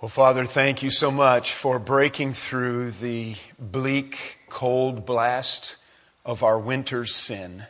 Well, 0.00 0.08
Father, 0.08 0.44
thank 0.44 0.84
you 0.84 0.90
so 0.90 1.10
much 1.10 1.52
for 1.52 1.80
breaking 1.80 2.34
through 2.34 2.92
the 2.92 3.34
bleak, 3.58 4.38
cold 4.48 5.04
blast 5.04 5.74
of 6.24 6.44
our 6.44 6.56
winter's 6.56 7.12
sin 7.12 7.66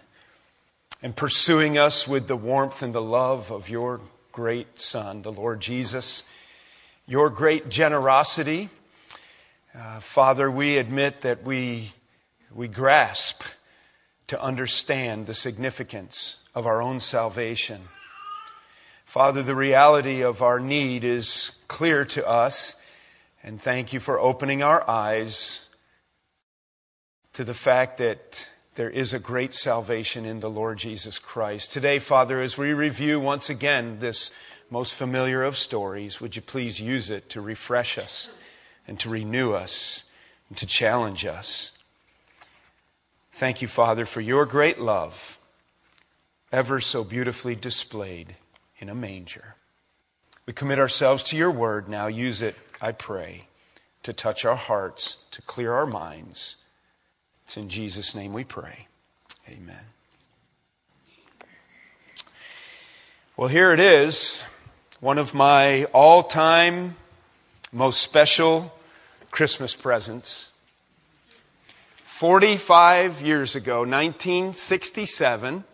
and 1.02 1.16
pursuing 1.16 1.78
us 1.78 2.06
with 2.06 2.28
the 2.28 2.36
warmth 2.36 2.82
and 2.82 2.94
the 2.94 3.00
love 3.00 3.50
of 3.50 3.70
your 3.70 4.02
great 4.30 4.78
Son, 4.78 5.22
the 5.22 5.32
Lord 5.32 5.62
Jesus, 5.62 6.22
your 7.06 7.30
great 7.30 7.70
generosity. 7.70 8.68
Uh, 9.74 10.00
Father, 10.00 10.50
we 10.50 10.76
admit 10.76 11.22
that 11.22 11.44
we, 11.44 11.92
we 12.54 12.68
grasp 12.68 13.42
to 14.26 14.38
understand 14.38 15.24
the 15.24 15.32
significance 15.32 16.40
of 16.54 16.66
our 16.66 16.82
own 16.82 17.00
salvation 17.00 17.88
Father, 19.08 19.42
the 19.42 19.54
reality 19.54 20.20
of 20.20 20.42
our 20.42 20.60
need 20.60 21.02
is 21.02 21.52
clear 21.66 22.04
to 22.04 22.28
us, 22.28 22.74
and 23.42 23.58
thank 23.58 23.94
you 23.94 24.00
for 24.00 24.20
opening 24.20 24.62
our 24.62 24.84
eyes 24.86 25.70
to 27.32 27.42
the 27.42 27.54
fact 27.54 27.96
that 27.96 28.50
there 28.74 28.90
is 28.90 29.14
a 29.14 29.18
great 29.18 29.54
salvation 29.54 30.26
in 30.26 30.40
the 30.40 30.50
Lord 30.50 30.76
Jesus 30.76 31.18
Christ. 31.18 31.72
Today, 31.72 31.98
Father, 31.98 32.42
as 32.42 32.58
we 32.58 32.74
review 32.74 33.18
once 33.18 33.48
again 33.48 33.98
this 33.98 34.30
most 34.68 34.92
familiar 34.92 35.42
of 35.42 35.56
stories, 35.56 36.20
would 36.20 36.36
you 36.36 36.42
please 36.42 36.78
use 36.78 37.08
it 37.08 37.30
to 37.30 37.40
refresh 37.40 37.96
us 37.96 38.28
and 38.86 39.00
to 39.00 39.08
renew 39.08 39.52
us 39.52 40.04
and 40.50 40.58
to 40.58 40.66
challenge 40.66 41.24
us? 41.24 41.72
Thank 43.32 43.62
you, 43.62 43.68
Father, 43.68 44.04
for 44.04 44.20
your 44.20 44.44
great 44.44 44.78
love, 44.78 45.38
ever 46.52 46.78
so 46.78 47.04
beautifully 47.04 47.54
displayed 47.54 48.36
in 48.78 48.88
a 48.88 48.94
manger. 48.94 49.54
We 50.46 50.52
commit 50.52 50.78
ourselves 50.78 51.22
to 51.24 51.36
your 51.36 51.50
word. 51.50 51.88
Now 51.88 52.06
use 52.06 52.40
it, 52.40 52.56
I 52.80 52.92
pray, 52.92 53.46
to 54.02 54.12
touch 54.12 54.44
our 54.44 54.56
hearts, 54.56 55.18
to 55.32 55.42
clear 55.42 55.72
our 55.72 55.86
minds. 55.86 56.56
It's 57.44 57.56
in 57.56 57.68
Jesus' 57.68 58.14
name 58.14 58.32
we 58.32 58.44
pray. 58.44 58.86
Amen. 59.48 59.84
Well, 63.36 63.48
here 63.48 63.72
it 63.72 63.80
is, 63.80 64.42
one 65.00 65.18
of 65.18 65.32
my 65.32 65.84
all 65.92 66.22
time 66.24 66.96
most 67.72 68.00
special 68.02 68.74
Christmas 69.30 69.76
presents. 69.76 70.50
45 72.02 73.22
years 73.22 73.54
ago, 73.54 73.80
1967. 73.80 75.64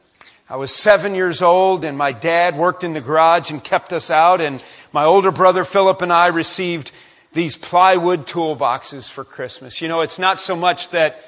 I 0.55 0.57
was 0.57 0.73
seven 0.73 1.17
years 1.17 1.43
old, 1.43 1.85
and 1.85 1.99
my 1.99 2.13
dad 2.13 2.57
worked 2.57 2.85
in 2.85 2.93
the 2.93 3.01
garage 3.01 3.51
and 3.51 3.63
kept 3.65 3.93
us 3.93 4.09
out. 4.09 4.41
And 4.41 4.63
my 4.93 5.03
older 5.03 5.33
brother 5.33 5.65
Philip 5.65 6.01
and 6.01 6.13
I 6.13 6.29
received 6.29 6.93
these 7.33 7.57
plywood 7.57 8.29
toolboxes 8.29 9.11
for 9.11 9.25
Christmas. 9.25 9.83
You 9.83 9.89
know, 9.89 10.01
it's 10.01 10.21
not 10.21 10.39
so 10.39 10.55
much 10.55 10.91
that 10.91 11.25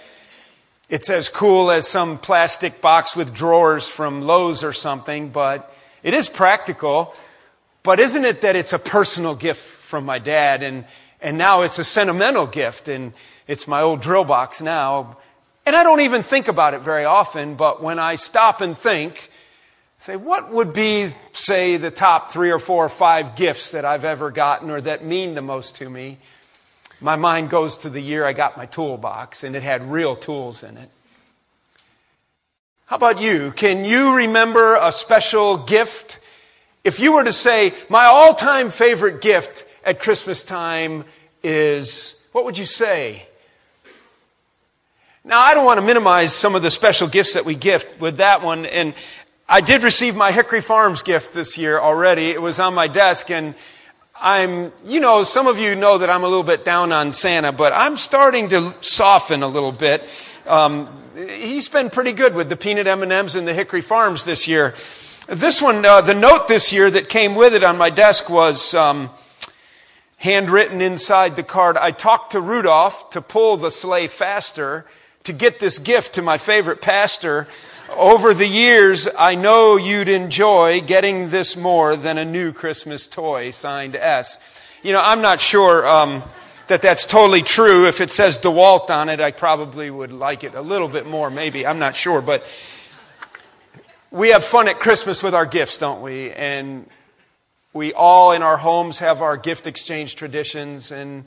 it's 0.88 1.10
as 1.10 1.28
cool 1.28 1.72
as 1.72 1.88
some 1.88 2.18
plastic 2.18 2.80
box 2.80 3.16
with 3.16 3.34
drawers 3.34 3.88
from 3.88 4.22
Lowe's 4.22 4.62
or 4.62 4.72
something, 4.72 5.30
but 5.30 5.74
it 6.04 6.14
is 6.14 6.28
practical. 6.28 7.12
But 7.82 7.98
isn't 7.98 8.24
it 8.24 8.42
that 8.42 8.54
it's 8.54 8.74
a 8.74 8.78
personal 8.78 9.34
gift 9.34 9.60
from 9.60 10.04
my 10.04 10.20
dad? 10.20 10.62
And, 10.62 10.84
and 11.20 11.36
now 11.36 11.62
it's 11.62 11.80
a 11.80 11.84
sentimental 11.84 12.46
gift, 12.46 12.86
and 12.86 13.12
it's 13.48 13.66
my 13.66 13.80
old 13.80 14.02
drill 14.02 14.22
box 14.22 14.62
now. 14.62 15.16
And 15.66 15.74
I 15.74 15.82
don't 15.82 16.00
even 16.00 16.22
think 16.22 16.46
about 16.46 16.74
it 16.74 16.82
very 16.82 17.04
often, 17.04 17.56
but 17.56 17.82
when 17.82 17.98
I 17.98 18.14
stop 18.14 18.60
and 18.60 18.78
think, 18.78 19.30
say, 19.98 20.14
what 20.14 20.52
would 20.52 20.72
be, 20.72 21.08
say, 21.32 21.76
the 21.76 21.90
top 21.90 22.30
three 22.30 22.52
or 22.52 22.60
four 22.60 22.86
or 22.86 22.88
five 22.88 23.34
gifts 23.34 23.72
that 23.72 23.84
I've 23.84 24.04
ever 24.04 24.30
gotten 24.30 24.70
or 24.70 24.80
that 24.80 25.04
mean 25.04 25.34
the 25.34 25.42
most 25.42 25.74
to 25.76 25.90
me? 25.90 26.18
My 27.00 27.16
mind 27.16 27.50
goes 27.50 27.78
to 27.78 27.90
the 27.90 28.00
year 28.00 28.24
I 28.24 28.32
got 28.32 28.56
my 28.56 28.66
toolbox 28.66 29.42
and 29.42 29.56
it 29.56 29.64
had 29.64 29.90
real 29.90 30.14
tools 30.14 30.62
in 30.62 30.76
it. 30.76 30.88
How 32.86 32.94
about 32.94 33.20
you? 33.20 33.50
Can 33.50 33.84
you 33.84 34.14
remember 34.14 34.76
a 34.76 34.92
special 34.92 35.56
gift? 35.56 36.20
If 36.84 37.00
you 37.00 37.14
were 37.14 37.24
to 37.24 37.32
say, 37.32 37.74
my 37.88 38.04
all 38.04 38.34
time 38.34 38.70
favorite 38.70 39.20
gift 39.20 39.66
at 39.84 39.98
Christmas 39.98 40.44
time 40.44 41.04
is, 41.42 42.22
what 42.30 42.44
would 42.44 42.56
you 42.56 42.64
say? 42.64 43.26
Now, 45.26 45.40
I 45.40 45.54
don't 45.54 45.64
want 45.64 45.80
to 45.80 45.84
minimize 45.84 46.32
some 46.32 46.54
of 46.54 46.62
the 46.62 46.70
special 46.70 47.08
gifts 47.08 47.34
that 47.34 47.44
we 47.44 47.56
gift 47.56 48.00
with 48.00 48.18
that 48.18 48.42
one. 48.42 48.64
And 48.64 48.94
I 49.48 49.60
did 49.60 49.82
receive 49.82 50.14
my 50.14 50.30
Hickory 50.30 50.60
Farms 50.60 51.02
gift 51.02 51.32
this 51.32 51.58
year 51.58 51.80
already. 51.80 52.26
It 52.26 52.40
was 52.40 52.60
on 52.60 52.74
my 52.74 52.86
desk 52.86 53.28
and 53.28 53.56
I'm, 54.22 54.72
you 54.84 55.00
know, 55.00 55.24
some 55.24 55.48
of 55.48 55.58
you 55.58 55.74
know 55.74 55.98
that 55.98 56.08
I'm 56.08 56.22
a 56.22 56.28
little 56.28 56.44
bit 56.44 56.64
down 56.64 56.92
on 56.92 57.12
Santa, 57.12 57.50
but 57.50 57.72
I'm 57.74 57.96
starting 57.96 58.50
to 58.50 58.72
soften 58.80 59.42
a 59.42 59.48
little 59.48 59.72
bit. 59.72 60.08
Um, 60.46 60.88
he's 61.16 61.68
been 61.68 61.90
pretty 61.90 62.12
good 62.12 62.36
with 62.36 62.48
the 62.48 62.56
peanut 62.56 62.86
M&Ms 62.86 63.34
and 63.34 63.48
the 63.48 63.52
Hickory 63.52 63.80
Farms 63.80 64.22
this 64.22 64.46
year. 64.46 64.76
This 65.26 65.60
one, 65.60 65.84
uh, 65.84 66.02
the 66.02 66.14
note 66.14 66.46
this 66.46 66.72
year 66.72 66.88
that 66.88 67.08
came 67.08 67.34
with 67.34 67.52
it 67.52 67.64
on 67.64 67.76
my 67.76 67.90
desk 67.90 68.30
was 68.30 68.74
um, 68.76 69.10
handwritten 70.18 70.80
inside 70.80 71.34
the 71.34 71.42
card. 71.42 71.76
I 71.76 71.90
talked 71.90 72.30
to 72.30 72.40
Rudolph 72.40 73.10
to 73.10 73.20
pull 73.20 73.56
the 73.56 73.72
sleigh 73.72 74.06
faster 74.06 74.86
to 75.26 75.32
get 75.32 75.58
this 75.58 75.80
gift 75.80 76.14
to 76.14 76.22
my 76.22 76.38
favorite 76.38 76.80
pastor. 76.80 77.48
Over 77.96 78.32
the 78.32 78.46
years, 78.46 79.08
I 79.18 79.34
know 79.34 79.76
you'd 79.76 80.08
enjoy 80.08 80.80
getting 80.80 81.30
this 81.30 81.56
more 81.56 81.96
than 81.96 82.16
a 82.16 82.24
new 82.24 82.52
Christmas 82.52 83.08
toy, 83.08 83.50
signed 83.50 83.96
S. 83.96 84.38
You 84.84 84.92
know, 84.92 85.00
I'm 85.02 85.22
not 85.22 85.40
sure 85.40 85.86
um, 85.86 86.22
that 86.68 86.80
that's 86.80 87.06
totally 87.06 87.42
true. 87.42 87.86
If 87.86 88.00
it 88.00 88.12
says 88.12 88.38
DeWalt 88.38 88.88
on 88.90 89.08
it, 89.08 89.20
I 89.20 89.32
probably 89.32 89.90
would 89.90 90.12
like 90.12 90.44
it 90.44 90.54
a 90.54 90.62
little 90.62 90.88
bit 90.88 91.06
more, 91.06 91.28
maybe. 91.28 91.66
I'm 91.66 91.80
not 91.80 91.96
sure. 91.96 92.22
But 92.22 92.46
we 94.12 94.28
have 94.28 94.44
fun 94.44 94.68
at 94.68 94.78
Christmas 94.78 95.24
with 95.24 95.34
our 95.34 95.46
gifts, 95.46 95.78
don't 95.78 96.02
we? 96.02 96.30
And 96.30 96.88
we 97.72 97.92
all 97.92 98.30
in 98.30 98.42
our 98.42 98.58
homes 98.58 99.00
have 99.00 99.22
our 99.22 99.36
gift 99.36 99.66
exchange 99.66 100.14
traditions 100.14 100.92
and 100.92 101.24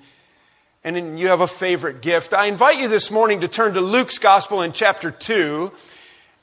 and 0.83 1.19
you 1.19 1.27
have 1.27 1.41
a 1.41 1.47
favorite 1.47 2.01
gift, 2.01 2.33
I 2.33 2.45
invite 2.45 2.79
you 2.79 2.87
this 2.87 3.11
morning 3.11 3.41
to 3.41 3.47
turn 3.49 3.73
to 3.73 3.81
Luke's 3.81 4.17
Gospel 4.17 4.61
in 4.61 4.71
chapter 4.71 5.11
2. 5.11 5.71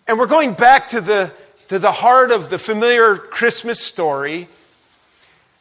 And 0.07 0.19
we're 0.19 0.27
going 0.27 0.53
back 0.53 0.89
to 0.89 1.01
the, 1.01 1.33
to 1.69 1.79
the 1.79 1.91
heart 1.91 2.31
of 2.31 2.51
the 2.51 2.59
familiar 2.59 3.17
Christmas 3.17 3.81
story. 3.81 4.49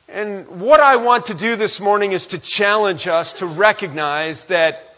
And 0.09 0.45
what 0.59 0.81
I 0.81 0.97
want 0.97 1.27
to 1.27 1.33
do 1.33 1.55
this 1.55 1.79
morning 1.79 2.11
is 2.11 2.27
to 2.27 2.37
challenge 2.37 3.07
us 3.07 3.31
to 3.33 3.45
recognize 3.45 4.45
that, 4.45 4.95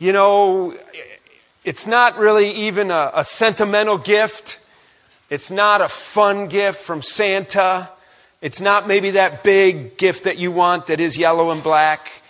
you 0.00 0.12
know, 0.12 0.74
it's 1.64 1.86
not 1.86 2.18
really 2.18 2.50
even 2.50 2.90
a, 2.90 3.12
a 3.14 3.24
sentimental 3.24 3.98
gift. 3.98 4.58
It's 5.30 5.52
not 5.52 5.80
a 5.80 5.88
fun 5.88 6.48
gift 6.48 6.80
from 6.80 7.02
Santa. 7.02 7.88
It's 8.46 8.60
not 8.60 8.86
maybe 8.86 9.10
that 9.10 9.42
big 9.42 9.96
gift 9.96 10.22
that 10.22 10.38
you 10.38 10.52
want 10.52 10.86
that 10.86 11.00
is 11.00 11.18
yellow 11.18 11.50
and 11.50 11.64
black, 11.64 12.22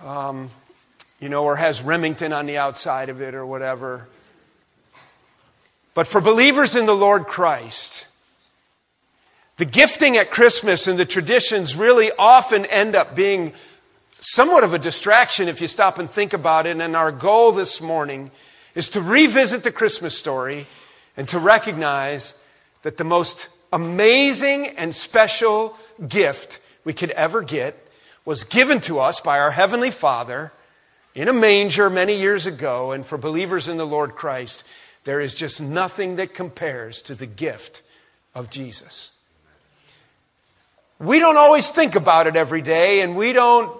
um, 0.00 0.50
you 1.18 1.28
know, 1.28 1.42
or 1.42 1.56
has 1.56 1.82
Remington 1.82 2.32
on 2.32 2.46
the 2.46 2.58
outside 2.58 3.08
of 3.08 3.20
it 3.20 3.34
or 3.34 3.44
whatever. 3.44 4.06
But 5.94 6.06
for 6.06 6.20
believers 6.20 6.76
in 6.76 6.86
the 6.86 6.94
Lord 6.94 7.24
Christ, 7.24 8.06
the 9.56 9.64
gifting 9.64 10.16
at 10.16 10.30
Christmas 10.30 10.86
and 10.86 10.96
the 10.96 11.04
traditions 11.04 11.74
really 11.74 12.12
often 12.16 12.64
end 12.66 12.94
up 12.94 13.16
being 13.16 13.52
somewhat 14.20 14.62
of 14.62 14.74
a 14.74 14.78
distraction 14.78 15.48
if 15.48 15.60
you 15.60 15.66
stop 15.66 15.98
and 15.98 16.08
think 16.08 16.32
about 16.32 16.66
it. 16.66 16.80
And 16.80 16.94
our 16.94 17.10
goal 17.10 17.50
this 17.50 17.80
morning 17.80 18.30
is 18.76 18.88
to 18.90 19.00
revisit 19.00 19.64
the 19.64 19.72
Christmas 19.72 20.16
story 20.16 20.68
and 21.16 21.28
to 21.30 21.40
recognize 21.40 22.40
that 22.84 22.96
the 22.96 23.02
most 23.02 23.48
amazing 23.72 24.68
and 24.76 24.94
special 24.94 25.76
gift 26.06 26.60
we 26.84 26.92
could 26.92 27.10
ever 27.10 27.42
get 27.42 27.78
was 28.24 28.44
given 28.44 28.80
to 28.82 29.00
us 29.00 29.20
by 29.20 29.38
our 29.38 29.50
Heavenly 29.50 29.90
Father 29.90 30.52
in 31.14 31.28
a 31.28 31.32
manger 31.32 31.90
many 31.90 32.16
years 32.16 32.46
ago. 32.46 32.92
And 32.92 33.04
for 33.04 33.18
believers 33.18 33.68
in 33.68 33.76
the 33.76 33.86
Lord 33.86 34.14
Christ, 34.14 34.64
there 35.04 35.20
is 35.20 35.34
just 35.34 35.60
nothing 35.60 36.16
that 36.16 36.34
compares 36.34 37.02
to 37.02 37.14
the 37.14 37.26
gift 37.26 37.82
of 38.34 38.50
Jesus. 38.50 39.12
We 40.98 41.18
don't 41.18 41.36
always 41.36 41.68
think 41.68 41.96
about 41.96 42.28
it 42.28 42.36
every 42.36 42.62
day, 42.62 43.00
and 43.00 43.16
we 43.16 43.32
don't, 43.32 43.76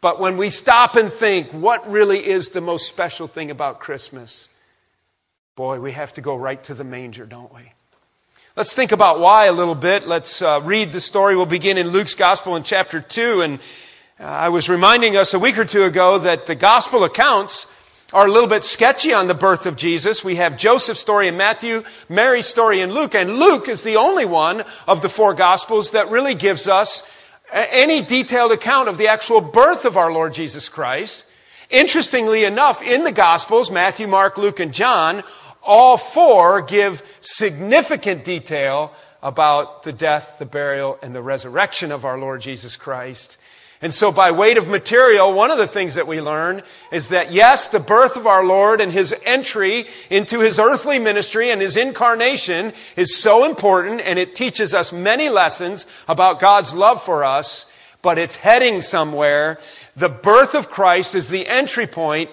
but 0.00 0.18
when 0.18 0.38
we 0.38 0.48
stop 0.48 0.96
and 0.96 1.12
think, 1.12 1.52
what 1.52 1.90
really 1.90 2.26
is 2.26 2.50
the 2.50 2.62
most 2.62 2.88
special 2.88 3.26
thing 3.26 3.50
about 3.50 3.78
Christmas? 3.78 4.48
Boy, 5.54 5.80
we 5.80 5.92
have 5.92 6.14
to 6.14 6.22
go 6.22 6.34
right 6.34 6.62
to 6.64 6.72
the 6.72 6.84
manger, 6.84 7.26
don't 7.26 7.52
we? 7.52 7.72
Let's 8.56 8.74
think 8.74 8.90
about 8.90 9.20
why 9.20 9.44
a 9.44 9.52
little 9.52 9.76
bit. 9.76 10.08
Let's 10.08 10.42
uh, 10.42 10.60
read 10.64 10.90
the 10.90 11.00
story. 11.00 11.36
We'll 11.36 11.46
begin 11.46 11.78
in 11.78 11.90
Luke's 11.90 12.16
Gospel 12.16 12.56
in 12.56 12.64
chapter 12.64 13.00
2. 13.00 13.42
And 13.42 13.60
uh, 14.18 14.24
I 14.24 14.48
was 14.48 14.68
reminding 14.68 15.16
us 15.16 15.32
a 15.32 15.38
week 15.38 15.56
or 15.56 15.64
two 15.64 15.84
ago 15.84 16.18
that 16.18 16.46
the 16.46 16.56
Gospel 16.56 17.04
accounts 17.04 17.72
are 18.12 18.26
a 18.26 18.30
little 18.30 18.48
bit 18.48 18.64
sketchy 18.64 19.14
on 19.14 19.28
the 19.28 19.34
birth 19.34 19.66
of 19.66 19.76
Jesus. 19.76 20.24
We 20.24 20.34
have 20.36 20.56
Joseph's 20.56 20.98
story 20.98 21.28
in 21.28 21.36
Matthew, 21.36 21.84
Mary's 22.08 22.48
story 22.48 22.80
in 22.80 22.92
Luke, 22.92 23.14
and 23.14 23.34
Luke 23.34 23.68
is 23.68 23.84
the 23.84 23.94
only 23.94 24.24
one 24.24 24.64
of 24.88 25.00
the 25.00 25.08
four 25.08 25.32
Gospels 25.32 25.92
that 25.92 26.10
really 26.10 26.34
gives 26.34 26.66
us 26.66 27.08
any 27.52 28.02
detailed 28.02 28.50
account 28.50 28.88
of 28.88 28.98
the 28.98 29.06
actual 29.06 29.40
birth 29.40 29.84
of 29.84 29.96
our 29.96 30.12
Lord 30.12 30.34
Jesus 30.34 30.68
Christ. 30.68 31.24
Interestingly 31.70 32.42
enough, 32.42 32.82
in 32.82 33.04
the 33.04 33.12
Gospels, 33.12 33.70
Matthew, 33.70 34.08
Mark, 34.08 34.36
Luke, 34.36 34.58
and 34.58 34.74
John, 34.74 35.22
all 35.62 35.96
four 35.96 36.62
give 36.62 37.02
significant 37.20 38.24
detail 38.24 38.92
about 39.22 39.82
the 39.82 39.92
death, 39.92 40.36
the 40.38 40.46
burial, 40.46 40.98
and 41.02 41.14
the 41.14 41.22
resurrection 41.22 41.92
of 41.92 42.04
our 42.04 42.18
Lord 42.18 42.40
Jesus 42.40 42.76
Christ. 42.76 43.36
And 43.82 43.94
so, 43.94 44.12
by 44.12 44.30
weight 44.30 44.58
of 44.58 44.68
material, 44.68 45.32
one 45.32 45.50
of 45.50 45.56
the 45.56 45.66
things 45.66 45.94
that 45.94 46.06
we 46.06 46.20
learn 46.20 46.62
is 46.92 47.08
that 47.08 47.32
yes, 47.32 47.68
the 47.68 47.80
birth 47.80 48.16
of 48.16 48.26
our 48.26 48.44
Lord 48.44 48.80
and 48.80 48.92
his 48.92 49.14
entry 49.24 49.86
into 50.10 50.40
his 50.40 50.58
earthly 50.58 50.98
ministry 50.98 51.50
and 51.50 51.62
his 51.62 51.78
incarnation 51.78 52.74
is 52.96 53.16
so 53.16 53.44
important 53.44 54.02
and 54.02 54.18
it 54.18 54.34
teaches 54.34 54.74
us 54.74 54.92
many 54.92 55.30
lessons 55.30 55.86
about 56.08 56.40
God's 56.40 56.74
love 56.74 57.02
for 57.02 57.24
us, 57.24 57.72
but 58.02 58.18
it's 58.18 58.36
heading 58.36 58.82
somewhere. 58.82 59.58
The 59.96 60.10
birth 60.10 60.54
of 60.54 60.70
Christ 60.70 61.14
is 61.14 61.30
the 61.30 61.46
entry 61.46 61.86
point 61.86 62.28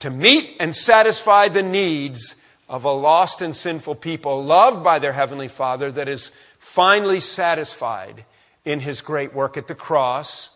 to 0.00 0.10
meet 0.10 0.56
and 0.58 0.74
satisfy 0.74 1.48
the 1.48 1.62
needs 1.62 2.34
of 2.68 2.84
a 2.84 2.90
lost 2.90 3.42
and 3.42 3.54
sinful 3.54 3.96
people 3.96 4.42
loved 4.42 4.82
by 4.82 4.98
their 4.98 5.12
Heavenly 5.12 5.48
Father 5.48 5.90
that 5.92 6.08
is 6.08 6.30
finally 6.58 7.20
satisfied 7.20 8.24
in 8.64 8.80
his 8.80 9.00
great 9.00 9.34
work 9.34 9.56
at 9.56 9.66
the 9.66 9.74
cross 9.74 10.54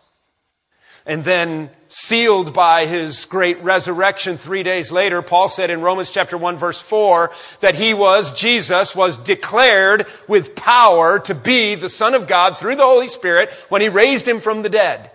and 1.05 1.23
then 1.23 1.69
sealed 1.87 2.53
by 2.53 2.85
his 2.85 3.25
great 3.25 3.61
resurrection 3.63 4.37
three 4.37 4.63
days 4.63 4.91
later, 4.91 5.21
Paul 5.21 5.49
said 5.49 5.69
in 5.69 5.81
Romans 5.81 6.11
chapter 6.11 6.37
1 6.37 6.57
verse 6.57 6.81
4 6.81 7.31
that 7.61 7.75
he 7.75 7.93
was, 7.93 8.39
Jesus 8.39 8.95
was 8.95 9.17
declared 9.17 10.05
with 10.27 10.55
power 10.55 11.19
to 11.19 11.33
be 11.33 11.75
the 11.75 11.89
Son 11.89 12.13
of 12.13 12.27
God 12.27 12.57
through 12.57 12.75
the 12.75 12.83
Holy 12.83 13.07
Spirit 13.07 13.49
when 13.69 13.81
he 13.81 13.89
raised 13.89 14.27
him 14.27 14.39
from 14.39 14.61
the 14.61 14.69
dead. 14.69 15.09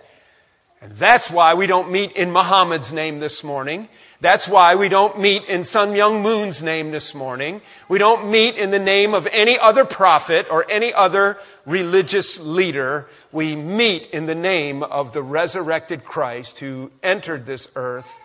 And 0.81 0.91
that's 0.93 1.31
why 1.31 1.53
we 1.53 1.67
don't 1.67 1.91
meet 1.91 2.11
in 2.11 2.31
Muhammad's 2.31 2.93
name 2.93 3.19
this 3.19 3.43
morning. 3.43 3.87
That's 4.21 4.47
why 4.47 4.75
we 4.75 4.89
don't 4.89 5.19
meet 5.19 5.45
in 5.45 5.63
Sun 5.63 5.93
Myung 5.93 6.21
Moon's 6.21 6.61
name 6.61 6.91
this 6.91 7.15
morning. 7.15 7.61
We 7.89 7.97
don't 7.97 8.29
meet 8.29 8.55
in 8.55 8.71
the 8.71 8.79
name 8.79 9.13
of 9.13 9.27
any 9.31 9.57
other 9.57 9.85
prophet 9.85 10.47
or 10.51 10.65
any 10.69 10.93
other 10.93 11.37
religious 11.65 12.39
leader. 12.39 13.07
We 13.31 13.55
meet 13.55 14.07
in 14.11 14.25
the 14.25 14.35
name 14.35 14.83
of 14.83 15.13
the 15.13 15.23
resurrected 15.23 16.03
Christ 16.05 16.59
who 16.59 16.91
entered 17.01 17.45
this 17.45 17.67
earth 17.75 18.19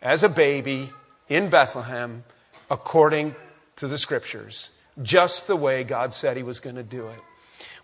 as 0.00 0.22
a 0.22 0.28
baby 0.28 0.90
in 1.28 1.48
Bethlehem 1.48 2.24
according 2.70 3.36
to 3.76 3.86
the 3.86 3.98
scriptures, 3.98 4.70
just 5.02 5.46
the 5.46 5.56
way 5.56 5.84
God 5.84 6.12
said 6.12 6.36
he 6.36 6.42
was 6.42 6.60
going 6.60 6.76
to 6.76 6.82
do 6.82 7.08
it. 7.08 7.20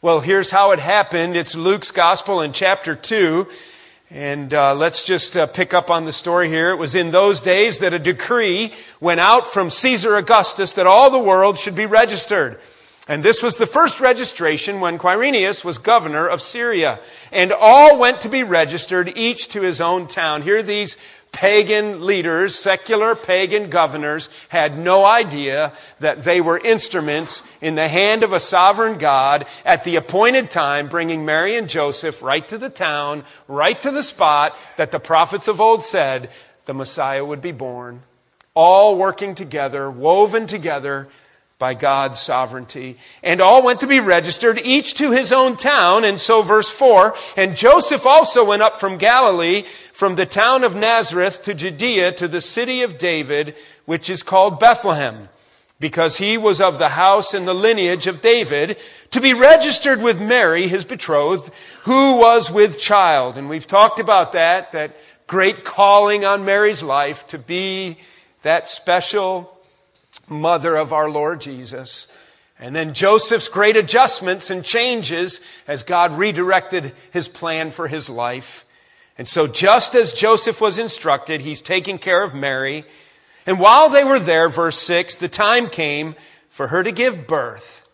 Well, 0.01 0.21
here's 0.21 0.51
how 0.51 0.71
it 0.73 0.79
happened. 0.79 1.37
It's 1.37 1.55
Luke's 1.55 1.91
gospel 1.91 2.41
in 2.41 2.53
chapter 2.53 2.95
2. 2.95 3.47
And 4.11 4.55
uh, 4.55 4.75
let's 4.75 5.05
just 5.05 5.37
uh, 5.37 5.47
pick 5.47 5.75
up 5.75 5.91
on 5.91 6.07
the 6.07 6.15
story 6.15 6.49
here. 6.49 6.71
It 6.71 6.79
was 6.79 6.95
in 6.95 7.11
those 7.11 7.43
days 7.43 7.81
that 7.81 7.93
a 7.93 7.99
decree 7.99 8.73
went 9.01 9.21
out 9.21 9.47
from 9.47 9.69
Caesar 9.69 10.17
Augustus 10.17 10.73
that 10.75 10.87
all 10.87 11.11
the 11.11 11.19
world 11.19 11.59
should 11.59 11.75
be 11.75 11.85
registered. 11.85 12.59
And 13.07 13.23
this 13.23 13.43
was 13.43 13.59
the 13.59 13.67
first 13.67 14.01
registration 14.01 14.81
when 14.81 14.97
Quirinius 14.97 15.63
was 15.63 15.77
governor 15.77 16.27
of 16.27 16.41
Syria. 16.41 17.01
And 17.33 17.53
all 17.53 17.99
went 17.99 18.23
to 18.23 18.31
be 18.31 18.43
registered, 18.43 19.13
each 19.15 19.49
to 19.49 19.61
his 19.61 19.79
own 19.79 20.07
town. 20.07 20.41
Here 20.41 20.63
these 20.63 20.97
pagan 21.33 22.05
leaders, 22.05 22.55
secular 22.55 23.15
pagan 23.15 23.71
governors, 23.71 24.29
had 24.49 24.79
no 24.79 25.05
idea 25.05 25.73
that 26.01 26.25
they 26.25 26.41
were 26.41 26.59
instruments 26.59 27.49
in 27.61 27.75
the 27.75 27.89
hand 27.89 28.23
of 28.23 28.33
a 28.33 28.41
sovereign 28.41 28.99
God 28.99 29.47
at 29.65 29.85
the 29.85 29.97
appointed 29.97 30.51
time, 30.51 30.89
bringing 30.89 31.25
Mary 31.25 31.57
and 31.57 31.69
Joseph 31.69 32.23
right 32.23 32.47
to 32.49 32.59
the 32.59 32.71
town, 32.71 33.25
right 33.47 33.79
to 33.81 33.91
the 33.91 34.03
spot 34.03 34.59
that 34.77 34.91
the 34.91 35.01
prophets 35.01 35.49
of 35.49 35.61
old 35.61 35.83
said 35.83 36.31
the 36.65 36.75
Messiah 36.75 37.25
would 37.25 37.41
be 37.41 37.53
born. 37.53 38.03
All 38.55 38.99
working 38.99 39.35
together, 39.35 39.91
woven 39.91 40.47
together 40.47 41.09
by 41.59 41.75
God's 41.75 42.21
sovereignty. 42.21 42.97
And 43.23 43.41
all 43.41 43.65
went 43.65 43.81
to 43.81 43.87
be 43.87 44.01
registered, 44.01 44.61
each 44.65 44.95
to 44.95 45.11
his 45.11 45.33
own 45.33 45.57
town. 45.57 46.05
And 46.05 46.19
so, 46.19 46.43
verse 46.43 46.71
4 46.71 47.15
And 47.37 47.57
Joseph 47.57 48.07
also 48.07 48.45
went 48.45 48.63
up 48.63 48.79
from 48.79 48.97
Galilee, 48.97 49.63
from 49.93 50.15
the 50.15 50.27
town 50.27 50.63
of 50.63 50.77
Nazareth 50.77 51.43
to 51.45 51.55
Judea, 51.55 52.13
to 52.13 52.29
the 52.29 52.41
city 52.41 52.83
of 52.83 52.99
David, 52.99 53.57
which 53.87 54.09
is 54.09 54.23
called 54.23 54.61
Bethlehem, 54.61 55.29
because 55.81 56.19
he 56.19 56.39
was 56.39 56.61
of 56.61 56.79
the 56.79 56.91
house 56.91 57.35
and 57.35 57.47
the 57.47 57.55
lineage 57.55 58.07
of 58.07 58.23
David, 58.23 58.79
to 59.11 59.21
be 59.21 59.35
registered 59.35 60.01
with 60.01 60.21
Mary, 60.21 60.69
his 60.69 60.85
betrothed, 60.85 61.53
who 61.83 62.17
was 62.17 62.53
with 62.53 62.79
child. 62.79 63.37
And 63.37 63.49
we've 63.49 63.67
talked 63.67 63.99
about 63.99 64.33
that, 64.33 64.71
that 64.73 64.97
great 65.27 65.65
calling 65.65 66.25
on 66.25 66.45
Mary's 66.45 66.85
life 66.85 67.27
to 67.29 67.39
be 67.39 67.99
that 68.43 68.69
special 68.69 69.58
mother 70.29 70.77
of 70.77 70.93
our 70.93 71.11
Lord 71.11 71.41
Jesus. 71.41 72.09
And 72.59 72.75
then 72.75 72.95
Joseph's 72.95 73.49
great 73.49 73.77
adjustments 73.77 74.51
and 74.51 74.65
changes 74.65 75.41
as 75.67 75.83
God 75.83 76.19
redirected 76.19 76.93
his 77.13 77.29
plan 77.29 77.71
for 77.71 77.89
his 77.89 78.11
life. 78.11 78.65
And 79.17 79.27
so, 79.27 79.47
just 79.47 79.95
as 79.95 80.13
Joseph 80.13 80.61
was 80.61 80.79
instructed, 80.79 81.41
he's 81.41 81.61
taking 81.61 81.99
care 81.99 82.23
of 82.23 82.35
Mary. 82.35 82.85
And 83.47 83.59
while 83.59 83.89
they 83.89 84.05
were 84.05 84.21
there, 84.21 84.49
verse 84.49 84.79
6, 84.79 85.17
the 85.17 85.29
time 85.29 85.69
came 85.69 86.15
for 86.49 86.69
her 86.69 86.83
to 86.83 86.93
give 86.93 87.27
birth. 87.27 87.89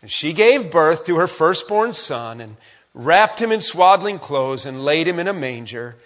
And 0.00 0.10
she 0.10 0.32
gave 0.32 0.70
birth 0.70 1.04
to 1.06 1.16
her 1.16 1.26
firstborn 1.26 1.92
son 1.92 2.40
and 2.40 2.56
wrapped 2.94 3.40
him 3.40 3.52
in 3.52 3.60
swaddling 3.60 4.18
clothes 4.18 4.66
and 4.66 4.84
laid 4.84 5.06
him 5.06 5.18
in 5.18 5.28
a 5.28 5.32
manger 5.32 5.96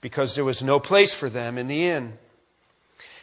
because 0.00 0.34
there 0.34 0.44
was 0.44 0.62
no 0.62 0.78
place 0.78 1.14
for 1.14 1.28
them 1.28 1.58
in 1.58 1.66
the 1.66 1.86
inn. 1.86 2.18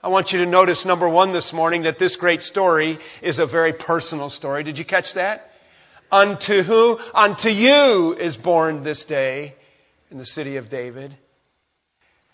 I 0.00 0.08
want 0.08 0.32
you 0.32 0.38
to 0.38 0.46
notice, 0.46 0.84
number 0.84 1.08
one, 1.08 1.32
this 1.32 1.52
morning, 1.52 1.82
that 1.82 1.98
this 1.98 2.14
great 2.14 2.40
story 2.42 2.98
is 3.20 3.40
a 3.40 3.46
very 3.46 3.72
personal 3.72 4.30
story. 4.30 4.62
Did 4.62 4.78
you 4.78 4.84
catch 4.84 5.14
that? 5.14 5.52
Unto 6.12 6.62
who? 6.62 7.00
Unto 7.12 7.48
you 7.48 8.14
is 8.14 8.36
born 8.36 8.84
this 8.84 9.04
day 9.04 9.56
in 10.08 10.18
the 10.18 10.24
city 10.24 10.56
of 10.56 10.68
David. 10.68 11.16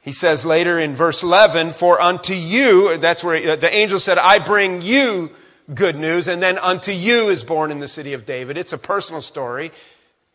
He 0.03 0.13
says 0.13 0.45
later 0.45 0.79
in 0.79 0.95
verse 0.95 1.23
11, 1.23 1.73
For 1.73 1.99
unto 2.03 2.35
you, 2.35 2.99
that's 2.99 3.25
where 3.25 3.57
the 3.57 3.75
angel 3.75 3.99
said, 3.99 4.19
I 4.19 4.41
bring 4.41 4.83
you 4.83 5.31
good 5.73 5.97
news, 5.97 6.29
and 6.29 6.43
then 6.43 6.59
unto 6.59 6.93
you 6.93 7.31
is 7.31 7.45
born 7.45 7.71
in 7.71 7.79
the 7.79 7.89
city 7.89 8.13
of 8.13 8.27
David. 8.27 8.59
It's 8.59 8.75
a 8.75 8.79
personal 8.79 9.23
story. 9.23 9.73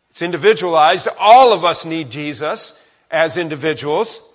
It's 0.09 0.23
individualized. 0.23 1.07
All 1.19 1.53
of 1.53 1.63
us 1.63 1.85
need 1.85 2.09
Jesus 2.09 2.81
as 3.11 3.37
individuals. 3.37 4.28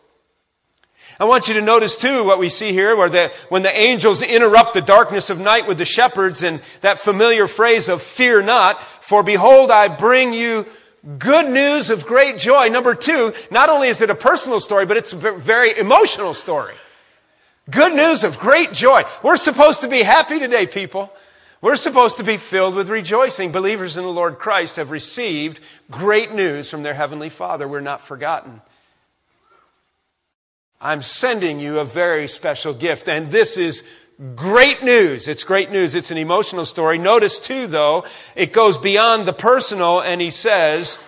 I 1.21 1.25
want 1.27 1.49
you 1.49 1.55
to 1.55 1.61
notice 1.61 1.97
too 1.97 2.25
what 2.25 2.39
we 2.39 2.49
see 2.49 2.73
here 2.73 2.97
where 2.97 3.09
the, 3.09 3.33
when 3.49 3.63
the 3.63 3.77
angels 3.77 4.21
interrupt 4.21 4.75
the 4.75 4.83
darkness 4.83 5.31
of 5.31 5.39
night 5.39 5.67
with 5.69 5.79
the 5.79 5.85
shepherds 5.85 6.43
and 6.43 6.61
that 6.81 6.99
familiar 6.99 7.47
phrase 7.47 7.89
of 7.89 8.03
fear 8.03 8.43
not, 8.43 8.83
for 8.83 9.23
behold, 9.23 9.71
I 9.71 9.89
bring 9.89 10.33
you 10.33 10.67
good 11.19 11.49
news 11.49 11.91
of 11.91 12.07
great 12.07 12.39
joy. 12.39 12.69
Number 12.69 12.95
two, 12.95 13.33
not 13.51 13.69
only 13.69 13.89
is 13.89 14.01
it 14.01 14.11
a 14.11 14.15
personal 14.15 14.59
story, 14.59 14.87
but 14.87 14.97
it's 14.97 15.13
a 15.13 15.17
very 15.17 15.79
emotional 15.79 16.35
story. 16.35 16.75
Good 17.71 17.95
news 17.95 18.25
of 18.25 18.39
great 18.39 18.73
joy. 18.73 19.05
We're 19.23 19.37
supposed 19.37 19.83
to 19.83 19.89
be 19.89 20.03
happy 20.03 20.39
today, 20.39 20.67
people. 20.67 21.13
We're 21.63 21.77
supposed 21.77 22.19
to 22.19 22.25
be 22.25 22.37
filled 22.37 22.75
with 22.75 22.91
rejoicing. 22.91 23.53
Believers 23.53 23.97
in 23.97 24.03
the 24.03 24.11
Lord 24.11 24.39
Christ 24.39 24.77
have 24.77 24.91
received 24.91 25.61
great 25.91 26.33
news 26.35 26.71
from 26.71 26.83
their 26.83 26.93
Heavenly 26.93 27.31
Father. 27.31 27.67
We're 27.67 27.81
not 27.81 28.03
forgotten. 28.03 28.61
I'm 30.85 31.01
sending 31.01 31.61
you 31.61 31.79
a 31.79 31.85
very 31.85 32.29
special 32.29 32.75
gift. 32.75 33.09
And 33.09 33.31
this 33.31 33.57
is 33.57 33.83
great 34.37 34.83
news. 34.83 35.29
It's 35.29 35.43
great 35.43 35.71
news. 35.71 35.95
It's 35.95 36.11
an 36.11 36.19
emotional 36.19 36.67
story. 36.67 36.99
Notice 36.99 37.39
too, 37.41 37.67
though, 37.67 38.05
it 38.37 38.53
goes 38.53 38.77
beyond 38.77 39.27
the 39.27 39.33
personal 39.33 40.01
and 40.01 40.21
he 40.21 40.29
says, 40.29 40.99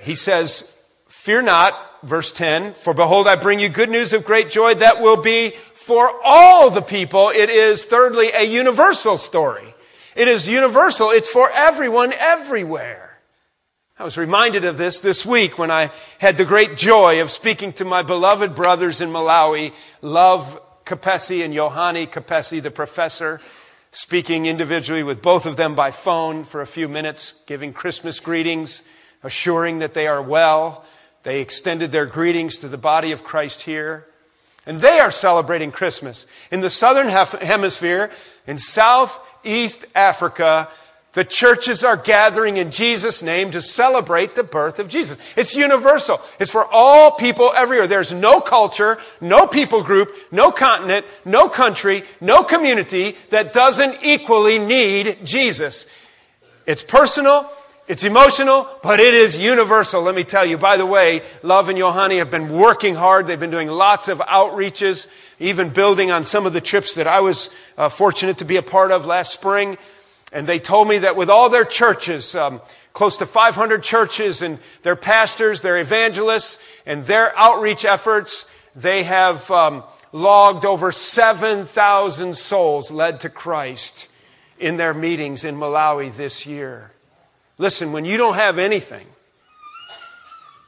he 0.00 0.14
says, 0.14 0.72
fear 1.06 1.42
not, 1.42 1.74
verse 2.02 2.32
10, 2.32 2.72
for 2.72 2.94
behold, 2.94 3.28
I 3.28 3.36
bring 3.36 3.60
you 3.60 3.68
good 3.68 3.90
news 3.90 4.14
of 4.14 4.24
great 4.24 4.48
joy 4.48 4.72
that 4.76 5.02
will 5.02 5.20
be 5.20 5.50
for 5.74 6.10
all 6.24 6.70
the 6.70 6.80
people. 6.80 7.28
It 7.28 7.50
is 7.50 7.84
thirdly 7.84 8.30
a 8.32 8.42
universal 8.42 9.18
story. 9.18 9.74
It 10.16 10.28
is 10.28 10.48
universal. 10.48 11.10
It's 11.10 11.28
for 11.28 11.50
everyone 11.50 12.14
everywhere. 12.14 13.09
I 14.00 14.04
was 14.04 14.16
reminded 14.16 14.64
of 14.64 14.78
this 14.78 15.00
this 15.00 15.26
week 15.26 15.58
when 15.58 15.70
I 15.70 15.90
had 16.20 16.38
the 16.38 16.46
great 16.46 16.74
joy 16.74 17.20
of 17.20 17.30
speaking 17.30 17.74
to 17.74 17.84
my 17.84 18.00
beloved 18.00 18.54
brothers 18.54 19.02
in 19.02 19.10
Malawi, 19.10 19.74
Love 20.00 20.58
Kapesi 20.86 21.44
and 21.44 21.52
Johanni 21.52 22.06
Kapesi, 22.06 22.62
the 22.62 22.70
professor, 22.70 23.42
speaking 23.92 24.46
individually 24.46 25.02
with 25.02 25.20
both 25.20 25.44
of 25.44 25.56
them 25.56 25.74
by 25.74 25.90
phone 25.90 26.44
for 26.44 26.62
a 26.62 26.66
few 26.66 26.88
minutes, 26.88 27.42
giving 27.46 27.74
Christmas 27.74 28.20
greetings, 28.20 28.84
assuring 29.22 29.80
that 29.80 29.92
they 29.92 30.06
are 30.06 30.22
well. 30.22 30.82
They 31.22 31.42
extended 31.42 31.92
their 31.92 32.06
greetings 32.06 32.56
to 32.60 32.68
the 32.68 32.78
body 32.78 33.12
of 33.12 33.22
Christ 33.22 33.60
here. 33.60 34.06
And 34.64 34.80
they 34.80 34.98
are 34.98 35.10
celebrating 35.10 35.72
Christmas. 35.72 36.24
In 36.50 36.62
the 36.62 36.70
southern 36.70 37.08
hemisphere, 37.08 38.10
in 38.46 38.56
southeast 38.56 39.84
Africa, 39.94 40.70
the 41.12 41.24
churches 41.24 41.82
are 41.82 41.96
gathering 41.96 42.56
in 42.56 42.70
Jesus' 42.70 43.20
name 43.20 43.50
to 43.50 43.60
celebrate 43.60 44.36
the 44.36 44.44
birth 44.44 44.78
of 44.78 44.88
Jesus. 44.88 45.18
It's 45.36 45.56
universal. 45.56 46.20
It's 46.38 46.52
for 46.52 46.64
all 46.70 47.10
people 47.12 47.52
everywhere. 47.54 47.88
There's 47.88 48.12
no 48.12 48.40
culture, 48.40 48.98
no 49.20 49.48
people 49.48 49.82
group, 49.82 50.14
no 50.30 50.52
continent, 50.52 51.04
no 51.24 51.48
country, 51.48 52.04
no 52.20 52.44
community 52.44 53.16
that 53.30 53.52
doesn't 53.52 54.04
equally 54.04 54.60
need 54.60 55.18
Jesus. 55.24 55.86
It's 56.64 56.84
personal, 56.84 57.50
it's 57.88 58.04
emotional, 58.04 58.68
but 58.80 59.00
it 59.00 59.12
is 59.12 59.36
universal. 59.36 60.02
Let 60.02 60.14
me 60.14 60.22
tell 60.22 60.46
you. 60.46 60.58
By 60.58 60.76
the 60.76 60.86
way, 60.86 61.22
Love 61.42 61.68
and 61.68 61.76
Johanni 61.76 62.18
have 62.18 62.30
been 62.30 62.52
working 62.52 62.94
hard. 62.94 63.26
They've 63.26 63.40
been 63.40 63.50
doing 63.50 63.66
lots 63.66 64.06
of 64.06 64.18
outreaches, 64.18 65.08
even 65.40 65.70
building 65.70 66.12
on 66.12 66.22
some 66.22 66.46
of 66.46 66.52
the 66.52 66.60
trips 66.60 66.94
that 66.94 67.08
I 67.08 67.18
was 67.18 67.50
uh, 67.76 67.88
fortunate 67.88 68.38
to 68.38 68.44
be 68.44 68.54
a 68.54 68.62
part 68.62 68.92
of 68.92 69.06
last 69.06 69.32
spring. 69.32 69.76
And 70.32 70.46
they 70.46 70.58
told 70.58 70.88
me 70.88 70.98
that 70.98 71.16
with 71.16 71.28
all 71.28 71.50
their 71.50 71.64
churches, 71.64 72.34
um, 72.34 72.60
close 72.92 73.16
to 73.16 73.26
500 73.26 73.82
churches 73.82 74.42
and 74.42 74.58
their 74.82 74.96
pastors, 74.96 75.62
their 75.62 75.78
evangelists, 75.78 76.58
and 76.86 77.04
their 77.04 77.36
outreach 77.36 77.84
efforts, 77.84 78.52
they 78.76 79.02
have 79.02 79.50
um, 79.50 79.82
logged 80.12 80.64
over 80.64 80.92
7,000 80.92 82.36
souls 82.36 82.90
led 82.90 83.20
to 83.20 83.28
Christ 83.28 84.08
in 84.58 84.76
their 84.76 84.94
meetings 84.94 85.44
in 85.44 85.56
Malawi 85.56 86.14
this 86.14 86.46
year. 86.46 86.92
Listen, 87.58 87.92
when 87.92 88.04
you 88.04 88.16
don't 88.16 88.34
have 88.34 88.58
anything, 88.58 89.06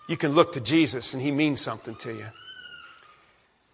you 0.08 0.16
can 0.16 0.32
look 0.32 0.52
to 0.54 0.60
Jesus 0.60 1.14
and 1.14 1.22
he 1.22 1.30
means 1.30 1.60
something 1.60 1.94
to 1.96 2.12
you. 2.12 2.26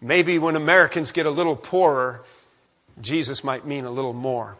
Maybe 0.01 0.39
when 0.39 0.55
Americans 0.55 1.11
get 1.11 1.25
a 1.25 1.31
little 1.31 1.55
poorer, 1.55 2.23
Jesus 3.01 3.43
might 3.43 3.65
mean 3.65 3.85
a 3.85 3.91
little 3.91 4.13
more. 4.13 4.57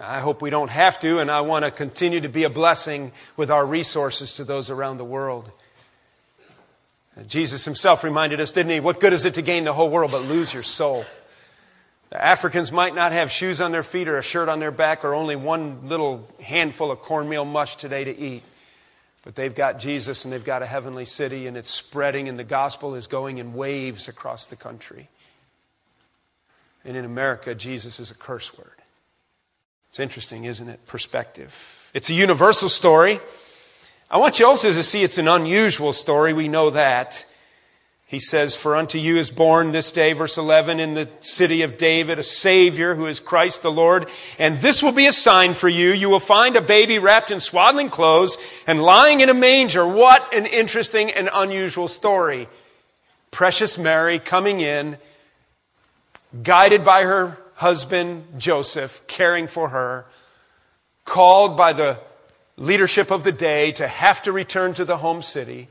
I 0.00 0.20
hope 0.20 0.42
we 0.42 0.50
don't 0.50 0.70
have 0.70 0.98
to, 1.00 1.20
and 1.20 1.30
I 1.30 1.42
want 1.42 1.64
to 1.64 1.70
continue 1.70 2.20
to 2.20 2.28
be 2.28 2.44
a 2.44 2.50
blessing 2.50 3.12
with 3.36 3.50
our 3.50 3.64
resources 3.64 4.34
to 4.34 4.44
those 4.44 4.70
around 4.70 4.96
the 4.96 5.04
world. 5.04 5.50
Jesus 7.28 7.64
himself 7.64 8.02
reminded 8.02 8.40
us, 8.40 8.50
didn't 8.50 8.72
he? 8.72 8.80
What 8.80 8.98
good 8.98 9.12
is 9.12 9.24
it 9.24 9.34
to 9.34 9.42
gain 9.42 9.64
the 9.64 9.72
whole 9.72 9.88
world 9.88 10.10
but 10.10 10.22
lose 10.22 10.52
your 10.52 10.64
soul? 10.64 11.04
The 12.10 12.24
Africans 12.24 12.72
might 12.72 12.94
not 12.94 13.12
have 13.12 13.30
shoes 13.30 13.60
on 13.60 13.72
their 13.72 13.84
feet 13.84 14.08
or 14.08 14.18
a 14.18 14.22
shirt 14.22 14.48
on 14.48 14.58
their 14.58 14.72
back 14.72 15.04
or 15.04 15.14
only 15.14 15.36
one 15.36 15.88
little 15.88 16.28
handful 16.40 16.90
of 16.90 17.00
cornmeal 17.00 17.44
mush 17.44 17.76
today 17.76 18.04
to 18.04 18.18
eat. 18.18 18.42
But 19.22 19.36
they've 19.36 19.54
got 19.54 19.78
Jesus 19.78 20.24
and 20.24 20.32
they've 20.32 20.44
got 20.44 20.62
a 20.62 20.66
heavenly 20.66 21.06
city 21.06 21.46
and 21.46 21.56
it's 21.56 21.70
spreading 21.70 22.28
and 22.28 22.38
the 22.38 22.44
gospel 22.44 22.94
is 22.94 23.06
going 23.06 23.38
in 23.38 23.54
waves 23.54 24.08
across 24.08 24.46
the 24.46 24.56
country. 24.56 25.08
And 26.84 26.96
in 26.96 27.04
America, 27.04 27.54
Jesus 27.54 27.98
is 27.98 28.10
a 28.10 28.14
curse 28.14 28.56
word. 28.56 28.83
It's 29.94 30.00
interesting, 30.00 30.42
isn't 30.42 30.68
it? 30.68 30.84
Perspective. 30.88 31.54
It's 31.94 32.10
a 32.10 32.14
universal 32.14 32.68
story. 32.68 33.20
I 34.10 34.18
want 34.18 34.40
you 34.40 34.46
also 34.48 34.72
to 34.72 34.82
see 34.82 35.04
it's 35.04 35.18
an 35.18 35.28
unusual 35.28 35.92
story. 35.92 36.32
We 36.32 36.48
know 36.48 36.70
that. 36.70 37.24
He 38.04 38.18
says, 38.18 38.56
For 38.56 38.74
unto 38.74 38.98
you 38.98 39.18
is 39.18 39.30
born 39.30 39.70
this 39.70 39.92
day, 39.92 40.12
verse 40.12 40.36
11, 40.36 40.80
in 40.80 40.94
the 40.94 41.08
city 41.20 41.62
of 41.62 41.78
David, 41.78 42.18
a 42.18 42.24
Savior 42.24 42.96
who 42.96 43.06
is 43.06 43.20
Christ 43.20 43.62
the 43.62 43.70
Lord. 43.70 44.08
And 44.36 44.58
this 44.58 44.82
will 44.82 44.90
be 44.90 45.06
a 45.06 45.12
sign 45.12 45.54
for 45.54 45.68
you. 45.68 45.92
You 45.92 46.10
will 46.10 46.18
find 46.18 46.56
a 46.56 46.60
baby 46.60 46.98
wrapped 46.98 47.30
in 47.30 47.38
swaddling 47.38 47.88
clothes 47.88 48.36
and 48.66 48.82
lying 48.82 49.20
in 49.20 49.28
a 49.28 49.32
manger. 49.34 49.86
What 49.86 50.34
an 50.34 50.46
interesting 50.46 51.12
and 51.12 51.30
unusual 51.32 51.86
story. 51.86 52.48
Precious 53.30 53.78
Mary 53.78 54.18
coming 54.18 54.58
in, 54.58 54.98
guided 56.42 56.84
by 56.84 57.04
her 57.04 57.38
husband 57.54 58.24
Joseph, 58.38 59.06
caring 59.06 59.46
for 59.46 59.70
her, 59.70 60.06
called 61.04 61.56
by 61.56 61.72
the 61.72 61.98
leadership 62.56 63.10
of 63.10 63.24
the 63.24 63.32
day 63.32 63.72
to 63.72 63.88
have 63.88 64.22
to 64.22 64.32
return 64.32 64.74
to 64.74 64.84
the 64.84 64.98
home 64.98 65.22
city. 65.22 65.68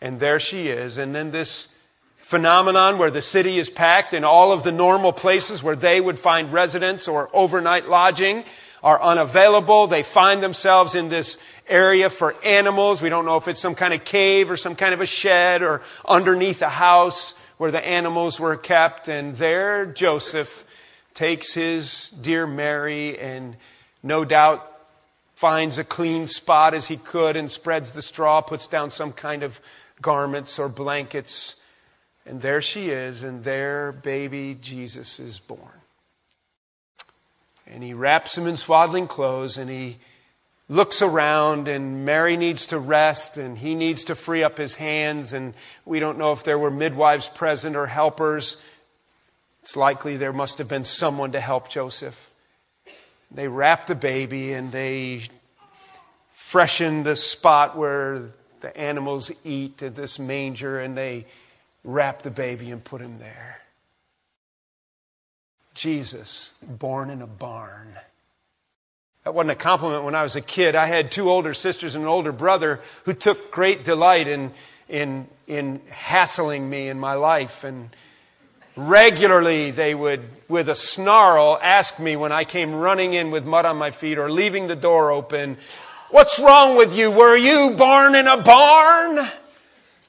And 0.00 0.18
there 0.18 0.40
she 0.40 0.68
is. 0.68 0.98
And 0.98 1.14
then 1.14 1.30
this 1.30 1.74
phenomenon 2.18 2.96
where 2.96 3.10
the 3.10 3.22
city 3.22 3.58
is 3.58 3.68
packed 3.68 4.14
and 4.14 4.24
all 4.24 4.52
of 4.52 4.62
the 4.62 4.72
normal 4.72 5.12
places 5.12 5.62
where 5.62 5.76
they 5.76 6.00
would 6.00 6.18
find 6.18 6.52
residence 6.52 7.06
or 7.06 7.28
overnight 7.32 7.88
lodging 7.88 8.44
are 8.82 9.00
unavailable. 9.00 9.86
They 9.86 10.02
find 10.02 10.42
themselves 10.42 10.94
in 10.94 11.08
this 11.08 11.38
area 11.68 12.10
for 12.10 12.34
animals. 12.44 13.02
We 13.02 13.10
don't 13.10 13.26
know 13.26 13.36
if 13.36 13.48
it's 13.48 13.60
some 13.60 13.74
kind 13.74 13.94
of 13.94 14.04
cave 14.04 14.50
or 14.50 14.56
some 14.56 14.74
kind 14.74 14.94
of 14.94 15.00
a 15.00 15.06
shed 15.06 15.62
or 15.62 15.82
underneath 16.06 16.62
a 16.62 16.68
house 16.68 17.34
where 17.58 17.70
the 17.70 17.86
animals 17.86 18.40
were 18.40 18.56
kept. 18.56 19.08
And 19.08 19.36
there 19.36 19.86
Joseph 19.86 20.64
takes 21.14 21.54
his 21.54 22.10
dear 22.10 22.46
Mary 22.46 23.18
and 23.18 23.56
no 24.02 24.24
doubt 24.24 24.68
finds 25.34 25.78
a 25.78 25.84
clean 25.84 26.26
spot 26.26 26.74
as 26.74 26.86
he 26.86 26.96
could 26.96 27.36
and 27.36 27.50
spreads 27.50 27.92
the 27.92 28.02
straw, 28.02 28.40
puts 28.40 28.66
down 28.66 28.90
some 28.90 29.12
kind 29.12 29.42
of 29.42 29.60
garments 30.00 30.58
or 30.58 30.68
blankets. 30.68 31.56
And 32.24 32.40
there 32.40 32.62
she 32.62 32.90
is, 32.90 33.22
and 33.22 33.42
there 33.42 33.92
baby 33.92 34.56
Jesus 34.60 35.18
is 35.18 35.40
born. 35.40 35.80
And 37.66 37.82
he 37.82 37.94
wraps 37.94 38.36
him 38.36 38.46
in 38.46 38.56
swaddling 38.56 39.06
clothes 39.06 39.58
and 39.58 39.70
he 39.70 39.98
looks 40.68 41.02
around 41.02 41.68
and 41.68 42.04
Mary 42.04 42.36
needs 42.36 42.66
to 42.68 42.78
rest 42.78 43.36
and 43.36 43.58
he 43.58 43.74
needs 43.74 44.04
to 44.04 44.14
free 44.14 44.42
up 44.42 44.58
his 44.58 44.76
hands 44.76 45.32
and 45.32 45.54
we 45.84 45.98
don't 45.98 46.18
know 46.18 46.32
if 46.32 46.44
there 46.44 46.58
were 46.58 46.70
midwives 46.70 47.28
present 47.28 47.76
or 47.76 47.86
helpers 47.86 48.62
it's 49.62 49.76
likely 49.76 50.16
there 50.16 50.32
must 50.32 50.58
have 50.58 50.68
been 50.68 50.84
someone 50.84 51.32
to 51.32 51.40
help 51.40 51.68
Joseph. 51.68 52.30
They 53.30 53.48
wrap 53.48 53.86
the 53.86 53.94
baby 53.94 54.52
and 54.52 54.72
they 54.72 55.22
freshen 56.32 57.04
the 57.04 57.16
spot 57.16 57.76
where 57.76 58.30
the 58.60 58.76
animals 58.76 59.30
eat 59.44 59.82
at 59.82 59.94
this 59.94 60.18
manger 60.18 60.80
and 60.80 60.96
they 60.96 61.26
wrap 61.84 62.22
the 62.22 62.30
baby 62.30 62.70
and 62.70 62.82
put 62.82 63.00
him 63.00 63.18
there. 63.18 63.60
Jesus, 65.74 66.54
born 66.62 67.08
in 67.08 67.22
a 67.22 67.26
barn. 67.26 67.96
That 69.24 69.34
wasn't 69.34 69.52
a 69.52 69.56
compliment 69.56 70.04
when 70.04 70.14
I 70.14 70.24
was 70.24 70.34
a 70.34 70.40
kid. 70.40 70.74
I 70.74 70.86
had 70.86 71.10
two 71.10 71.30
older 71.30 71.54
sisters 71.54 71.94
and 71.94 72.02
an 72.02 72.08
older 72.08 72.32
brother 72.32 72.80
who 73.04 73.14
took 73.14 73.52
great 73.52 73.84
delight 73.84 74.26
in, 74.26 74.52
in, 74.88 75.28
in 75.46 75.80
hassling 75.88 76.68
me 76.68 76.88
in 76.88 76.98
my 76.98 77.14
life. 77.14 77.62
And 77.62 77.90
Regularly, 78.74 79.70
they 79.70 79.94
would, 79.94 80.22
with 80.48 80.68
a 80.68 80.74
snarl, 80.74 81.58
ask 81.62 81.98
me 81.98 82.16
when 82.16 82.32
I 82.32 82.44
came 82.44 82.74
running 82.74 83.12
in 83.12 83.30
with 83.30 83.44
mud 83.44 83.66
on 83.66 83.76
my 83.76 83.90
feet 83.90 84.18
or 84.18 84.30
leaving 84.30 84.66
the 84.66 84.76
door 84.76 85.10
open, 85.10 85.58
What's 86.12 86.38
wrong 86.38 86.76
with 86.76 86.94
you? 86.94 87.10
Were 87.10 87.38
you 87.38 87.70
born 87.70 88.14
in 88.14 88.26
a 88.26 88.36
barn? 88.36 89.18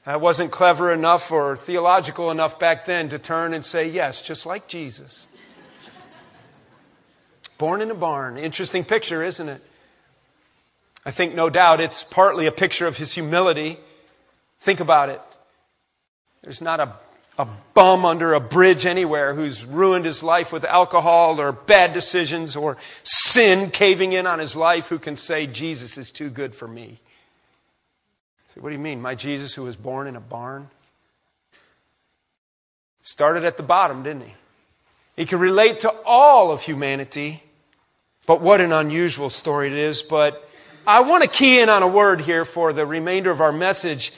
I 0.04 0.16
wasn't 0.16 0.50
clever 0.50 0.92
enough 0.92 1.32
or 1.32 1.56
theological 1.56 2.30
enough 2.30 2.58
back 2.58 2.84
then 2.84 3.08
to 3.08 3.18
turn 3.18 3.54
and 3.54 3.64
say, 3.64 3.88
Yes, 3.88 4.20
just 4.20 4.44
like 4.44 4.68
Jesus. 4.68 5.26
born 7.56 7.80
in 7.80 7.90
a 7.90 7.94
barn. 7.94 8.36
Interesting 8.36 8.84
picture, 8.84 9.24
isn't 9.24 9.48
it? 9.48 9.62
I 11.06 11.10
think 11.10 11.34
no 11.34 11.48
doubt 11.48 11.80
it's 11.80 12.04
partly 12.04 12.44
a 12.44 12.52
picture 12.52 12.86
of 12.86 12.98
his 12.98 13.14
humility. 13.14 13.78
Think 14.60 14.80
about 14.80 15.08
it. 15.08 15.22
There's 16.42 16.60
not 16.60 16.80
a 16.80 16.96
a 17.38 17.46
bum 17.74 18.04
under 18.04 18.32
a 18.32 18.40
bridge 18.40 18.86
anywhere 18.86 19.34
who's 19.34 19.64
ruined 19.64 20.04
his 20.04 20.22
life 20.22 20.52
with 20.52 20.64
alcohol 20.64 21.40
or 21.40 21.52
bad 21.52 21.92
decisions 21.92 22.54
or 22.54 22.76
sin 23.02 23.70
caving 23.70 24.12
in 24.12 24.26
on 24.26 24.38
his 24.38 24.54
life 24.54 24.88
who 24.88 24.98
can 24.98 25.16
say, 25.16 25.46
Jesus 25.46 25.98
is 25.98 26.10
too 26.10 26.30
good 26.30 26.54
for 26.54 26.68
me. 26.68 27.00
Say, 28.48 28.60
what 28.60 28.70
do 28.70 28.76
you 28.76 28.80
mean? 28.82 29.02
My 29.02 29.16
Jesus 29.16 29.54
who 29.54 29.64
was 29.64 29.74
born 29.74 30.06
in 30.06 30.14
a 30.14 30.20
barn? 30.20 30.68
Started 33.02 33.44
at 33.44 33.56
the 33.56 33.62
bottom, 33.64 34.04
didn't 34.04 34.22
he? 34.22 34.34
He 35.16 35.26
could 35.26 35.40
relate 35.40 35.80
to 35.80 35.94
all 36.04 36.50
of 36.50 36.62
humanity, 36.62 37.42
but 38.26 38.40
what 38.40 38.60
an 38.60 38.72
unusual 38.72 39.28
story 39.28 39.66
it 39.68 39.74
is. 39.74 40.02
But 40.02 40.48
I 40.86 41.00
want 41.00 41.22
to 41.22 41.28
key 41.28 41.60
in 41.60 41.68
on 41.68 41.82
a 41.82 41.88
word 41.88 42.20
here 42.20 42.44
for 42.44 42.72
the 42.72 42.86
remainder 42.86 43.30
of 43.30 43.40
our 43.40 43.52
message 43.52 44.12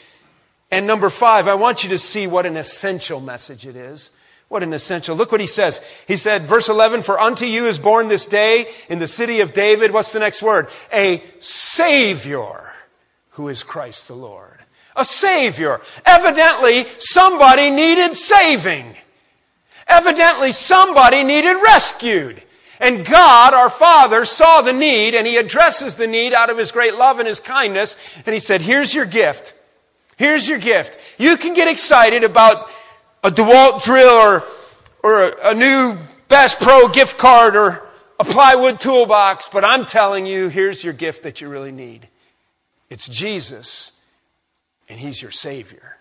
and 0.70 0.86
number 0.86 1.10
five, 1.10 1.48
I 1.48 1.54
want 1.54 1.84
you 1.84 1.90
to 1.90 1.98
see 1.98 2.26
what 2.26 2.46
an 2.46 2.56
essential 2.56 3.20
message 3.20 3.66
it 3.66 3.76
is. 3.76 4.10
What 4.48 4.62
an 4.62 4.72
essential. 4.72 5.16
Look 5.16 5.32
what 5.32 5.40
he 5.40 5.46
says. 5.46 5.80
He 6.06 6.16
said, 6.16 6.42
verse 6.42 6.68
11, 6.68 7.02
For 7.02 7.18
unto 7.18 7.46
you 7.46 7.66
is 7.66 7.78
born 7.78 8.08
this 8.08 8.26
day 8.26 8.68
in 8.88 9.00
the 9.00 9.08
city 9.08 9.40
of 9.40 9.52
David, 9.52 9.92
what's 9.92 10.12
the 10.12 10.20
next 10.20 10.40
word? 10.40 10.68
A 10.92 11.22
Savior 11.40 12.72
who 13.30 13.48
is 13.48 13.62
Christ 13.62 14.08
the 14.08 14.14
Lord. 14.14 14.58
A 14.94 15.04
Savior. 15.04 15.80
Evidently, 16.04 16.86
somebody 16.98 17.70
needed 17.70 18.14
saving. 18.14 18.94
Evidently, 19.88 20.52
somebody 20.52 21.22
needed 21.22 21.54
rescued. 21.62 22.42
And 22.80 23.04
God, 23.04 23.52
our 23.52 23.70
Father, 23.70 24.24
saw 24.24 24.62
the 24.62 24.72
need 24.72 25.14
and 25.14 25.26
He 25.26 25.36
addresses 25.36 25.96
the 25.96 26.06
need 26.06 26.32
out 26.32 26.50
of 26.50 26.58
His 26.58 26.72
great 26.72 26.94
love 26.94 27.18
and 27.18 27.28
His 27.28 27.40
kindness. 27.40 27.96
And 28.24 28.32
He 28.32 28.40
said, 28.40 28.62
Here's 28.62 28.94
your 28.94 29.06
gift. 29.06 29.54
Here's 30.16 30.48
your 30.48 30.58
gift. 30.58 30.98
You 31.18 31.36
can 31.36 31.54
get 31.54 31.68
excited 31.68 32.24
about 32.24 32.70
a 33.22 33.30
DeWalt 33.30 33.84
drill 33.84 34.08
or, 34.08 34.44
or 35.02 35.28
a, 35.28 35.50
a 35.50 35.54
new 35.54 35.96
Bass 36.28 36.54
Pro 36.54 36.88
gift 36.88 37.18
card 37.18 37.54
or 37.54 37.86
a 38.18 38.24
plywood 38.24 38.80
toolbox, 38.80 39.48
but 39.48 39.64
I'm 39.64 39.84
telling 39.84 40.26
you, 40.26 40.48
here's 40.48 40.82
your 40.82 40.94
gift 40.94 41.22
that 41.24 41.40
you 41.40 41.48
really 41.48 41.72
need. 41.72 42.08
It's 42.88 43.08
Jesus, 43.08 43.92
and 44.88 44.98
He's 44.98 45.20
your 45.20 45.30
Savior. 45.30 45.96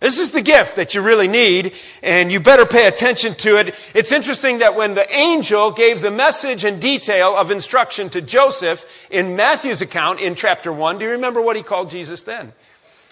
This 0.00 0.18
is 0.18 0.30
the 0.30 0.40
gift 0.40 0.76
that 0.76 0.94
you 0.94 1.02
really 1.02 1.28
need, 1.28 1.74
and 2.02 2.32
you 2.32 2.40
better 2.40 2.64
pay 2.64 2.86
attention 2.86 3.34
to 3.34 3.58
it. 3.58 3.74
It's 3.94 4.12
interesting 4.12 4.58
that 4.58 4.74
when 4.74 4.94
the 4.94 5.14
angel 5.14 5.72
gave 5.72 6.00
the 6.00 6.10
message 6.10 6.64
and 6.64 6.80
detail 6.80 7.36
of 7.36 7.50
instruction 7.50 8.08
to 8.10 8.22
Joseph 8.22 8.86
in 9.10 9.36
Matthew's 9.36 9.82
account 9.82 10.20
in 10.20 10.34
chapter 10.34 10.72
1, 10.72 10.98
do 10.98 11.04
you 11.04 11.10
remember 11.10 11.42
what 11.42 11.54
he 11.56 11.62
called 11.62 11.90
Jesus 11.90 12.22
then? 12.22 12.54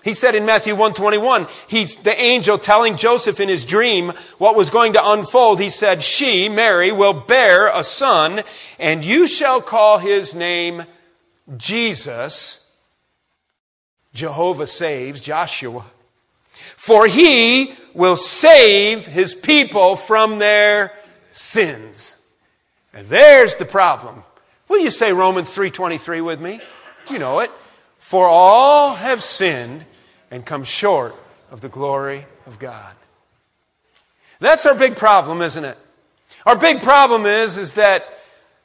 He 0.04 0.12
said 0.12 0.34
in 0.34 0.46
Matthew 0.46 0.74
121, 0.74 1.48
he's 1.66 1.96
the 1.96 2.18
angel 2.18 2.56
telling 2.56 2.96
Joseph 2.96 3.40
in 3.40 3.48
his 3.48 3.64
dream 3.64 4.12
what 4.38 4.56
was 4.56 4.70
going 4.70 4.92
to 4.92 5.10
unfold. 5.10 5.60
He 5.60 5.70
said, 5.70 6.02
She, 6.02 6.48
Mary, 6.48 6.92
will 6.92 7.12
bear 7.12 7.68
a 7.68 7.82
son, 7.82 8.42
and 8.78 9.04
you 9.04 9.26
shall 9.26 9.60
call 9.60 9.98
his 9.98 10.34
name 10.34 10.84
Jesus. 11.56 12.70
Jehovah 14.14 14.66
saves, 14.66 15.20
Joshua. 15.20 15.84
For 16.76 17.06
he 17.06 17.74
will 17.92 18.16
save 18.16 19.06
his 19.06 19.34
people 19.34 19.96
from 19.96 20.38
their 20.38 20.92
sins. 21.30 22.16
And 22.94 23.08
there's 23.08 23.56
the 23.56 23.64
problem. 23.64 24.22
Will 24.68 24.80
you 24.80 24.90
say 24.90 25.12
Romans 25.12 25.54
3:23 25.54 26.20
with 26.20 26.40
me? 26.40 26.60
You 27.10 27.18
know 27.18 27.40
it. 27.40 27.50
For 28.08 28.26
all 28.26 28.94
have 28.94 29.22
sinned 29.22 29.84
and 30.30 30.42
come 30.42 30.64
short 30.64 31.14
of 31.50 31.60
the 31.60 31.68
glory 31.68 32.24
of 32.46 32.58
God. 32.58 32.94
That's 34.40 34.64
our 34.64 34.74
big 34.74 34.96
problem, 34.96 35.42
isn't 35.42 35.66
it? 35.66 35.76
Our 36.46 36.56
big 36.56 36.80
problem 36.80 37.26
is, 37.26 37.58
is 37.58 37.74
that 37.74 38.06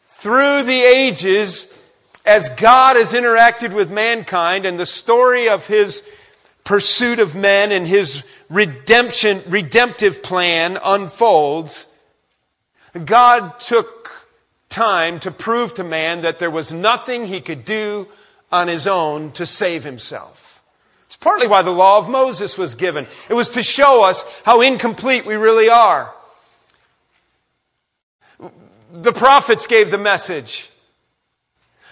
through 0.05 0.63
the 0.63 0.81
ages, 0.81 1.77
as 2.25 2.47
God 2.51 2.95
has 2.95 3.11
interacted 3.11 3.73
with 3.73 3.91
mankind 3.91 4.65
and 4.65 4.79
the 4.79 4.85
story 4.85 5.49
of 5.49 5.67
his 5.67 6.09
pursuit 6.63 7.19
of 7.19 7.35
men 7.35 7.73
and 7.73 7.85
his 7.85 8.25
redemption, 8.49 9.43
redemptive 9.45 10.23
plan 10.23 10.79
unfolds, 10.81 11.85
God 13.03 13.59
took 13.59 14.29
time 14.69 15.19
to 15.19 15.31
prove 15.31 15.73
to 15.73 15.83
man 15.83 16.21
that 16.21 16.39
there 16.39 16.49
was 16.49 16.71
nothing 16.71 17.25
he 17.25 17.41
could 17.41 17.65
do 17.65 18.07
on 18.53 18.67
his 18.67 18.85
own 18.85 19.31
to 19.31 19.47
save 19.47 19.83
himself. 19.83 20.63
It's 21.07 21.17
partly 21.17 21.47
why 21.47 21.63
the 21.63 21.71
law 21.71 21.97
of 21.97 22.07
Moses 22.07 22.55
was 22.55 22.75
given. 22.75 23.07
It 23.27 23.33
was 23.33 23.49
to 23.49 23.63
show 23.63 24.03
us 24.03 24.23
how 24.45 24.61
incomplete 24.61 25.25
we 25.25 25.35
really 25.35 25.69
are. 25.69 26.13
The 28.93 29.11
prophets 29.11 29.65
gave 29.65 29.89
the 29.89 29.97
message. 29.97 30.69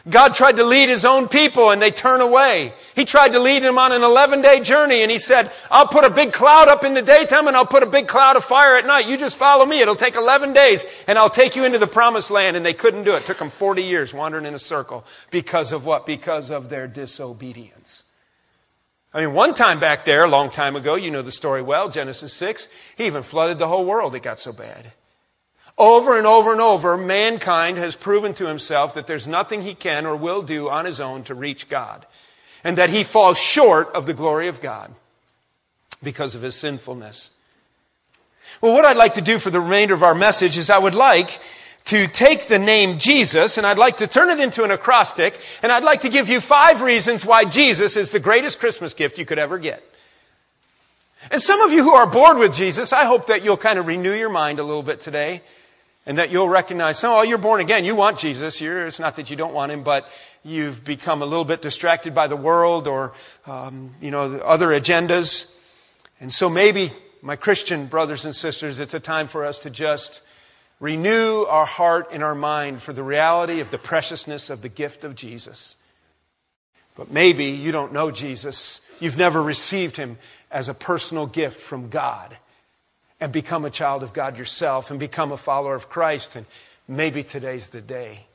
God 0.09 0.33
tried 0.33 0.55
to 0.55 0.63
lead 0.63 0.89
his 0.89 1.05
own 1.05 1.27
people 1.27 1.69
and 1.69 1.79
they 1.79 1.91
turn 1.91 2.21
away. 2.21 2.73
He 2.95 3.05
tried 3.05 3.33
to 3.33 3.39
lead 3.39 3.61
them 3.61 3.77
on 3.77 3.91
an 3.91 4.01
11 4.01 4.41
day 4.41 4.59
journey 4.59 5.03
and 5.03 5.11
he 5.11 5.19
said, 5.19 5.51
I'll 5.69 5.87
put 5.87 6.05
a 6.05 6.09
big 6.09 6.33
cloud 6.33 6.67
up 6.67 6.83
in 6.83 6.95
the 6.95 7.03
daytime 7.03 7.47
and 7.47 7.55
I'll 7.55 7.67
put 7.67 7.83
a 7.83 7.87
big 7.87 8.07
cloud 8.07 8.35
of 8.35 8.43
fire 8.43 8.77
at 8.77 8.85
night. 8.87 9.07
You 9.07 9.15
just 9.15 9.37
follow 9.37 9.65
me. 9.65 9.79
It'll 9.79 9.95
take 9.95 10.15
11 10.15 10.53
days 10.53 10.87
and 11.07 11.19
I'll 11.19 11.29
take 11.29 11.55
you 11.55 11.65
into 11.65 11.77
the 11.77 11.87
promised 11.87 12.31
land. 12.31 12.57
And 12.57 12.65
they 12.65 12.73
couldn't 12.73 13.03
do 13.03 13.13
it. 13.13 13.17
it 13.17 13.25
took 13.25 13.37
them 13.37 13.51
40 13.51 13.83
years 13.83 14.11
wandering 14.11 14.45
in 14.45 14.55
a 14.55 14.59
circle. 14.59 15.05
Because 15.29 15.71
of 15.71 15.85
what? 15.85 16.07
Because 16.07 16.49
of 16.49 16.69
their 16.69 16.87
disobedience. 16.87 18.03
I 19.13 19.21
mean, 19.21 19.33
one 19.33 19.53
time 19.53 19.79
back 19.79 20.05
there, 20.05 20.23
a 20.23 20.27
long 20.27 20.49
time 20.49 20.75
ago, 20.75 20.95
you 20.95 21.11
know 21.11 21.21
the 21.21 21.31
story 21.31 21.61
well, 21.61 21.89
Genesis 21.89 22.33
6, 22.33 22.69
he 22.95 23.05
even 23.05 23.23
flooded 23.23 23.59
the 23.59 23.67
whole 23.67 23.85
world. 23.85 24.15
It 24.15 24.23
got 24.23 24.39
so 24.39 24.53
bad. 24.53 24.93
Over 25.77 26.17
and 26.17 26.27
over 26.27 26.51
and 26.51 26.61
over, 26.61 26.97
mankind 26.97 27.77
has 27.77 27.95
proven 27.95 28.33
to 28.35 28.47
himself 28.47 28.93
that 28.93 29.07
there's 29.07 29.27
nothing 29.27 29.61
he 29.61 29.73
can 29.73 30.05
or 30.05 30.15
will 30.15 30.41
do 30.41 30.69
on 30.69 30.85
his 30.85 30.99
own 30.99 31.23
to 31.23 31.35
reach 31.35 31.69
God, 31.69 32.05
and 32.63 32.77
that 32.77 32.89
he 32.89 33.03
falls 33.03 33.39
short 33.39 33.89
of 33.93 34.05
the 34.05 34.13
glory 34.13 34.47
of 34.47 34.61
God 34.61 34.93
because 36.03 36.35
of 36.35 36.41
his 36.41 36.55
sinfulness. 36.55 37.31
Well, 38.59 38.73
what 38.73 38.85
I'd 38.85 38.97
like 38.97 39.15
to 39.15 39.21
do 39.21 39.39
for 39.39 39.49
the 39.49 39.61
remainder 39.61 39.93
of 39.93 40.03
our 40.03 40.15
message 40.15 40.57
is 40.57 40.69
I 40.69 40.77
would 40.77 40.95
like 40.95 41.39
to 41.85 42.07
take 42.07 42.47
the 42.47 42.59
name 42.59 42.99
Jesus 42.99 43.57
and 43.57 43.65
I'd 43.65 43.77
like 43.77 43.97
to 43.97 44.07
turn 44.07 44.29
it 44.29 44.39
into 44.39 44.63
an 44.63 44.71
acrostic 44.71 45.39
and 45.63 45.71
I'd 45.71 45.83
like 45.83 46.01
to 46.01 46.09
give 46.09 46.29
you 46.29 46.39
five 46.39 46.81
reasons 46.81 47.25
why 47.25 47.45
Jesus 47.45 47.97
is 47.97 48.11
the 48.11 48.19
greatest 48.19 48.59
Christmas 48.59 48.93
gift 48.93 49.17
you 49.17 49.25
could 49.25 49.39
ever 49.39 49.57
get. 49.57 49.83
And 51.31 51.41
some 51.41 51.61
of 51.61 51.71
you 51.71 51.83
who 51.83 51.93
are 51.93 52.07
bored 52.07 52.37
with 52.37 52.53
Jesus, 52.53 52.93
I 52.93 53.05
hope 53.05 53.27
that 53.27 53.43
you'll 53.43 53.57
kind 53.57 53.79
of 53.79 53.87
renew 53.87 54.13
your 54.13 54.29
mind 54.29 54.59
a 54.59 54.63
little 54.63 54.83
bit 54.83 55.01
today 55.01 55.41
and 56.05 56.17
that 56.17 56.31
you'll 56.31 56.49
recognize, 56.49 57.03
oh, 57.03 57.21
you're 57.21 57.37
born 57.37 57.61
again. 57.61 57.85
You 57.85 57.95
want 57.95 58.17
Jesus. 58.17 58.59
You're, 58.59 58.87
it's 58.87 58.99
not 58.99 59.15
that 59.17 59.29
you 59.29 59.35
don't 59.35 59.53
want 59.53 59.71
him, 59.71 59.83
but 59.83 60.09
you've 60.43 60.83
become 60.83 61.21
a 61.21 61.25
little 61.25 61.45
bit 61.45 61.61
distracted 61.61 62.15
by 62.15 62.27
the 62.27 62.35
world 62.35 62.87
or, 62.87 63.13
um, 63.45 63.93
you 64.01 64.09
know, 64.09 64.37
other 64.37 64.69
agendas. 64.69 65.55
And 66.19 66.33
so 66.33 66.49
maybe, 66.49 66.91
my 67.21 67.35
Christian 67.35 67.85
brothers 67.85 68.25
and 68.25 68.35
sisters, 68.35 68.79
it's 68.79 68.95
a 68.95 68.99
time 68.99 69.27
for 69.27 69.45
us 69.45 69.59
to 69.59 69.69
just 69.69 70.23
renew 70.79 71.43
our 71.43 71.67
heart 71.67 72.09
and 72.11 72.23
our 72.23 72.33
mind 72.33 72.81
for 72.81 72.93
the 72.93 73.03
reality 73.03 73.59
of 73.59 73.69
the 73.69 73.77
preciousness 73.77 74.49
of 74.49 74.63
the 74.63 74.69
gift 74.69 75.03
of 75.03 75.13
Jesus. 75.13 75.75
But 76.95 77.11
maybe 77.11 77.45
you 77.45 77.71
don't 77.71 77.93
know 77.93 78.09
Jesus. 78.09 78.81
You've 78.99 79.17
never 79.17 79.41
received 79.41 79.97
him 79.97 80.17
as 80.49 80.67
a 80.67 80.73
personal 80.73 81.27
gift 81.27 81.61
from 81.61 81.89
God 81.89 82.35
and 83.21 83.31
become 83.31 83.63
a 83.63 83.69
child 83.69 84.01
of 84.03 84.11
God 84.11 84.37
yourself 84.37 84.89
and 84.89 84.99
become 84.99 85.31
a 85.31 85.37
follower 85.37 85.75
of 85.75 85.87
Christ. 85.87 86.35
And 86.35 86.45
maybe 86.87 87.23
today's 87.23 87.69
the 87.69 87.81
day. 87.81 88.25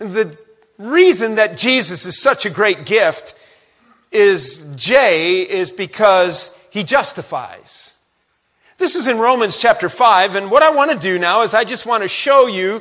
And 0.00 0.12
the 0.12 0.36
reason 0.76 1.36
that 1.36 1.56
Jesus 1.56 2.04
is 2.04 2.20
such 2.20 2.44
a 2.44 2.50
great 2.50 2.84
gift 2.84 3.34
is 4.10 4.70
J 4.74 5.42
is 5.42 5.70
because 5.70 6.58
he 6.70 6.82
justifies. 6.82 7.96
This 8.78 8.94
is 8.94 9.08
in 9.08 9.18
Romans 9.18 9.58
chapter 9.58 9.88
5, 9.88 10.36
and 10.36 10.52
what 10.52 10.62
I 10.62 10.70
want 10.70 10.92
to 10.92 10.98
do 10.98 11.18
now 11.18 11.42
is 11.42 11.52
I 11.52 11.64
just 11.64 11.84
want 11.84 12.04
to 12.04 12.08
show 12.08 12.46
you 12.46 12.80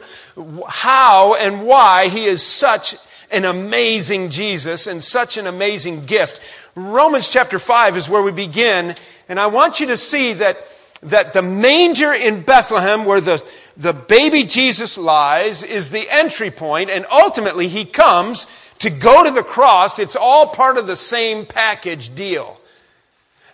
how 0.68 1.34
and 1.34 1.64
why 1.64 2.08
he 2.10 2.26
is 2.26 2.44
such 2.44 2.96
an 3.32 3.46
amazing 3.46 4.30
Jesus 4.30 4.86
and 4.86 5.04
such 5.04 5.38
an 5.38 5.48
amazing 5.48 6.02
gift. 6.02 6.40
Romans 6.76 7.30
chapter 7.30 7.58
5 7.58 7.98
is 7.98 8.08
where 8.08 8.22
we 8.22 8.32
begin, 8.32 8.96
and 9.30 9.40
I 9.40 9.48
want 9.48 9.80
you 9.80 9.88
to 9.88 9.98
see 9.98 10.34
that, 10.34 10.66
that 11.04 11.34
the 11.34 11.42
manger 11.42 12.14
in 12.14 12.42
Bethlehem, 12.42 13.06
where 13.06 13.22
the, 13.22 13.44
the 13.76 13.94
baby 13.94 14.44
Jesus 14.44 14.98
lies, 14.98 15.64
is 15.64 15.90
the 15.90 16.10
entry 16.10 16.52
point, 16.52 16.90
and 16.90 17.06
ultimately 17.12 17.68
he 17.68 17.86
comes 17.86 18.48
to 18.80 18.90
go 18.90 19.24
to 19.24 19.32
the 19.32 19.44
cross. 19.44 20.00
It's 20.00 20.16
all 20.16 20.48
part 20.48 20.78
of 20.78 20.88
the 20.88 20.96
same 20.96 21.46
package 21.46 22.14
deal 22.16 22.57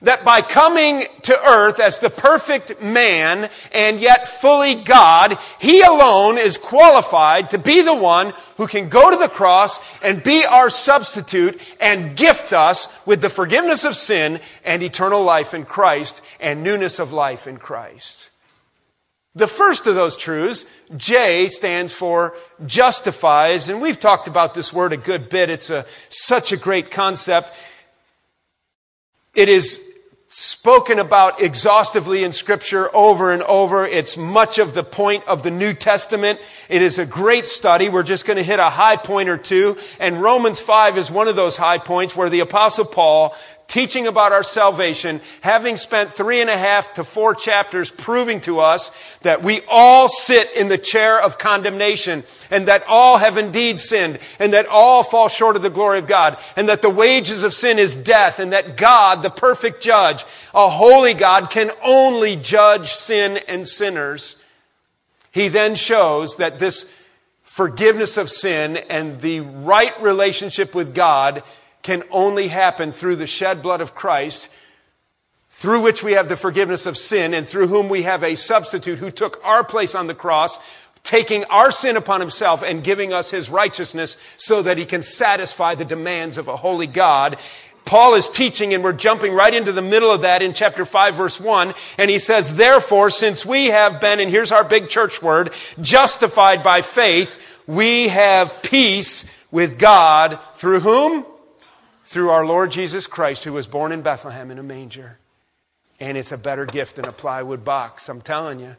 that 0.03 0.25
by 0.25 0.41
coming 0.41 1.05
to 1.23 1.47
earth 1.47 1.79
as 1.79 1.99
the 1.99 2.09
perfect 2.09 2.81
man 2.81 3.49
and 3.71 3.99
yet 3.99 4.27
fully 4.27 4.75
God, 4.75 5.37
he 5.59 5.81
alone 5.81 6.37
is 6.37 6.57
qualified 6.57 7.49
to 7.49 7.57
be 7.57 7.81
the 7.81 7.95
one 7.95 8.33
who 8.57 8.67
can 8.67 8.89
go 8.89 9.09
to 9.09 9.17
the 9.17 9.29
cross 9.29 9.79
and 10.01 10.21
be 10.21 10.45
our 10.45 10.69
substitute 10.69 11.59
and 11.79 12.15
gift 12.15 12.53
us 12.53 12.93
with 13.05 13.21
the 13.21 13.29
forgiveness 13.29 13.85
of 13.85 13.95
sin 13.95 14.39
and 14.65 14.83
eternal 14.83 15.23
life 15.23 15.53
in 15.53 15.65
Christ 15.65 16.21
and 16.39 16.63
newness 16.63 16.99
of 16.99 17.13
life 17.13 17.47
in 17.47 17.57
Christ. 17.57 18.29
The 19.35 19.47
first 19.47 19.87
of 19.87 19.95
those 19.95 20.15
truths, 20.15 20.65
J, 20.95 21.47
stands 21.47 21.91
for 21.91 22.35
justifies, 22.67 23.67
and 23.67 23.81
we've 23.81 23.99
talked 23.99 24.27
about 24.27 24.53
this 24.53 24.71
word 24.71 24.93
a 24.93 24.97
good 24.97 25.29
bit. 25.29 25.49
It's 25.49 25.71
a, 25.71 25.87
such 26.09 26.51
a 26.51 26.57
great 26.57 26.91
concept. 26.91 27.51
It 29.33 29.49
is 29.49 29.81
spoken 30.33 30.97
about 30.97 31.43
exhaustively 31.43 32.23
in 32.23 32.31
scripture 32.31 32.89
over 32.95 33.31
and 33.31 33.43
over. 33.43 33.85
It's 33.85 34.17
much 34.17 34.57
of 34.57 34.73
the 34.73 34.83
point 34.83 35.23
of 35.27 35.43
the 35.43 35.51
New 35.51 35.75
Testament. 35.75 36.39
It 36.69 36.81
is 36.81 36.97
a 36.97 37.05
great 37.05 37.47
study. 37.47 37.87
We're 37.87 38.01
just 38.01 38.25
going 38.25 38.37
to 38.37 38.43
hit 38.43 38.57
a 38.59 38.63
high 38.63 38.95
point 38.95 39.29
or 39.29 39.37
two. 39.37 39.77
And 39.99 40.19
Romans 40.19 40.59
5 40.59 40.97
is 40.97 41.11
one 41.11 41.27
of 41.27 41.35
those 41.35 41.55
high 41.55 41.77
points 41.77 42.15
where 42.15 42.31
the 42.31 42.39
apostle 42.39 42.85
Paul 42.85 43.35
teaching 43.73 44.05
about 44.05 44.31
our 44.31 44.43
salvation, 44.43 45.19
having 45.41 45.77
spent 45.77 46.12
three 46.12 46.41
and 46.41 46.49
a 46.49 46.55
half 46.55 46.93
to 46.93 47.03
four 47.03 47.33
chapters 47.33 47.89
proving 47.89 48.39
to 48.39 48.59
us 48.59 49.17
that 49.23 49.41
we 49.41 49.62
all 49.67 50.07
sit 50.07 50.51
in 50.55 50.67
the 50.67 50.77
chair 50.77 51.19
of 51.19 51.39
condemnation 51.39 52.23
and 52.51 52.67
that 52.67 52.83
all 52.88 53.17
have 53.17 53.36
indeed 53.36 53.79
sinned 53.79 54.19
and 54.38 54.53
that 54.53 54.67
all 54.67 55.01
fall 55.01 55.27
short 55.27 55.55
of 55.55 55.63
the 55.63 55.71
glory 55.71 55.97
of 55.97 56.05
God 56.05 56.38
and 56.55 56.69
that 56.69 56.83
the 56.83 56.89
wages 56.91 57.41
of 57.41 57.51
sin 57.51 57.79
is 57.79 57.95
death 57.95 58.38
and 58.38 58.53
that 58.53 58.77
God, 58.77 59.23
the 59.23 59.31
perfect 59.31 59.81
judge, 59.81 60.23
a 60.53 60.69
holy 60.69 61.15
God, 61.15 61.49
can 61.49 61.71
only 61.83 62.36
judge 62.36 62.91
sin 62.91 63.39
and 63.47 63.67
sinners. 63.67 64.39
He 65.31 65.47
then 65.47 65.73
shows 65.73 66.36
that 66.36 66.59
this 66.59 66.93
forgiveness 67.41 68.17
of 68.17 68.29
sin 68.29 68.77
and 68.77 69.19
the 69.21 69.39
right 69.39 69.99
relationship 69.99 70.75
with 70.75 70.93
God 70.93 71.41
can 71.83 72.03
only 72.09 72.47
happen 72.47 72.91
through 72.91 73.17
the 73.17 73.27
shed 73.27 73.61
blood 73.61 73.81
of 73.81 73.93
Christ, 73.93 74.49
through 75.49 75.81
which 75.81 76.01
we 76.01 76.13
have 76.13 76.29
the 76.29 76.37
forgiveness 76.37 76.85
of 76.85 76.97
sin, 76.97 77.33
and 77.33 77.47
through 77.47 77.67
whom 77.67 77.89
we 77.89 78.03
have 78.03 78.23
a 78.23 78.35
substitute 78.35 78.99
who 78.99 79.11
took 79.11 79.39
our 79.43 79.63
place 79.63 79.93
on 79.93 80.07
the 80.07 80.15
cross, 80.15 80.57
taking 81.03 81.43
our 81.45 81.69
sin 81.69 81.97
upon 81.97 82.21
himself 82.21 82.63
and 82.63 82.83
giving 82.83 83.13
us 83.13 83.29
his 83.29 83.49
righteousness 83.49 84.17
so 84.37 84.61
that 84.61 84.77
he 84.77 84.85
can 84.85 85.01
satisfy 85.01 85.75
the 85.75 85.85
demands 85.85 86.37
of 86.37 86.47
a 86.47 86.55
holy 86.55 86.87
God. 86.87 87.37
Paul 87.85 88.15
is 88.15 88.29
teaching, 88.29 88.73
and 88.73 88.81
we're 88.81 88.93
jumping 88.93 89.33
right 89.33 89.53
into 89.53 89.73
the 89.73 89.81
middle 89.81 90.09
of 90.09 90.21
that 90.21 90.41
in 90.41 90.53
chapter 90.53 90.85
5, 90.85 91.15
verse 91.15 91.39
1. 91.39 91.73
And 91.97 92.09
he 92.09 92.17
says, 92.17 92.55
Therefore, 92.55 93.09
since 93.09 93.45
we 93.45 93.67
have 93.67 93.99
been, 93.99 94.21
and 94.21 94.31
here's 94.31 94.53
our 94.53 94.63
big 94.63 94.87
church 94.87 95.21
word, 95.21 95.51
justified 95.81 96.63
by 96.63 96.81
faith, 96.81 97.61
we 97.67 98.07
have 98.07 98.61
peace 98.63 99.29
with 99.51 99.77
God 99.77 100.39
through 100.55 100.79
whom? 100.79 101.25
Through 102.03 102.29
our 102.29 102.45
Lord 102.45 102.71
Jesus 102.71 103.07
Christ, 103.07 103.43
who 103.43 103.53
was 103.53 103.67
born 103.67 103.91
in 103.91 104.01
Bethlehem 104.01 104.51
in 104.51 104.59
a 104.59 104.63
manger. 104.63 105.17
And 105.99 106.17
it's 106.17 106.31
a 106.31 106.37
better 106.37 106.65
gift 106.65 106.97
than 106.97 107.05
a 107.05 107.11
plywood 107.11 107.63
box, 107.63 108.09
I'm 108.09 108.21
telling 108.21 108.59
you. 108.59 108.75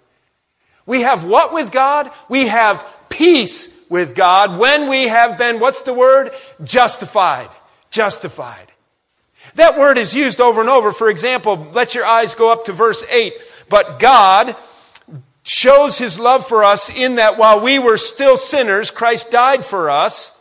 We 0.87 1.03
have 1.03 1.25
what 1.25 1.53
with 1.53 1.73
God? 1.73 2.11
We 2.29 2.49
have 2.49 2.87
peace 3.09 3.75
with 3.89 4.15
God 4.15 4.59
when 4.59 4.89
we 4.89 5.05
have 5.09 5.39
been, 5.39 5.59
what's 5.59 5.83
the 5.83 5.95
word? 5.95 6.31
Justified. 6.63 7.49
Justified. 7.91 8.71
That 9.55 9.79
word 9.79 9.99
is 9.99 10.15
used 10.15 10.41
over 10.41 10.61
and 10.61 10.69
over. 10.69 10.93
For 10.93 11.09
example, 11.09 11.69
let 11.73 11.95
your 11.95 12.05
eyes 12.05 12.35
go 12.35 12.53
up 12.53 12.67
to 12.67 12.73
verse 12.73 13.05
8. 13.11 13.35
But 13.71 13.99
God 13.99 14.57
shows 15.45 15.97
his 15.99 16.19
love 16.19 16.47
for 16.47 16.65
us 16.65 16.91
in 16.91 17.17
that 17.17 17.39
while 17.39 17.61
we 17.61 17.79
were 17.79 17.99
still 17.99 18.37
sinners, 18.37 18.91
Christ 18.91 19.31
died 19.31 19.65
for 19.65 19.91
us. 19.91 20.39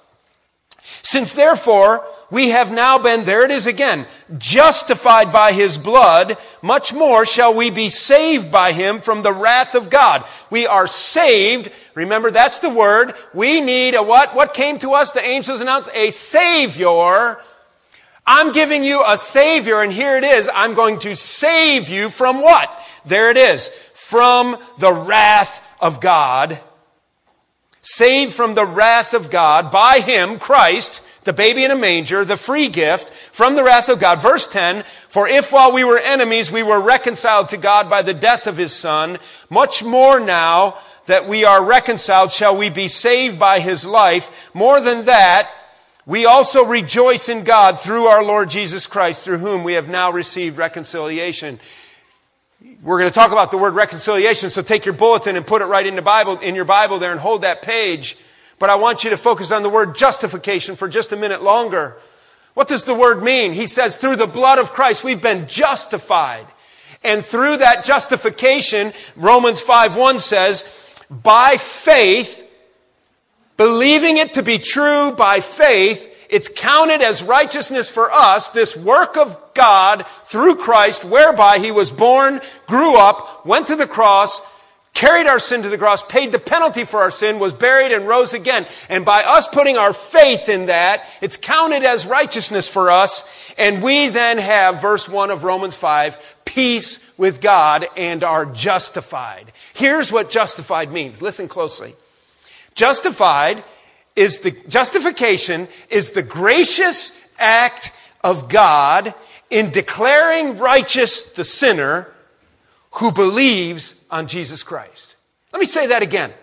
Since 1.03 1.33
therefore 1.33 2.05
we 2.33 2.49
have 2.49 2.71
now 2.71 2.97
been, 2.97 3.25
there 3.25 3.45
it 3.45 3.51
is 3.51 3.67
again, 3.67 4.07
justified 4.39 5.31
by 5.31 5.51
his 5.51 5.77
blood, 5.77 6.35
much 6.63 6.91
more 6.91 7.27
shall 7.27 7.53
we 7.53 7.69
be 7.69 7.89
saved 7.89 8.51
by 8.51 8.73
him 8.73 8.99
from 9.01 9.21
the 9.21 9.31
wrath 9.31 9.75
of 9.75 9.91
God. 9.91 10.25
We 10.49 10.65
are 10.65 10.87
saved. 10.87 11.71
Remember, 11.93 12.31
that's 12.31 12.57
the 12.57 12.71
word. 12.71 13.13
We 13.35 13.61
need 13.61 13.93
a 13.93 14.01
what? 14.01 14.33
What 14.33 14.55
came 14.55 14.79
to 14.79 14.93
us? 14.93 15.11
The 15.11 15.23
angels 15.23 15.61
announced 15.61 15.91
a 15.93 16.09
savior. 16.09 17.37
I'm 18.25 18.51
giving 18.51 18.83
you 18.83 19.03
a 19.05 19.15
savior, 19.15 19.83
and 19.83 19.93
here 19.93 20.17
it 20.17 20.23
is. 20.23 20.49
I'm 20.51 20.73
going 20.73 20.97
to 21.01 21.15
save 21.15 21.87
you 21.87 22.09
from 22.09 22.41
what? 22.41 22.67
There 23.05 23.29
it 23.29 23.37
is. 23.37 23.67
From 23.93 24.57
the 24.79 24.91
wrath 24.91 25.63
of 25.79 26.01
God. 26.01 26.59
Saved 27.85 28.33
from 28.33 28.55
the 28.55 28.65
wrath 28.65 29.13
of 29.13 29.29
God 29.29 29.69
by 29.69 29.99
him, 29.99 30.39
Christ, 30.39 31.03
the 31.25 31.33
baby 31.33 31.65
in 31.65 31.71
a 31.71 31.75
manger, 31.75 32.23
the 32.23 32.37
free 32.37 32.69
gift 32.69 33.09
from 33.09 33.55
the 33.55 33.63
wrath 33.63 33.89
of 33.89 33.99
God. 33.99 34.21
Verse 34.21 34.47
10, 34.47 34.83
for 35.09 35.27
if 35.27 35.51
while 35.51 35.73
we 35.73 35.83
were 35.83 35.99
enemies, 35.99 36.49
we 36.49 36.63
were 36.63 36.79
reconciled 36.79 37.49
to 37.49 37.57
God 37.57 37.89
by 37.89 38.01
the 38.01 38.13
death 38.13 38.47
of 38.47 38.55
his 38.55 38.73
son, 38.73 39.19
much 39.49 39.83
more 39.83 40.19
now 40.19 40.77
that 41.07 41.27
we 41.27 41.43
are 41.43 41.63
reconciled 41.63 42.31
shall 42.31 42.55
we 42.55 42.69
be 42.69 42.87
saved 42.87 43.37
by 43.37 43.59
his 43.59 43.85
life. 43.85 44.49
More 44.53 44.79
than 44.79 45.03
that, 45.05 45.51
we 46.05 46.25
also 46.25 46.65
rejoice 46.65 47.27
in 47.27 47.43
God 47.43 47.79
through 47.79 48.05
our 48.05 48.23
Lord 48.23 48.49
Jesus 48.49 48.87
Christ, 48.87 49.25
through 49.25 49.39
whom 49.39 49.63
we 49.63 49.73
have 49.73 49.89
now 49.89 50.11
received 50.11 50.57
reconciliation. 50.57 51.59
We're 52.81 52.97
going 52.97 53.09
to 53.09 53.13
talk 53.13 53.33
about 53.33 53.51
the 53.51 53.57
word 53.57 53.75
reconciliation, 53.75 54.49
so 54.49 54.61
take 54.61 54.85
your 54.85 54.93
bulletin 54.93 55.35
and 55.35 55.45
put 55.45 55.61
it 55.61 55.65
right 55.65 55.85
in 55.85 55.97
the 55.97 56.01
Bible, 56.01 56.39
in 56.39 56.55
your 56.55 56.63
Bible 56.63 56.97
there 56.97 57.11
and 57.11 57.19
hold 57.19 57.41
that 57.41 57.61
page. 57.61 58.15
But 58.57 58.69
I 58.69 58.75
want 58.75 59.03
you 59.03 59.09
to 59.09 59.17
focus 59.17 59.51
on 59.51 59.63
the 59.63 59.69
word 59.69 59.95
justification 59.95 60.77
for 60.77 60.87
just 60.87 61.11
a 61.11 61.17
minute 61.17 61.43
longer. 61.43 61.97
What 62.53 62.69
does 62.69 62.85
the 62.85 62.95
word 62.95 63.21
mean? 63.21 63.51
He 63.51 63.67
says, 63.67 63.97
through 63.97 64.15
the 64.15 64.27
blood 64.27 64.59
of 64.59 64.71
Christ, 64.71 65.03
we've 65.03 65.21
been 65.21 65.47
justified. 65.47 66.47
And 67.03 67.25
through 67.25 67.57
that 67.57 67.83
justification, 67.83 68.93
Romans 69.17 69.59
5 69.59 69.97
1 69.97 70.19
says, 70.19 70.63
by 71.09 71.57
faith, 71.57 72.49
believing 73.57 74.17
it 74.17 74.35
to 74.35 74.43
be 74.43 74.57
true 74.57 75.11
by 75.11 75.41
faith, 75.41 76.12
it's 76.29 76.47
counted 76.47 77.01
as 77.01 77.23
righteousness 77.23 77.89
for 77.89 78.11
us, 78.11 78.49
this 78.49 78.75
work 78.75 79.17
of 79.17 79.37
God 79.53 80.05
through 80.25 80.55
Christ, 80.55 81.05
whereby 81.05 81.59
he 81.59 81.71
was 81.71 81.91
born, 81.91 82.41
grew 82.67 82.97
up, 82.97 83.45
went 83.45 83.67
to 83.67 83.75
the 83.75 83.87
cross, 83.87 84.41
carried 84.93 85.27
our 85.27 85.39
sin 85.39 85.63
to 85.63 85.69
the 85.69 85.77
cross, 85.77 86.03
paid 86.03 86.31
the 86.31 86.39
penalty 86.39 86.83
for 86.85 86.99
our 86.99 87.11
sin, 87.11 87.39
was 87.39 87.53
buried, 87.53 87.91
and 87.91 88.07
rose 88.07 88.33
again. 88.33 88.65
And 88.89 89.03
by 89.05 89.23
us 89.23 89.47
putting 89.47 89.77
our 89.77 89.93
faith 89.93 90.49
in 90.49 90.67
that, 90.67 91.03
it's 91.21 91.37
counted 91.37 91.83
as 91.83 92.05
righteousness 92.05 92.67
for 92.67 92.91
us. 92.91 93.27
And 93.57 93.81
we 93.81 94.09
then 94.09 94.37
have, 94.37 94.81
verse 94.81 95.09
1 95.09 95.31
of 95.31 95.43
Romans 95.43 95.75
5, 95.75 96.35
peace 96.45 97.11
with 97.17 97.41
God 97.41 97.87
and 97.97 98.23
are 98.23 98.45
justified. 98.45 99.51
Here's 99.73 100.11
what 100.11 100.29
justified 100.29 100.91
means. 100.91 101.21
Listen 101.21 101.47
closely. 101.47 101.95
Justified 102.75 103.63
is 104.15 104.39
the, 104.39 104.51
justification 104.67 105.67
is 105.89 106.11
the 106.11 106.23
gracious 106.23 107.19
act 107.37 107.91
of 108.23 108.49
God 108.49 109.13
in 109.49 109.71
declaring 109.71 110.57
righteous 110.57 111.31
the 111.31 111.43
sinner 111.43 112.11
who 112.93 113.11
believes 113.11 113.99
on 114.09 114.27
Jesus 114.27 114.63
Christ. 114.63 115.15
Let 115.51 115.59
me 115.59 115.65
say 115.65 115.87
that 115.87 116.03
again. 116.03 116.33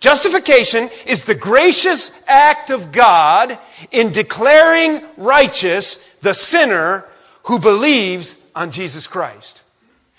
Justification 0.00 0.88
is 1.06 1.24
the 1.24 1.34
gracious 1.34 2.22
act 2.26 2.70
of 2.70 2.90
God 2.90 3.58
in 3.90 4.12
declaring 4.12 5.02
righteous 5.18 6.06
the 6.22 6.32
sinner 6.32 7.04
who 7.44 7.58
believes 7.58 8.34
on 8.54 8.70
Jesus 8.70 9.06
Christ. 9.06 9.62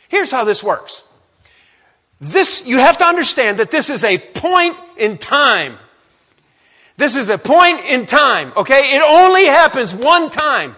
Here's 0.07 0.29
how 0.29 0.43
this 0.43 0.63
works. 0.63 1.03
This, 2.19 2.67
you 2.67 2.77
have 2.77 2.99
to 2.99 3.05
understand 3.05 3.57
that 3.57 3.71
this 3.71 3.89
is 3.89 4.03
a 4.03 4.19
point 4.19 4.79
in 4.97 5.17
time. 5.17 5.77
This 7.01 7.15
is 7.15 7.29
a 7.29 7.39
point 7.39 7.79
in 7.85 8.05
time, 8.05 8.53
okay? 8.55 8.95
It 8.95 9.01
only 9.01 9.45
happens 9.45 9.91
one 9.91 10.29
time. 10.29 10.75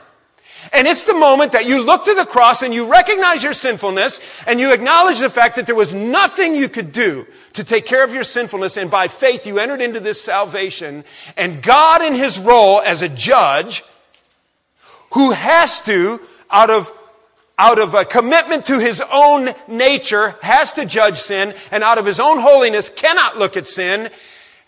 And 0.71 0.87
it's 0.87 1.03
the 1.03 1.13
moment 1.13 1.51
that 1.51 1.65
you 1.65 1.83
look 1.83 2.05
to 2.05 2.13
the 2.13 2.23
cross 2.23 2.61
and 2.61 2.73
you 2.73 2.89
recognize 2.89 3.43
your 3.43 3.51
sinfulness 3.51 4.21
and 4.47 4.57
you 4.57 4.71
acknowledge 4.71 5.19
the 5.19 5.29
fact 5.29 5.57
that 5.57 5.65
there 5.65 5.75
was 5.75 5.93
nothing 5.93 6.55
you 6.55 6.69
could 6.69 6.93
do 6.93 7.27
to 7.51 7.65
take 7.65 7.85
care 7.85 8.05
of 8.05 8.13
your 8.13 8.23
sinfulness. 8.23 8.77
And 8.77 8.89
by 8.89 9.09
faith, 9.09 9.45
you 9.45 9.59
entered 9.59 9.81
into 9.81 9.99
this 9.99 10.21
salvation. 10.21 11.03
And 11.35 11.61
God, 11.61 12.01
in 12.01 12.15
his 12.15 12.39
role 12.39 12.79
as 12.79 13.01
a 13.01 13.09
judge, 13.09 13.83
who 15.15 15.31
has 15.31 15.81
to, 15.81 16.21
out 16.49 16.69
of 16.69 16.89
out 17.59 17.79
of 17.79 17.95
a 17.95 18.05
commitment 18.05 18.65
to 18.67 18.79
his 18.79 19.03
own 19.11 19.49
nature, 19.67 20.35
has 20.41 20.71
to 20.73 20.85
judge 20.85 21.17
sin, 21.17 21.53
and 21.69 21.83
out 21.83 21.97
of 21.97 22.05
his 22.05 22.19
own 22.19 22.39
holiness 22.39 22.89
cannot 22.89 23.37
look 23.37 23.55
at 23.57 23.67
sin, 23.67 24.09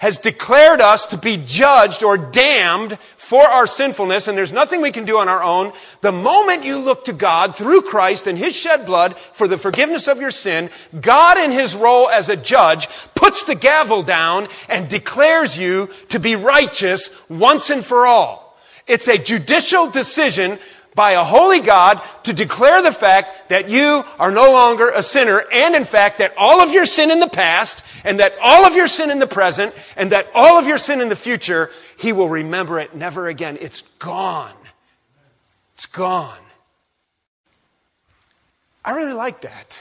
has 0.06 0.20
declared 0.20 0.82
us 0.82 1.08
to 1.08 1.18
be 1.18 1.36
judged 1.36 2.04
or 2.04 2.16
damned 2.16 3.00
for 3.00 3.42
our 3.42 3.66
sinfulness, 3.66 4.28
and 4.28 4.38
there's 4.38 4.54
nothing 4.54 4.80
we 4.80 4.92
can 4.92 5.04
do 5.04 5.18
on 5.18 5.28
our 5.28 5.42
own. 5.42 5.74
The 6.02 6.12
moment 6.12 6.64
you 6.64 6.78
look 6.78 7.06
to 7.06 7.14
God 7.14 7.56
through 7.56 7.82
Christ 7.82 8.28
and 8.28 8.38
His 8.38 8.56
shed 8.56 8.86
blood 8.86 9.18
for 9.18 9.48
the 9.48 9.58
forgiveness 9.58 10.08
of 10.08 10.22
your 10.22 10.30
sin, 10.30 10.70
God 11.02 11.40
in 11.40 11.52
His 11.52 11.76
role 11.76 12.08
as 12.08 12.30
a 12.30 12.36
judge 12.36 12.88
puts 13.16 13.46
the 13.46 13.56
gavel 13.56 14.04
down 14.04 14.48
and 14.70 14.88
declares 14.88 15.58
you 15.58 15.90
to 16.10 16.20
be 16.20 16.36
righteous 16.36 17.10
once 17.28 17.72
and 17.72 17.84
for 17.84 18.06
all. 18.06 18.56
It's 18.86 19.08
a 19.08 19.18
judicial 19.18 19.90
decision 19.90 20.60
by 20.96 21.12
a 21.12 21.24
holy 21.24 21.60
God 21.60 22.02
to 22.24 22.34
declare 22.34 22.82
the 22.82 22.92
fact 22.92 23.50
that 23.50 23.70
you 23.70 24.04
are 24.18 24.32
no 24.32 24.52
longer 24.52 24.90
a 24.90 25.04
sinner 25.04 25.44
and 25.52 25.76
in 25.76 25.86
fact 25.86 26.20
that 26.20 26.34
all 26.38 26.62
of 26.62 26.72
your 26.72 26.86
sin 26.86 27.12
in 27.12 27.20
the 27.20 27.28
past 27.28 27.86
and 28.04 28.20
that 28.20 28.34
all 28.42 28.66
of 28.66 28.76
your 28.76 28.88
sin 28.88 29.12
in 29.12 29.20
the 29.20 29.28
present 29.28 29.76
and 29.98 30.12
that 30.14 30.28
all 30.34 30.58
of 30.58 30.68
your 30.68 30.78
sin 30.78 31.02
in 31.02 31.10
the 31.10 31.16
future, 31.16 31.70
He 32.00 32.14
will 32.14 32.30
remember 32.30 32.80
it 32.80 32.96
never 32.96 33.28
again. 33.28 33.58
It's 33.60 33.82
gone. 34.00 34.56
It's 35.76 35.86
gone. 35.86 36.40
I 38.86 38.96
really 38.96 39.14
like 39.14 39.42
that. 39.42 39.80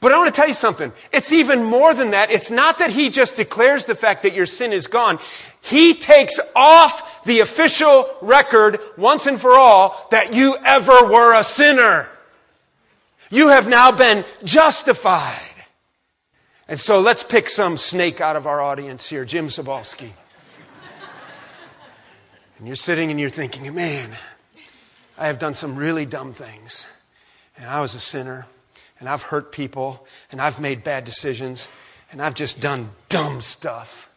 But 0.00 0.10
I 0.10 0.18
want 0.18 0.34
to 0.34 0.36
tell 0.36 0.48
you 0.48 0.54
something. 0.54 0.92
It's 1.12 1.32
even 1.32 1.62
more 1.62 1.94
than 1.94 2.10
that. 2.10 2.30
It's 2.32 2.50
not 2.50 2.80
that 2.80 2.90
he 2.90 3.08
just 3.08 3.36
declares 3.36 3.84
the 3.84 3.94
fact 3.94 4.24
that 4.24 4.34
your 4.34 4.46
sin 4.46 4.72
is 4.72 4.88
gone. 4.88 5.20
He 5.60 5.94
takes 5.94 6.40
off 6.56 7.11
the 7.24 7.40
official 7.40 8.06
record 8.20 8.78
once 8.96 9.26
and 9.26 9.40
for 9.40 9.52
all 9.52 10.08
that 10.10 10.34
you 10.34 10.56
ever 10.64 11.06
were 11.06 11.34
a 11.34 11.44
sinner. 11.44 12.08
You 13.30 13.48
have 13.48 13.66
now 13.66 13.92
been 13.92 14.24
justified. 14.44 15.40
And 16.68 16.78
so 16.78 17.00
let's 17.00 17.22
pick 17.22 17.48
some 17.48 17.76
snake 17.76 18.20
out 18.20 18.36
of 18.36 18.46
our 18.46 18.60
audience 18.60 19.08
here, 19.08 19.24
Jim 19.24 19.48
Sabalski. 19.48 20.10
and 22.58 22.66
you're 22.66 22.76
sitting 22.76 23.10
and 23.10 23.18
you're 23.18 23.30
thinking, 23.30 23.74
man, 23.74 24.10
I 25.18 25.26
have 25.26 25.38
done 25.38 25.54
some 25.54 25.76
really 25.76 26.06
dumb 26.06 26.32
things. 26.32 26.86
And 27.56 27.66
I 27.66 27.80
was 27.80 27.94
a 27.94 28.00
sinner. 28.00 28.46
And 28.98 29.08
I've 29.08 29.22
hurt 29.22 29.52
people. 29.52 30.06
And 30.30 30.40
I've 30.40 30.60
made 30.60 30.84
bad 30.84 31.04
decisions. 31.04 31.68
And 32.10 32.22
I've 32.22 32.34
just 32.34 32.60
done 32.60 32.90
dumb 33.08 33.40
stuff. 33.40 34.08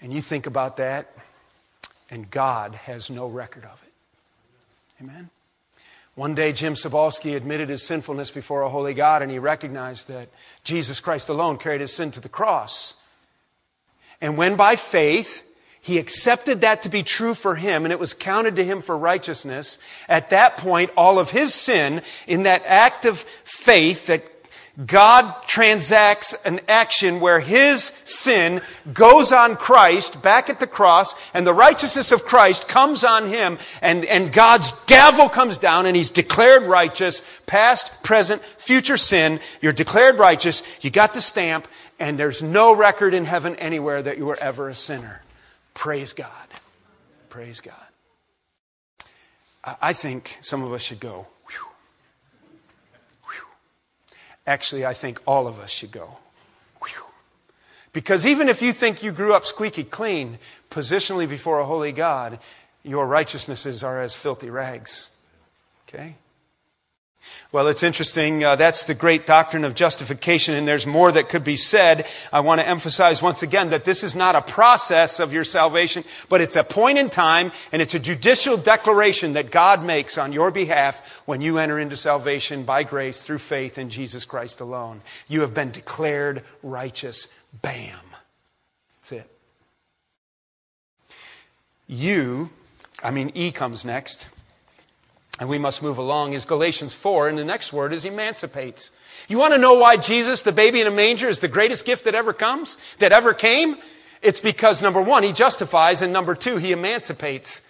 And 0.00 0.12
you 0.12 0.20
think 0.20 0.46
about 0.46 0.76
that, 0.76 1.10
and 2.14 2.30
God 2.30 2.74
has 2.74 3.10
no 3.10 3.26
record 3.26 3.64
of 3.64 3.82
it. 3.84 3.92
Amen? 5.02 5.28
One 6.14 6.36
day, 6.36 6.52
Jim 6.52 6.74
Sabalski 6.74 7.34
admitted 7.34 7.68
his 7.68 7.82
sinfulness 7.82 8.30
before 8.30 8.62
a 8.62 8.68
holy 8.68 8.94
God, 8.94 9.20
and 9.20 9.32
he 9.32 9.40
recognized 9.40 10.06
that 10.08 10.28
Jesus 10.62 11.00
Christ 11.00 11.28
alone 11.28 11.58
carried 11.58 11.80
his 11.80 11.92
sin 11.92 12.12
to 12.12 12.20
the 12.20 12.28
cross. 12.28 12.94
And 14.20 14.38
when 14.38 14.54
by 14.54 14.76
faith 14.76 15.42
he 15.80 15.98
accepted 15.98 16.60
that 16.60 16.84
to 16.84 16.88
be 16.88 17.02
true 17.02 17.34
for 17.34 17.56
him, 17.56 17.84
and 17.84 17.90
it 17.90 17.98
was 17.98 18.14
counted 18.14 18.54
to 18.56 18.64
him 18.64 18.80
for 18.80 18.96
righteousness, 18.96 19.78
at 20.08 20.30
that 20.30 20.56
point, 20.56 20.92
all 20.96 21.18
of 21.18 21.32
his 21.32 21.52
sin, 21.52 22.00
in 22.28 22.44
that 22.44 22.62
act 22.64 23.04
of 23.04 23.18
faith 23.18 24.06
that 24.06 24.24
God 24.84 25.32
transacts 25.46 26.34
an 26.44 26.60
action 26.66 27.20
where 27.20 27.38
his 27.38 27.84
sin 28.04 28.60
goes 28.92 29.30
on 29.30 29.54
Christ 29.54 30.20
back 30.20 30.50
at 30.50 30.58
the 30.58 30.66
cross 30.66 31.14
and 31.32 31.46
the 31.46 31.54
righteousness 31.54 32.10
of 32.10 32.24
Christ 32.24 32.66
comes 32.66 33.04
on 33.04 33.28
him 33.28 33.58
and, 33.82 34.04
and 34.04 34.32
God's 34.32 34.72
gavel 34.86 35.28
comes 35.28 35.58
down 35.58 35.86
and 35.86 35.94
he's 35.94 36.10
declared 36.10 36.64
righteous, 36.64 37.22
past, 37.46 38.02
present, 38.02 38.42
future 38.58 38.96
sin. 38.96 39.38
You're 39.60 39.72
declared 39.72 40.18
righteous. 40.18 40.64
You 40.80 40.90
got 40.90 41.14
the 41.14 41.20
stamp 41.20 41.68
and 42.00 42.18
there's 42.18 42.42
no 42.42 42.74
record 42.74 43.14
in 43.14 43.26
heaven 43.26 43.54
anywhere 43.56 44.02
that 44.02 44.18
you 44.18 44.26
were 44.26 44.38
ever 44.40 44.68
a 44.68 44.74
sinner. 44.74 45.22
Praise 45.72 46.12
God. 46.12 46.28
Praise 47.28 47.60
God. 47.60 47.74
I 49.80 49.92
think 49.92 50.36
some 50.40 50.62
of 50.62 50.72
us 50.72 50.82
should 50.82 51.00
go, 51.00 51.26
Actually, 54.46 54.84
I 54.84 54.92
think 54.94 55.20
all 55.26 55.46
of 55.46 55.58
us 55.58 55.70
should 55.70 55.90
go. 55.90 56.18
Whew. 56.82 57.04
Because 57.92 58.26
even 58.26 58.48
if 58.48 58.60
you 58.60 58.72
think 58.72 59.02
you 59.02 59.12
grew 59.12 59.32
up 59.32 59.46
squeaky 59.46 59.84
clean, 59.84 60.38
positionally 60.70 61.28
before 61.28 61.60
a 61.60 61.64
holy 61.64 61.92
God, 61.92 62.38
your 62.82 63.06
righteousnesses 63.06 63.82
are 63.82 64.02
as 64.02 64.14
filthy 64.14 64.50
rags. 64.50 65.14
Okay? 65.88 66.16
Well, 67.52 67.68
it's 67.68 67.84
interesting. 67.84 68.42
Uh, 68.42 68.56
that's 68.56 68.84
the 68.84 68.94
great 68.94 69.26
doctrine 69.26 69.62
of 69.62 69.76
justification, 69.76 70.54
and 70.54 70.66
there's 70.66 70.86
more 70.86 71.12
that 71.12 71.28
could 71.28 71.44
be 71.44 71.56
said. 71.56 72.06
I 72.32 72.40
want 72.40 72.60
to 72.60 72.68
emphasize 72.68 73.22
once 73.22 73.42
again 73.42 73.70
that 73.70 73.84
this 73.84 74.02
is 74.02 74.16
not 74.16 74.34
a 74.34 74.42
process 74.42 75.20
of 75.20 75.32
your 75.32 75.44
salvation, 75.44 76.02
but 76.28 76.40
it's 76.40 76.56
a 76.56 76.64
point 76.64 76.98
in 76.98 77.10
time, 77.10 77.52
and 77.70 77.80
it's 77.80 77.94
a 77.94 78.00
judicial 78.00 78.56
declaration 78.56 79.34
that 79.34 79.52
God 79.52 79.84
makes 79.84 80.18
on 80.18 80.32
your 80.32 80.50
behalf 80.50 81.22
when 81.26 81.40
you 81.40 81.58
enter 81.58 81.78
into 81.78 81.94
salvation 81.94 82.64
by 82.64 82.82
grace 82.82 83.22
through 83.22 83.38
faith 83.38 83.78
in 83.78 83.88
Jesus 83.88 84.24
Christ 84.24 84.60
alone. 84.60 85.00
You 85.28 85.42
have 85.42 85.54
been 85.54 85.70
declared 85.70 86.42
righteous. 86.62 87.28
Bam. 87.62 87.98
That's 88.98 89.12
it. 89.12 89.30
You, 91.86 92.50
I 93.02 93.12
mean, 93.12 93.30
E 93.34 93.52
comes 93.52 93.84
next 93.84 94.28
and 95.40 95.48
we 95.48 95.58
must 95.58 95.82
move 95.82 95.98
along, 95.98 96.32
is 96.32 96.44
Galatians 96.44 96.94
4, 96.94 97.28
and 97.28 97.38
the 97.38 97.44
next 97.44 97.72
word 97.72 97.92
is 97.92 98.04
emancipates. 98.04 98.90
You 99.28 99.38
want 99.38 99.52
to 99.52 99.58
know 99.58 99.74
why 99.74 99.96
Jesus, 99.96 100.42
the 100.42 100.52
baby 100.52 100.80
in 100.80 100.86
a 100.86 100.92
manger, 100.92 101.28
is 101.28 101.40
the 101.40 101.48
greatest 101.48 101.84
gift 101.84 102.04
that 102.04 102.14
ever 102.14 102.32
comes, 102.32 102.76
that 102.98 103.12
ever 103.12 103.34
came? 103.34 103.76
It's 104.22 104.40
because 104.40 104.80
number 104.80 105.02
one, 105.02 105.22
he 105.22 105.32
justifies, 105.32 106.02
and 106.02 106.12
number 106.12 106.34
two, 106.34 106.56
he 106.56 106.72
emancipates. 106.72 107.68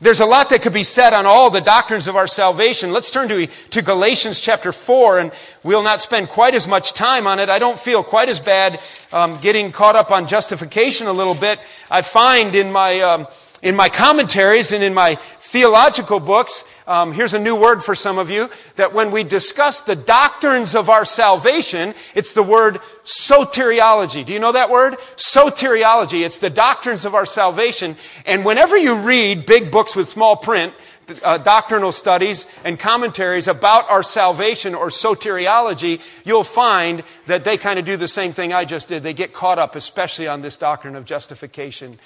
There's 0.00 0.20
a 0.20 0.26
lot 0.26 0.50
that 0.50 0.62
could 0.62 0.72
be 0.72 0.82
said 0.82 1.12
on 1.12 1.24
all 1.24 1.50
the 1.50 1.60
doctrines 1.60 2.08
of 2.08 2.16
our 2.16 2.26
salvation. 2.26 2.92
Let's 2.92 3.10
turn 3.10 3.28
to, 3.28 3.46
to 3.46 3.82
Galatians 3.82 4.40
chapter 4.40 4.72
4, 4.72 5.20
and 5.20 5.32
we'll 5.62 5.84
not 5.84 6.02
spend 6.02 6.28
quite 6.28 6.54
as 6.54 6.66
much 6.66 6.94
time 6.94 7.28
on 7.28 7.38
it. 7.38 7.48
I 7.48 7.60
don't 7.60 7.78
feel 7.78 8.02
quite 8.02 8.28
as 8.28 8.40
bad 8.40 8.80
um, 9.12 9.38
getting 9.40 9.70
caught 9.70 9.94
up 9.94 10.10
on 10.10 10.26
justification 10.26 11.06
a 11.06 11.12
little 11.12 11.34
bit. 11.34 11.60
I 11.90 12.02
find 12.02 12.56
in 12.56 12.72
my, 12.72 13.00
um, 13.00 13.28
in 13.62 13.76
my 13.76 13.88
commentaries 13.88 14.72
and 14.72 14.82
in 14.82 14.94
my 14.94 15.14
theological 15.54 16.18
books, 16.18 16.64
um, 16.88 17.12
here's 17.12 17.32
a 17.32 17.38
new 17.38 17.54
word 17.54 17.80
for 17.80 17.94
some 17.94 18.18
of 18.18 18.28
you, 18.28 18.50
that 18.74 18.92
when 18.92 19.12
we 19.12 19.22
discuss 19.22 19.82
the 19.82 19.94
doctrines 19.94 20.74
of 20.74 20.90
our 20.90 21.04
salvation, 21.04 21.94
it's 22.16 22.34
the 22.34 22.42
word 22.42 22.80
soteriology. 23.04 24.26
Do 24.26 24.32
you 24.32 24.40
know 24.40 24.50
that 24.50 24.68
word? 24.68 24.94
Soteriology. 25.14 26.26
It's 26.26 26.40
the 26.40 26.50
doctrines 26.50 27.04
of 27.04 27.14
our 27.14 27.24
salvation. 27.24 27.94
And 28.26 28.44
whenever 28.44 28.76
you 28.76 28.96
read 28.96 29.46
big 29.46 29.70
books 29.70 29.94
with 29.94 30.08
small 30.08 30.34
print, 30.34 30.74
uh, 31.22 31.38
doctrinal 31.38 31.92
studies 31.92 32.46
and 32.64 32.76
commentaries 32.76 33.46
about 33.46 33.88
our 33.88 34.02
salvation 34.02 34.74
or 34.74 34.88
soteriology, 34.88 36.00
you'll 36.24 36.42
find 36.42 37.04
that 37.26 37.44
they 37.44 37.56
kind 37.56 37.78
of 37.78 37.84
do 37.84 37.96
the 37.96 38.08
same 38.08 38.32
thing 38.32 38.52
I 38.52 38.64
just 38.64 38.88
did. 38.88 39.04
They 39.04 39.14
get 39.14 39.32
caught 39.32 39.60
up, 39.60 39.76
especially 39.76 40.26
on 40.26 40.42
this 40.42 40.56
doctrine 40.56 40.96
of 40.96 41.04
justification 41.04 42.00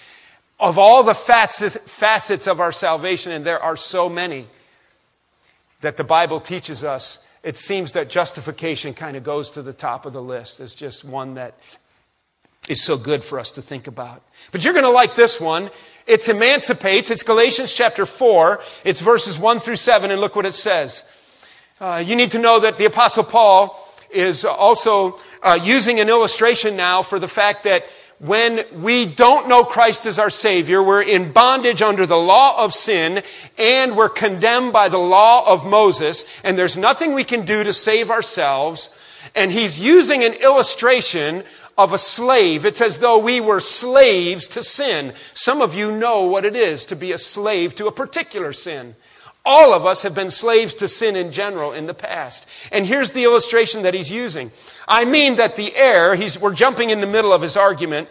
of 0.61 0.79
all 0.79 1.03
the 1.05 1.14
facets 1.14 2.47
of 2.47 2.61
our 2.61 2.73
salvation, 2.73 3.33
and 3.33 3.44
there 3.44 3.62
are 3.62 3.77
so 3.77 4.09
many 4.09 4.47
that 5.81 5.97
the 5.97 6.05
Bible 6.05 6.40
teaches 6.40 6.83
us, 6.83 7.25
it 7.42 7.57
seems 7.57 7.92
that 7.92 8.11
justification 8.11 8.94
kind 8.94 9.16
of 9.16 9.23
goes 9.23 9.51
to 9.51 9.62
the 9.62 9.73
top 9.73 10.07
of 10.07 10.12
the 10.12 10.23
list. 10.23 10.59
It's 10.59 10.75
just 10.75 11.05
one 11.05 11.35
that 11.35 11.55
is 12.68 12.83
so 12.83 12.99
good 12.99 13.23
for 13.23 13.38
us 13.38 13.53
to 13.53 13.62
think 13.62 13.87
about. 13.87 14.23
But 14.51 14.64
you're 14.64 14.75
going 14.75 14.85
to 14.85 14.90
like 14.90 15.14
this 15.14 15.40
one. 15.40 15.71
It 16.07 16.29
emancipates. 16.29 17.11
It's 17.11 17.23
Galatians 17.23 17.73
chapter 17.73 18.05
4. 18.05 18.61
It's 18.85 19.01
verses 19.01 19.38
1 19.38 19.61
through 19.61 19.77
7, 19.77 20.11
and 20.11 20.21
look 20.21 20.35
what 20.35 20.47
it 20.47 20.55
says. 20.55 21.05
Uh, 21.81 22.03
you 22.05 22.16
need 22.16 22.33
to 22.33 22.38
know 22.38 22.59
that 22.59 22.77
the 22.77 22.87
Apostle 22.87 23.25
Paul 23.25 23.85
is 24.11 24.44
also 24.44 25.18
uh, 25.42 25.59
using 25.62 26.01
an 26.01 26.09
illustration 26.09 26.77
now 26.77 27.03
for 27.03 27.18
the 27.18 27.29
fact 27.29 27.64
that 27.64 27.85
when 28.18 28.64
we 28.83 29.07
don't 29.07 29.48
know 29.48 29.64
Christ 29.64 30.04
as 30.04 30.18
our 30.18 30.31
Savior, 30.31 30.83
we're 30.83 31.02
in 31.02 31.33
bondage 31.33 31.83
under 31.83 32.04
the 32.04 32.16
law 32.16 32.62
of 32.62 32.74
sin, 32.74 33.22
and 33.57 33.96
we're 33.96 34.09
condemned 34.09 34.72
by 34.72 34.88
the 34.88 34.98
law 34.98 35.46
of 35.46 35.64
Moses, 35.64 36.24
and 36.42 36.59
there's 36.59 36.76
nothing 36.76 37.14
we 37.14 37.24
can 37.24 37.44
do 37.44 37.62
to 37.62 37.72
save 37.72 38.11
ourselves. 38.11 38.90
And 39.35 39.52
he's 39.52 39.78
using 39.78 40.24
an 40.24 40.33
illustration 40.35 41.44
of 41.76 41.92
a 41.92 41.98
slave. 41.98 42.66
It's 42.66 42.81
as 42.81 42.98
though 42.98 43.18
we 43.18 43.40
were 43.40 43.61
slaves 43.61 44.48
to 44.48 44.64
sin. 44.64 45.12
Some 45.33 45.62
of 45.62 45.74
you 45.74 45.92
know 45.92 46.22
what 46.26 46.44
it 46.44 46.57
is 46.57 46.87
to 46.87 46.96
be 46.96 47.12
a 47.12 47.18
slave 47.18 47.76
to 47.76 47.87
a 47.87 47.92
particular 47.92 48.52
sin. 48.52 48.96
All 49.44 49.72
of 49.72 49.87
us 49.87 50.03
have 50.03 50.14
been 50.14 50.31
slaves 50.31 50.74
to 50.74 50.88
sin 50.88 51.16
in 51.16 51.33
general 51.33 51.72
in 51.72 51.87
the 51.87 51.94
past. 51.94 52.46
And 52.70 52.87
here's 52.87 53.12
the 53.12 53.24
illustration 53.24 53.83
that 53.83 53.94
he's 53.94 54.11
using. 54.11 54.53
I 54.87 55.05
mean 55.05 55.37
that 55.37 55.57
the 55.57 55.74
heir, 55.74 56.14
he's, 56.16 56.38
we're 56.38 56.53
jumping 56.53 56.90
in 56.90 57.01
the 57.01 57.07
middle 57.07 57.33
of 57.33 57.40
his 57.40 57.57
argument, 57.57 58.09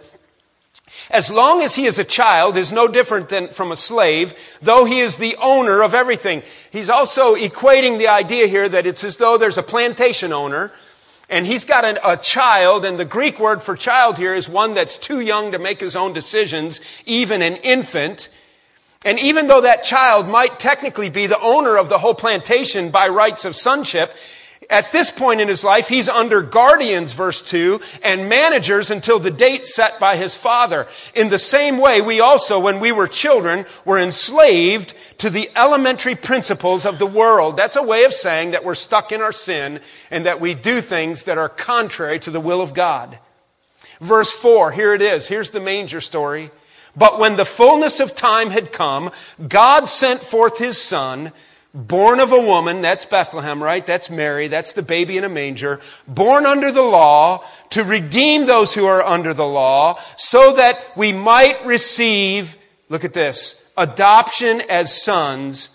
as 1.09 1.29
long 1.29 1.61
as 1.61 1.75
he 1.75 1.85
is 1.85 1.99
a 1.99 2.03
child, 2.03 2.57
is 2.57 2.71
no 2.71 2.87
different 2.87 3.29
than 3.29 3.49
from 3.49 3.71
a 3.71 3.75
slave, 3.75 4.33
though 4.61 4.83
he 4.83 4.99
is 4.99 5.17
the 5.17 5.35
owner 5.37 5.81
of 5.81 5.93
everything. 5.93 6.43
He's 6.71 6.89
also 6.89 7.35
equating 7.35 7.97
the 7.97 8.07
idea 8.07 8.47
here 8.47 8.67
that 8.67 8.85
it's 8.85 9.03
as 9.03 9.17
though 9.17 9.37
there's 9.37 9.57
a 9.57 9.63
plantation 9.63 10.33
owner, 10.33 10.71
and 11.29 11.45
he's 11.45 11.65
got 11.65 11.85
an, 11.85 11.99
a 12.03 12.17
child, 12.17 12.83
and 12.83 12.97
the 12.97 13.05
Greek 13.05 13.39
word 13.39 13.61
for 13.61 13.75
child 13.75 14.17
here 14.17 14.33
is 14.33 14.49
one 14.49 14.73
that's 14.73 14.97
too 14.97 15.19
young 15.19 15.51
to 15.51 15.59
make 15.59 15.79
his 15.79 15.95
own 15.95 16.13
decisions, 16.13 16.81
even 17.05 17.41
an 17.41 17.57
infant. 17.57 18.29
And 19.07 19.17
even 19.19 19.47
though 19.47 19.61
that 19.61 19.85
child 19.85 20.27
might 20.27 20.59
technically 20.59 21.07
be 21.07 21.27
the 21.27 21.39
owner 21.39 21.77
of 21.77 21.87
the 21.87 21.97
whole 21.97 22.13
plantation 22.13 22.91
by 22.91 23.07
rights 23.07 23.45
of 23.45 23.55
sonship, 23.55 24.13
at 24.69 24.91
this 24.91 25.11
point 25.11 25.39
in 25.39 25.47
his 25.47 25.63
life, 25.63 25.87
he's 25.87 26.09
under 26.09 26.41
guardians, 26.41 27.13
verse 27.13 27.41
2, 27.41 27.79
and 28.03 28.27
managers 28.27 28.91
until 28.91 29.17
the 29.17 29.31
date 29.31 29.65
set 29.65 29.97
by 29.97 30.17
his 30.17 30.35
father. 30.35 30.87
In 31.15 31.29
the 31.29 31.39
same 31.39 31.77
way, 31.77 32.01
we 32.01 32.19
also, 32.19 32.59
when 32.59 32.81
we 32.81 32.91
were 32.91 33.07
children, 33.07 33.65
were 33.85 33.97
enslaved 33.97 34.93
to 35.19 35.29
the 35.29 35.49
elementary 35.55 36.15
principles 36.15 36.85
of 36.85 36.99
the 36.99 37.07
world. 37.07 37.55
That's 37.55 37.77
a 37.77 37.83
way 37.83 38.03
of 38.03 38.11
saying 38.11 38.51
that 38.51 38.65
we're 38.65 38.75
stuck 38.75 39.13
in 39.13 39.21
our 39.21 39.31
sin 39.31 39.79
and 40.11 40.25
that 40.25 40.41
we 40.41 40.53
do 40.53 40.81
things 40.81 41.23
that 41.23 41.37
are 41.37 41.47
contrary 41.47 42.19
to 42.19 42.29
the 42.29 42.41
will 42.41 42.59
of 42.59 42.73
God. 42.73 43.19
Verse 44.01 44.33
4, 44.33 44.73
here 44.73 44.93
it 44.93 45.01
is. 45.01 45.29
Here's 45.29 45.51
the 45.51 45.61
manger 45.61 46.01
story. 46.01 46.51
But 46.97 47.19
when 47.19 47.35
the 47.35 47.45
fullness 47.45 47.99
of 47.99 48.15
time 48.15 48.49
had 48.49 48.71
come, 48.71 49.11
God 49.47 49.87
sent 49.87 50.21
forth 50.23 50.57
his 50.57 50.81
son, 50.81 51.31
born 51.73 52.19
of 52.19 52.31
a 52.31 52.41
woman, 52.41 52.81
that's 52.81 53.05
Bethlehem, 53.05 53.61
right? 53.61 53.85
That's 53.85 54.09
Mary, 54.09 54.47
that's 54.47 54.73
the 54.73 54.81
baby 54.81 55.17
in 55.17 55.23
a 55.23 55.29
manger, 55.29 55.79
born 56.07 56.45
under 56.45 56.71
the 56.71 56.81
law 56.81 57.43
to 57.69 57.83
redeem 57.83 58.45
those 58.45 58.73
who 58.73 58.85
are 58.85 59.03
under 59.03 59.33
the 59.33 59.45
law 59.45 59.99
so 60.17 60.53
that 60.53 60.79
we 60.95 61.13
might 61.13 61.63
receive 61.65 62.57
Look 62.89 63.03
at 63.03 63.13
this. 63.13 63.65
Adoption 63.75 64.61
as 64.69 65.01
sons. 65.01 65.69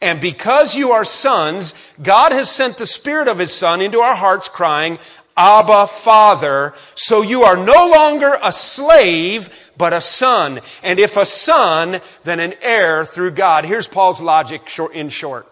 And 0.00 0.20
because 0.20 0.76
you 0.76 0.92
are 0.92 1.04
sons, 1.04 1.74
God 2.00 2.32
has 2.32 2.50
sent 2.50 2.78
the 2.78 2.86
Spirit 2.86 3.26
of 3.26 3.38
His 3.38 3.52
Son 3.52 3.80
into 3.80 3.98
our 3.98 4.14
hearts, 4.14 4.48
crying, 4.48 4.98
Abba, 5.38 5.86
Father. 5.86 6.74
So 6.96 7.22
you 7.22 7.44
are 7.44 7.56
no 7.56 7.88
longer 7.88 8.36
a 8.42 8.50
slave, 8.50 9.48
but 9.78 9.92
a 9.92 10.00
son. 10.00 10.60
And 10.82 10.98
if 10.98 11.16
a 11.16 11.24
son, 11.24 12.00
then 12.24 12.40
an 12.40 12.54
heir 12.60 13.04
through 13.04 13.30
God. 13.30 13.64
Here's 13.64 13.86
Paul's 13.86 14.20
logic 14.20 14.68
in 14.92 15.08
short. 15.08 15.46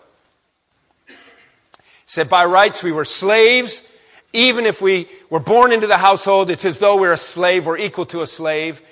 He 1.06 1.14
said, 2.04 2.28
by 2.28 2.44
rights 2.44 2.82
we 2.82 2.90
were 2.90 3.04
slaves. 3.04 3.88
Even 4.32 4.66
if 4.66 4.82
we 4.82 5.08
were 5.30 5.40
born 5.40 5.72
into 5.72 5.86
the 5.86 5.96
household, 5.96 6.50
it's 6.50 6.64
as 6.64 6.78
though 6.78 6.96
we're 7.00 7.12
a 7.12 7.16
slave, 7.16 7.64
we're 7.64 7.78
equal 7.78 8.06
to 8.06 8.22
a 8.22 8.26
slave. 8.26 8.82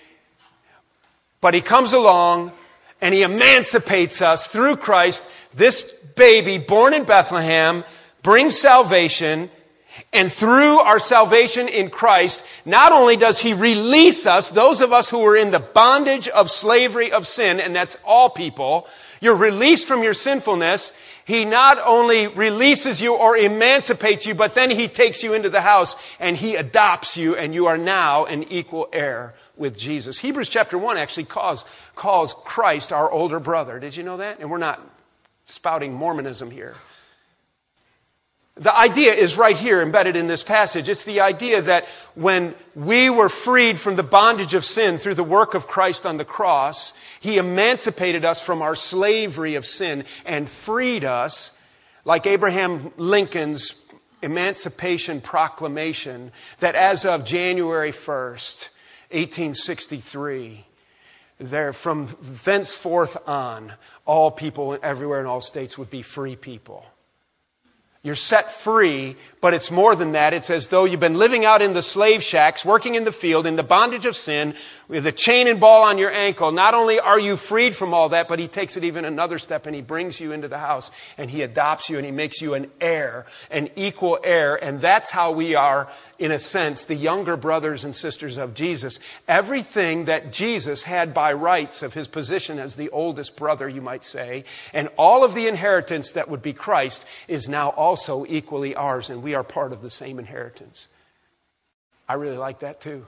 But 1.41 1.55
he 1.55 1.61
comes 1.61 1.93
along 1.93 2.53
and 3.01 3.13
he 3.13 3.23
emancipates 3.23 4.23
us 4.23 4.47
through 4.47 4.77
Christ. 4.77 5.29
This 5.53 5.83
baby 6.15 6.59
born 6.59 6.95
in 6.95 7.05
Bethlehem 7.05 7.85
brings 8.23 8.59
salvation. 8.59 9.51
And 10.13 10.33
through 10.33 10.79
our 10.81 10.99
salvation 10.99 11.69
in 11.69 11.91
Christ, 11.91 12.45
not 12.65 12.93
only 12.93 13.17
does 13.17 13.41
He 13.41 13.55
release 13.55 14.27
us, 14.27 14.51
those 14.51 14.81
of 14.81 14.93
us 14.93 15.11
who 15.11 15.21
were 15.21 15.37
in 15.37 15.51
the 15.51 15.61
bondage 15.61 16.29
of 16.29 16.51
slavery 16.51 17.13
of 17.13 17.27
sin, 17.27 17.61
and 17.61 17.75
that's 17.75 17.97
all 18.05 18.31
people, 18.31 18.89
you're 19.21 19.37
released 19.37 19.87
from 19.87 20.03
your 20.03 20.15
sinfulness. 20.15 20.93
He 21.25 21.45
not 21.45 21.79
only 21.85 22.27
releases 22.27 23.01
you 23.01 23.15
or 23.15 23.37
emancipates 23.37 24.27
you, 24.27 24.35
but 24.35 24.55
then 24.55 24.71
He 24.71 24.89
takes 24.89 25.23
you 25.23 25.33
into 25.33 25.49
the 25.49 25.63
house 25.63 25.97
and 26.21 26.37
He 26.37 26.57
adopts 26.57 27.17
you 27.17 27.35
and 27.35 27.55
you 27.55 27.67
are 27.67 27.79
now 27.79 28.27
an 28.27 28.43
equal 28.45 28.89
heir 28.93 29.35
with 29.57 29.79
Jesus. 29.79 30.19
Hebrews 30.19 30.49
chapter 30.49 30.77
1 30.77 30.99
actually 30.99 31.25
calls, 31.25 31.65
calls 31.95 32.35
Christ 32.35 32.93
our 32.93 33.11
older 33.11 33.41
brother. 33.41 33.79
Did 33.79 33.97
you 33.97 34.03
know 34.03 34.19
that? 34.19 34.41
And 34.41 34.51
we're 34.51 34.59
not 34.59 34.87
spouting 35.47 35.95
Mormonism 35.95 36.51
here. 36.51 36.75
The 38.57 38.77
idea 38.77 39.13
is 39.13 39.37
right 39.37 39.57
here 39.57 39.83
embedded 39.83 40.15
in 40.15 40.29
this 40.29 40.45
passage. 40.45 40.89
It's 40.89 41.05
the 41.05 41.21
idea 41.21 41.61
that 41.63 41.87
when 42.15 42.55
we 42.77 43.11
were 43.11 43.29
freed 43.29 43.81
from 43.81 43.97
the 43.97 44.05
bondage 44.05 44.55
of 44.55 44.65
sin 44.65 44.99
through 44.99 45.17
the 45.17 45.25
work 45.25 45.55
of 45.55 45.67
Christ 45.67 46.07
on 46.07 46.19
the 46.19 46.25
cross, 46.25 46.95
He 47.19 47.37
emancipated 47.37 48.25
us 48.25 48.41
from 48.41 48.63
our 48.63 48.77
slavery 48.77 49.57
of 49.57 49.67
sin 49.67 50.05
and 50.25 50.49
freed 50.49 51.03
us, 51.03 51.59
like 52.05 52.29
Abraham 52.29 52.93
Lincoln's 52.97 53.83
Emancipation 54.23 55.21
Proclamation, 55.21 56.31
that 56.61 56.77
as 56.77 57.05
of 57.05 57.25
January 57.25 57.91
1st, 57.91 58.69
1863, 59.11 60.65
there 61.41 61.73
from 61.73 62.07
thenceforth 62.23 63.29
on, 63.29 63.73
all 64.07 64.31
people 64.31 64.79
everywhere 64.81 65.21
in 65.21 65.27
all 65.27 65.41
states 65.41 65.77
would 65.77 65.91
be 65.91 66.03
free 66.03 66.37
people. 66.37 66.87
You're 68.05 68.17
set 68.17 68.53
free, 68.53 69.17
but 69.41 69.55
it's 69.55 69.71
more 69.71 69.97
than 69.97 70.13
that. 70.13 70.35
It's 70.35 70.51
as 70.51 70.69
though 70.69 70.85
you've 70.85 71.01
been 71.01 71.15
living 71.15 71.47
out 71.47 71.63
in 71.63 71.73
the 71.73 71.83
slave 71.83 72.23
shacks, 72.23 72.63
working 72.63 72.97
in 72.97 73.05
the 73.05 73.13
field, 73.13 73.47
in 73.47 73.57
the 73.57 73.63
bondage 73.63 74.05
of 74.05 74.15
sin, 74.15 74.53
with 74.89 75.07
a 75.07 75.13
chain 75.13 75.49
and 75.49 75.59
ball 75.59 75.85
on 75.85 75.97
your 75.97 76.13
ankle. 76.13 76.53
Not 76.53 76.75
only 76.75 77.01
are 77.01 77.19
you 77.19 77.37
freed 77.37 77.75
from 77.75 77.95
all 77.95 78.11
that, 78.11 78.29
but 78.29 78.39
he 78.39 78.47
takes 78.47 78.77
it 78.77 78.85
even 78.85 79.07
another 79.07 79.39
step 79.39 79.65
and 79.65 79.75
he 79.75 79.81
brings 79.81 80.21
you 80.21 80.33
into 80.33 80.49
the 80.49 80.59
house 80.59 80.91
and 81.17 81.31
he 81.31 81.41
adopts 81.41 81.89
you 81.89 81.97
and 81.97 82.05
he 82.05 82.13
makes 82.13 82.43
you 82.43 82.53
an 82.53 82.71
heir, 82.79 83.25
an 83.51 83.71
equal 83.75 84.19
heir. 84.23 84.63
And 84.63 84.83
that's 84.83 85.09
how 85.09 85.33
we 85.33 85.55
are, 85.55 85.89
in 86.19 86.31
a 86.31 86.39
sense, 86.39 86.85
the 86.85 86.95
younger 86.95 87.39
brothers 87.39 87.85
and 87.85 87.97
sisters 87.97 88.37
of 88.37 88.53
Jesus. 88.53 88.99
Everything 89.27 90.05
that 90.05 90.31
Jesus 90.31 90.83
had 90.83 91.15
by 91.15 91.33
rights 91.33 91.83
of 91.83 91.95
his 91.95 92.07
position 92.07 92.59
as 92.59 92.77
the 92.77 92.91
oldest 92.91 93.35
brother, 93.35 93.67
you 93.67 93.81
might 93.81 94.05
say, 94.05 94.45
and 94.75 94.91
all 94.99 95.25
of 95.25 95.35
the 95.35 95.49
inheritance 95.49 96.13
that 96.13 96.29
would 96.29 96.43
be 96.43 96.53
Christ 96.53 97.07
is 97.29 97.49
now 97.49 97.71
also 97.95 98.27
equally 98.29 98.75
ours, 98.75 99.09
and 99.09 99.23
we 99.23 99.37
are 99.37 99.45
part 99.45 99.73
of 99.73 99.81
the 99.81 99.89
same 99.89 100.19
inheritance. 100.19 100.89
I 102.09 102.15
really 102.15 102.37
like 102.37 102.59
that 102.59 102.81
too. 102.81 103.07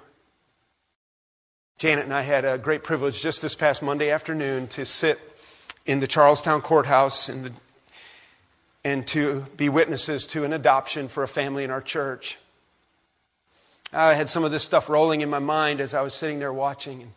Janet 1.77 2.05
and 2.05 2.15
I 2.15 2.23
had 2.23 2.45
a 2.45 2.57
great 2.57 2.85
privilege 2.85 3.21
just 3.21 3.43
this 3.43 3.57
past 3.57 3.83
Monday 3.83 4.13
afternoon 4.13 4.69
to 4.69 4.85
sit 4.85 5.19
in 5.87 5.99
the 5.99 6.07
Charlestown 6.07 6.63
courthouse 6.63 7.29
and, 7.29 7.47
the, 7.47 7.53
and 8.85 9.05
to 9.09 9.45
be 9.57 9.69
witnesses 9.69 10.25
to 10.29 10.45
an 10.45 10.53
adoption 10.53 11.09
for 11.09 11.25
a 11.25 11.29
family 11.29 11.65
in 11.65 11.73
our 11.73 11.83
church. 11.83 12.39
I 13.93 14.15
had 14.15 14.29
some 14.29 14.45
of 14.45 14.53
this 14.53 14.63
stuff 14.63 14.89
rolling 14.89 15.21
in 15.21 15.29
my 15.29 15.41
mind 15.41 15.81
as 15.81 15.95
I 15.95 16.03
was 16.03 16.15
sitting 16.15 16.39
there 16.39 16.53
watching. 16.53 17.03
And, 17.03 17.13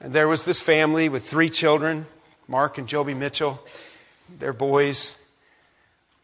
and 0.00 0.12
there 0.12 0.26
was 0.26 0.44
this 0.44 0.60
family 0.60 1.08
with 1.08 1.22
three 1.22 1.48
children 1.48 2.06
Mark 2.48 2.76
and 2.76 2.88
Joby 2.88 3.14
Mitchell, 3.14 3.62
their 4.40 4.52
boys. 4.52 5.21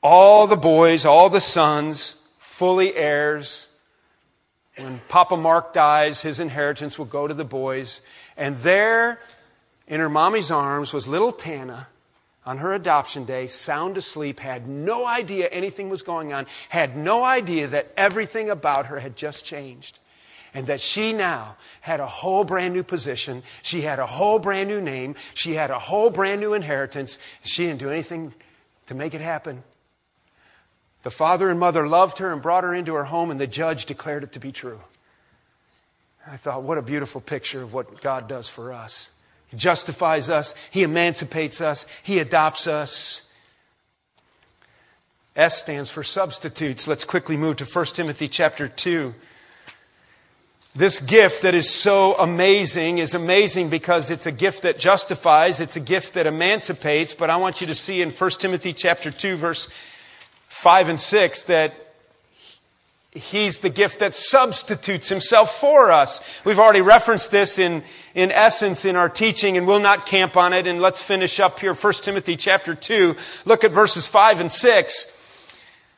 All 0.03 0.47
the 0.47 0.57
boys, 0.57 1.05
all 1.05 1.29
the 1.29 1.41
sons, 1.41 2.23
fully 2.39 2.95
heirs 2.95 3.69
when 4.79 5.01
Papa 5.09 5.37
Mark 5.37 5.73
dies, 5.73 6.21
his 6.21 6.39
inheritance 6.39 6.99
will 6.99 7.07
go 7.07 7.27
to 7.27 7.35
the 7.35 7.45
boys. 7.45 8.01
And 8.37 8.57
there, 8.59 9.21
in 9.87 10.01
her 10.01 10.09
mommy's 10.09 10.51
arms, 10.51 10.93
was 10.93 11.09
little 11.09 11.33
Tana 11.33 11.89
on 12.47 12.59
her 12.59 12.73
adoption 12.73 13.25
day, 13.25 13.47
sound 13.47 13.97
asleep, 13.97 14.39
had 14.39 14.69
no 14.69 15.05
idea 15.05 15.49
anything 15.49 15.91
was 15.91 16.03
going 16.03 16.33
on, 16.33 16.47
had 16.69 16.97
no 16.97 17.23
idea 17.25 17.67
that 17.67 17.93
everything 17.97 18.49
about 18.49 18.87
her 18.87 19.01
had 19.01 19.17
just 19.17 19.45
changed. 19.45 19.99
And 20.55 20.67
that 20.69 20.81
she 20.81 21.13
now 21.13 21.57
had 21.83 22.01
a 22.01 22.07
whole 22.07 22.43
brand 22.43 22.73
new 22.73 22.83
position. 22.83 23.43
She 23.63 23.83
had 23.83 23.99
a 23.99 24.07
whole 24.07 24.39
brand 24.39 24.71
new 24.71 24.81
name. 24.81 25.15
She 25.35 25.55
had 25.55 25.71
a 25.71 25.79
whole 25.79 26.11
brand 26.11 26.41
new 26.41 26.55
inheritance. 26.55 27.19
She 27.43 27.67
didn't 27.67 27.81
do 27.81 27.91
anything 27.91 28.33
to 28.87 28.95
make 28.95 29.13
it 29.13 29.21
happen. 29.21 29.63
The 31.03 31.11
father 31.11 31.49
and 31.49 31.61
mother 31.61 31.87
loved 31.87 32.19
her 32.19 32.33
and 32.33 32.43
brought 32.43 32.65
her 32.65 32.75
into 32.75 32.95
her 32.95 33.05
home, 33.05 33.31
and 33.31 33.41
the 33.41 33.47
judge 33.47 33.87
declared 33.87 34.25
it 34.25 34.33
to 34.33 34.41
be 34.41 34.53
true. 34.53 34.81
I 36.27 36.37
thought, 36.37 36.63
what 36.63 36.79
a 36.79 36.83
beautiful 36.83 37.21
picture 37.21 37.63
of 37.63 37.73
what 37.73 38.01
God 38.01 38.29
does 38.29 38.49
for 38.49 38.73
us. 38.73 39.11
He 39.49 39.57
justifies 39.57 40.29
us, 40.29 40.55
He 40.71 40.83
emancipates 40.83 41.61
us, 41.61 41.87
He 42.03 42.19
adopts 42.19 42.67
us. 42.67 43.33
S 45.37 45.57
stands 45.57 45.89
for 45.89 46.03
substitutes. 46.03 46.89
Let's 46.89 47.05
quickly 47.05 47.37
move 47.37 47.57
to 47.59 47.65
1 47.65 47.87
Timothy 47.87 48.27
chapter 48.29 48.67
2. 48.67 49.15
This 50.75 51.01
gift 51.01 51.43
that 51.43 51.55
is 51.55 51.71
so 51.71 52.15
amazing 52.17 52.99
is 52.99 53.15
amazing 53.15 53.69
because 53.69 54.11
it's 54.11 54.27
a 54.27 54.33
gift 54.33 54.63
that 54.63 54.79
justifies, 54.79 55.61
it's 55.61 55.77
a 55.77 55.81
gift 55.81 56.15
that 56.15 56.27
emancipates, 56.27 57.15
but 57.15 57.31
I 57.31 57.37
want 57.37 57.61
you 57.61 57.67
to 57.69 57.75
see 57.75 58.03
in 58.03 58.11
1 58.11 58.31
Timothy 58.33 58.73
chapter 58.73 59.11
2 59.11 59.37
verse 59.37 59.69
5 60.59 60.89
and 60.89 61.01
6 61.01 61.43
that 61.45 61.73
He's 63.13 63.61
the 63.61 63.71
gift 63.71 64.01
that 64.01 64.15
substitutes 64.15 65.09
himself 65.09 65.59
for 65.59 65.91
us. 65.91 66.21
We've 66.45 66.59
already 66.59 66.83
referenced 66.83 67.31
this 67.31 67.59
in, 67.59 67.83
in 68.15 68.31
essence 68.31 68.85
in 68.85 68.97
our 68.97 69.09
teaching 69.09 69.57
and 69.57 69.67
we'll 69.67 69.81
not 69.81 70.07
camp 70.07 70.37
on 70.37 70.53
it. 70.53 70.67
And 70.67 70.81
let's 70.81 71.03
finish 71.03 71.41
up 71.41 71.59
here. 71.59 71.75
1 71.75 71.93
Timothy 71.95 72.37
chapter 72.37 72.75
2. 72.75 73.17
Look 73.47 73.65
at 73.65 73.73
verses 73.73 74.07
5 74.07 74.41
and 74.41 74.53
6. 74.53 75.15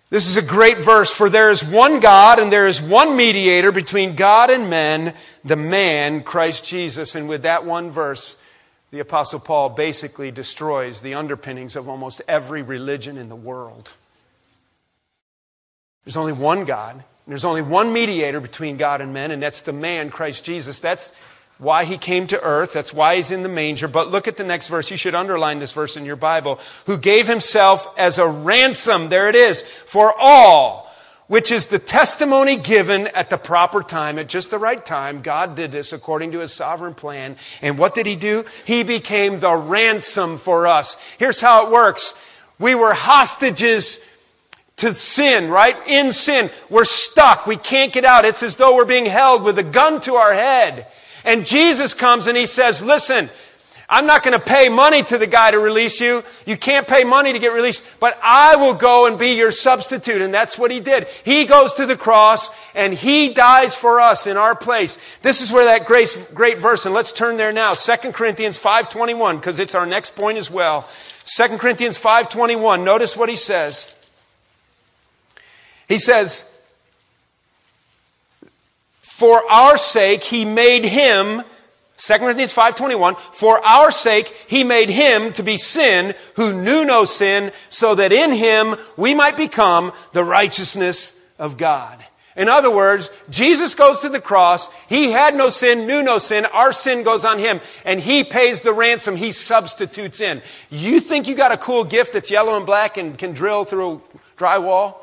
This 0.09 0.29
is 0.29 0.37
a 0.37 0.43
great 0.43 0.79
verse. 0.79 1.13
For 1.13 1.29
there 1.29 1.51
is 1.51 1.65
one 1.65 2.01
God 2.01 2.39
and 2.39 2.51
there 2.51 2.67
is 2.67 2.81
one 2.81 3.17
mediator 3.17 3.73
between 3.73 4.15
God 4.15 4.49
and 4.49 4.71
men, 4.71 5.15
the 5.45 5.57
man, 5.57 6.23
Christ 6.23 6.65
Jesus. 6.65 7.17
And 7.17 7.29
with 7.29 7.43
that 7.43 7.67
one 7.67 7.91
verse, 7.91 8.37
the 8.93 9.01
apostle 9.01 9.41
Paul 9.41 9.71
basically 9.71 10.31
destroys 10.31 11.01
the 11.01 11.15
underpinnings 11.15 11.77
of 11.77 11.89
almost 11.89 12.23
every 12.29 12.63
religion 12.63 13.19
in 13.19 13.29
the 13.29 13.37
world. 13.37 13.91
There's 16.05 16.17
only 16.17 16.33
one 16.33 16.65
God. 16.65 16.95
and 16.95 17.05
there's 17.27 17.45
only 17.45 17.63
one 17.63 17.93
mediator 17.93 18.41
between 18.41 18.77
God 18.77 19.01
and 19.01 19.13
men, 19.13 19.31
and 19.31 19.43
that's 19.43 19.61
the 19.61 19.73
man, 19.73 20.11
Christ 20.11 20.45
Jesus. 20.45 20.81
That's 20.81 21.13
why 21.59 21.85
he 21.85 21.99
came 21.99 22.27
to 22.29 22.43
earth. 22.43 22.73
That's 22.73 22.93
why 22.93 23.17
he's 23.17 23.31
in 23.31 23.43
the 23.43 23.49
manger. 23.49 23.87
But 23.87 24.11
look 24.11 24.27
at 24.27 24.39
the 24.39 24.45
next 24.45 24.69
verse. 24.69 24.91
You 24.91 24.97
should 24.97 25.15
underline 25.15 25.59
this 25.59 25.75
verse 25.75 25.97
in 25.97 26.07
your 26.07 26.17
Bible. 26.17 26.59
Who 26.87 26.97
gave 26.97 27.29
himself 27.29 27.87
as 27.99 28.19
a 28.19 28.27
ransom, 28.27 29.11
there 29.11 29.29
it 29.29 29.35
is, 29.35 29.63
for 29.63 30.15
all, 30.19 30.91
which 31.27 31.53
is 31.53 31.67
the 31.67 31.79
testimony 31.79 32.57
given 32.57 33.09
at 33.09 33.29
the 33.29 33.37
proper 33.37 33.83
time, 33.83 34.19
at 34.19 34.29
just 34.29 34.51
the 34.51 34.59
right 34.59 34.85
time. 34.85 35.21
God 35.21 35.55
did 35.55 35.71
this 35.71 35.93
according 35.93 36.33
to 36.33 36.39
his 36.39 36.53
sovereign 36.53 36.95
plan. 36.95 37.37
And 37.61 37.77
what 37.79 37.95
did 37.95 38.07
he 38.07 38.17
do? 38.17 38.45
He 38.65 38.83
became 38.83 39.39
the 39.39 39.55
ransom 39.55 40.39
for 40.39 40.67
us. 40.67 40.97
Here's 41.19 41.41
how 41.41 41.67
it 41.67 41.73
works. 41.73 42.15
We 42.59 42.75
were 42.75 42.95
hostages 42.95 44.05
to 44.81 44.95
sin, 44.95 45.49
right? 45.49 45.77
In 45.87 46.13
sin. 46.13 46.51
We're 46.69 46.85
stuck. 46.85 47.47
We 47.47 47.57
can't 47.57 47.93
get 47.93 48.05
out. 48.05 48.25
It's 48.25 48.43
as 48.43 48.57
though 48.57 48.77
we're 48.77 48.85
being 48.85 49.07
held 49.07 49.43
with 49.43 49.59
a 49.59 49.63
gun 49.63 50.01
to 50.03 50.15
our 50.15 50.35
head. 50.35 50.87
And 51.25 51.47
Jesus 51.47 51.95
comes 51.95 52.27
and 52.27 52.37
he 52.37 52.47
says, 52.47 52.83
listen, 52.83 53.31
I'm 53.93 54.07
not 54.07 54.23
going 54.23 54.39
to 54.39 54.45
pay 54.45 54.69
money 54.69 55.03
to 55.03 55.19
the 55.19 55.27
guy 55.27 55.51
to 55.51 55.59
release 55.59 56.01
you. 56.01 56.23
You 56.47 56.57
can't 56.57 56.87
pay 56.87 57.03
money 57.03 57.33
to 57.33 57.41
get 57.41 57.53
released, 57.53 57.83
but 57.99 58.17
I 58.23 58.55
will 58.55 58.75
go 58.75 59.07
and 59.07 59.19
be 59.19 59.33
your 59.33 59.51
substitute. 59.51 60.23
And 60.23 60.33
that's 60.33 60.57
what 60.57 60.71
he 60.71 60.79
did. 60.79 61.09
He 61.25 61.45
goes 61.45 61.73
to 61.75 61.87
the 61.87 61.97
cross 61.97 62.51
and 62.77 62.95
he 62.95 63.35
dies 63.35 63.75
for 63.75 64.01
us 64.01 64.29
in 64.29 64.37
our 64.37 64.55
place. 64.55 64.99
This 65.23 65.43
is 65.43 65.51
where 65.51 65.65
that 65.65 65.87
great, 65.87 66.31
great 66.33 66.59
verse, 66.59 66.87
and 66.87 66.95
let's 66.95 67.13
turn 67.13 67.37
there 67.37 67.53
now. 67.53 67.75
2 67.75 68.13
Corinthians 68.13 68.63
5.21, 68.63 69.41
because 69.41 69.59
it's 69.59 69.75
our 69.75 69.87
next 69.87 70.15
point 70.15 70.39
as 70.39 70.51
well. 70.53 70.89
2 71.27 71.59
Corinthians 71.59 71.99
5.21, 72.01 72.85
notice 72.85 73.17
what 73.17 73.29
he 73.29 73.37
says. 73.37 73.93
He 75.91 75.99
says, 75.99 76.57
For 79.01 79.43
our 79.51 79.77
sake 79.77 80.23
he 80.23 80.45
made 80.45 80.85
him 80.85 81.43
2 81.97 82.19
Corinthians 82.19 82.55
5:21 82.55 83.19
For 83.35 83.59
our 83.67 83.91
sake 83.91 84.29
he 84.47 84.63
made 84.63 84.89
him 84.89 85.33
to 85.33 85.43
be 85.43 85.57
sin 85.57 86.15
who 86.37 86.53
knew 86.53 86.85
no 86.85 87.05
sin 87.05 87.51
so 87.71 87.97
that 87.97 88.13
in 88.13 88.33
him 88.33 88.77
we 88.97 89.15
might 89.15 89.37
become 89.37 89.93
the 90.13 90.23
righteousness 90.23 91.21
of 91.41 91.57
God. 91.57 91.99
In 92.37 92.49
other 92.49 92.71
words, 92.71 93.11
Jesus 93.29 93.75
goes 93.75 94.01
to 94.01 94.09
the 94.09 94.21
cross. 94.21 94.73
He 94.89 95.11
had 95.11 95.35
no 95.35 95.51
sin, 95.51 95.89
knew 95.89 96.05
no 96.05 96.19
sin. 96.19 96.47
Our 96.47 96.73
sin 96.73 97.03
goes 97.03 97.25
on 97.25 97.41
him 97.41 97.61
and 97.85 97.99
he 97.99 98.23
pays 98.23 98.61
the 98.61 98.73
ransom. 98.73 99.17
He 99.17 99.33
substitutes 99.33 100.21
in. 100.21 100.41
You 100.71 101.01
think 101.01 101.27
you 101.27 101.35
got 101.35 101.51
a 101.51 101.59
cool 101.59 101.83
gift 101.83 102.13
that's 102.13 102.31
yellow 102.31 102.57
and 102.57 102.65
black 102.65 102.97
and 102.97 103.19
can 103.19 103.33
drill 103.33 103.65
through 103.65 104.03
drywall? 104.39 105.01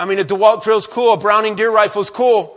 I 0.00 0.06
mean, 0.06 0.18
a 0.18 0.24
DeWalt 0.24 0.64
drill's 0.64 0.86
cool. 0.86 1.12
A 1.12 1.16
Browning 1.18 1.56
deer 1.56 1.70
rifle's 1.70 2.08
cool. 2.08 2.56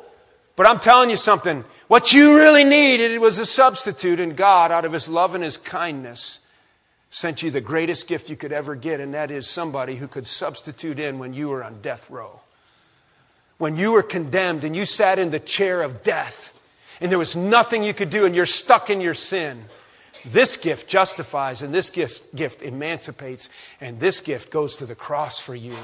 But 0.55 0.65
I'm 0.65 0.79
telling 0.79 1.09
you 1.09 1.17
something. 1.17 1.65
What 1.89 2.13
you 2.13 2.37
really 2.37 2.63
needed 2.63 3.19
was 3.19 3.37
a 3.37 3.45
substitute, 3.45 4.21
and 4.21 4.37
God, 4.37 4.71
out 4.71 4.85
of 4.85 4.93
His 4.93 5.09
love 5.09 5.35
and 5.35 5.43
His 5.43 5.57
kindness, 5.57 6.39
sent 7.09 7.43
you 7.43 7.51
the 7.51 7.59
greatest 7.59 8.07
gift 8.07 8.29
you 8.29 8.37
could 8.37 8.53
ever 8.53 8.75
get, 8.75 9.01
and 9.01 9.13
that 9.13 9.29
is 9.29 9.45
somebody 9.45 9.97
who 9.97 10.07
could 10.07 10.25
substitute 10.25 10.99
in 10.99 11.19
when 11.19 11.33
you 11.33 11.49
were 11.49 11.65
on 11.65 11.81
death 11.81 12.09
row. 12.09 12.39
When 13.57 13.75
you 13.75 13.91
were 13.91 14.03
condemned 14.03 14.63
and 14.63 14.73
you 14.73 14.85
sat 14.85 15.19
in 15.19 15.31
the 15.31 15.39
chair 15.39 15.81
of 15.81 16.01
death, 16.01 16.57
and 17.01 17.11
there 17.11 17.19
was 17.19 17.35
nothing 17.35 17.83
you 17.83 17.93
could 17.93 18.09
do, 18.09 18.25
and 18.25 18.33
you're 18.33 18.45
stuck 18.45 18.89
in 18.89 19.01
your 19.01 19.15
sin. 19.15 19.65
This 20.23 20.55
gift 20.55 20.87
justifies, 20.87 21.61
and 21.61 21.73
this 21.73 21.89
gift, 21.89 22.33
gift 22.33 22.61
emancipates, 22.61 23.49
and 23.81 23.99
this 23.99 24.21
gift 24.21 24.49
goes 24.49 24.77
to 24.77 24.85
the 24.85 24.95
cross 24.95 25.41
for 25.41 25.55
you. 25.55 25.75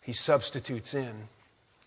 He 0.00 0.12
substitutes 0.12 0.94
in, 0.94 1.28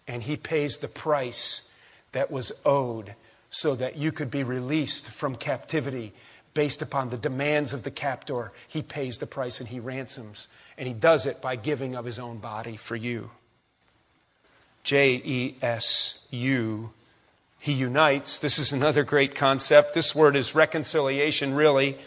and 0.08 0.24
He 0.24 0.38
pays 0.38 0.78
the 0.78 0.88
price 0.88 1.70
that 2.12 2.32
was 2.32 2.52
owed 2.66 3.16
so 3.50 3.76
that 3.76 3.98
you 3.98 4.12
could 4.12 4.32
be 4.32 4.44
released 4.44 5.10
from 5.10 5.36
captivity 5.36 6.14
based 6.54 6.82
upon 6.82 7.10
the 7.10 7.18
demands 7.18 7.74
of 7.74 7.84
the 7.84 7.92
captor. 7.92 8.52
He 8.68 8.82
pays 8.82 9.18
the 9.18 9.28
price 9.28 9.60
and 9.60 9.70
he 9.70 9.80
ransoms. 9.80 10.48
And 10.78 10.88
he 10.88 10.94
does 10.94 11.26
it 11.26 11.42
by 11.42 11.56
giving 11.56 11.96
of 11.96 12.06
his 12.06 12.20
own 12.20 12.38
body 12.38 12.78
for 12.78 12.96
you. 12.96 13.32
J 14.84 15.22
E 15.24 15.56
S 15.62 16.20
U. 16.32 16.92
He 17.60 17.74
unites. 17.74 18.40
This 18.40 18.60
is 18.60 18.74
another 18.74 19.04
great 19.04 19.36
concept. 19.36 19.94
This 19.94 20.14
word 20.14 20.36
is 20.36 20.54
reconciliation, 20.54 21.54
really. 21.54 21.98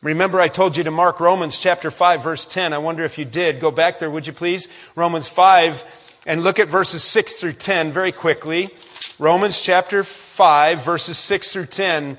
Remember, 0.00 0.40
I 0.40 0.46
told 0.46 0.76
you 0.76 0.84
to 0.84 0.92
mark 0.92 1.18
Romans 1.18 1.58
chapter 1.58 1.90
5, 1.90 2.22
verse 2.22 2.46
10. 2.46 2.72
I 2.72 2.78
wonder 2.78 3.02
if 3.04 3.18
you 3.18 3.24
did. 3.24 3.58
Go 3.58 3.72
back 3.72 3.98
there, 3.98 4.08
would 4.08 4.28
you 4.28 4.32
please? 4.32 4.68
Romans 4.94 5.26
5, 5.26 6.22
and 6.24 6.44
look 6.44 6.60
at 6.60 6.68
verses 6.68 7.02
6 7.02 7.32
through 7.34 7.54
10 7.54 7.90
very 7.90 8.12
quickly. 8.12 8.70
Romans 9.18 9.60
chapter 9.60 10.04
5, 10.04 10.84
verses 10.84 11.18
6 11.18 11.52
through 11.52 11.66
10. 11.66 12.16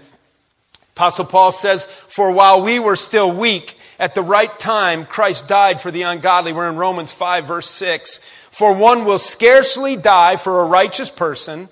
Apostle 0.92 1.24
Paul 1.24 1.54
says, 1.54 1.86
For 1.86 2.30
while 2.34 2.62
we 2.62 2.80
were 2.80 2.98
still 2.98 3.32
weak, 3.32 3.78
at 3.98 4.14
the 4.14 4.24
right 4.24 4.60
time, 4.60 5.06
Christ 5.06 5.48
died 5.48 5.80
for 5.80 5.90
the 5.90 6.02
ungodly. 6.02 6.52
We're 6.52 6.70
in 6.70 6.76
Romans 6.76 7.14
5, 7.14 7.46
verse 7.46 7.70
6. 7.70 8.18
For 8.52 8.76
one 8.76 9.06
will 9.06 9.20
scarcely 9.20 9.96
die 9.96 10.36
for 10.36 10.60
a 10.60 10.66
righteous 10.66 11.10
person, 11.10 11.70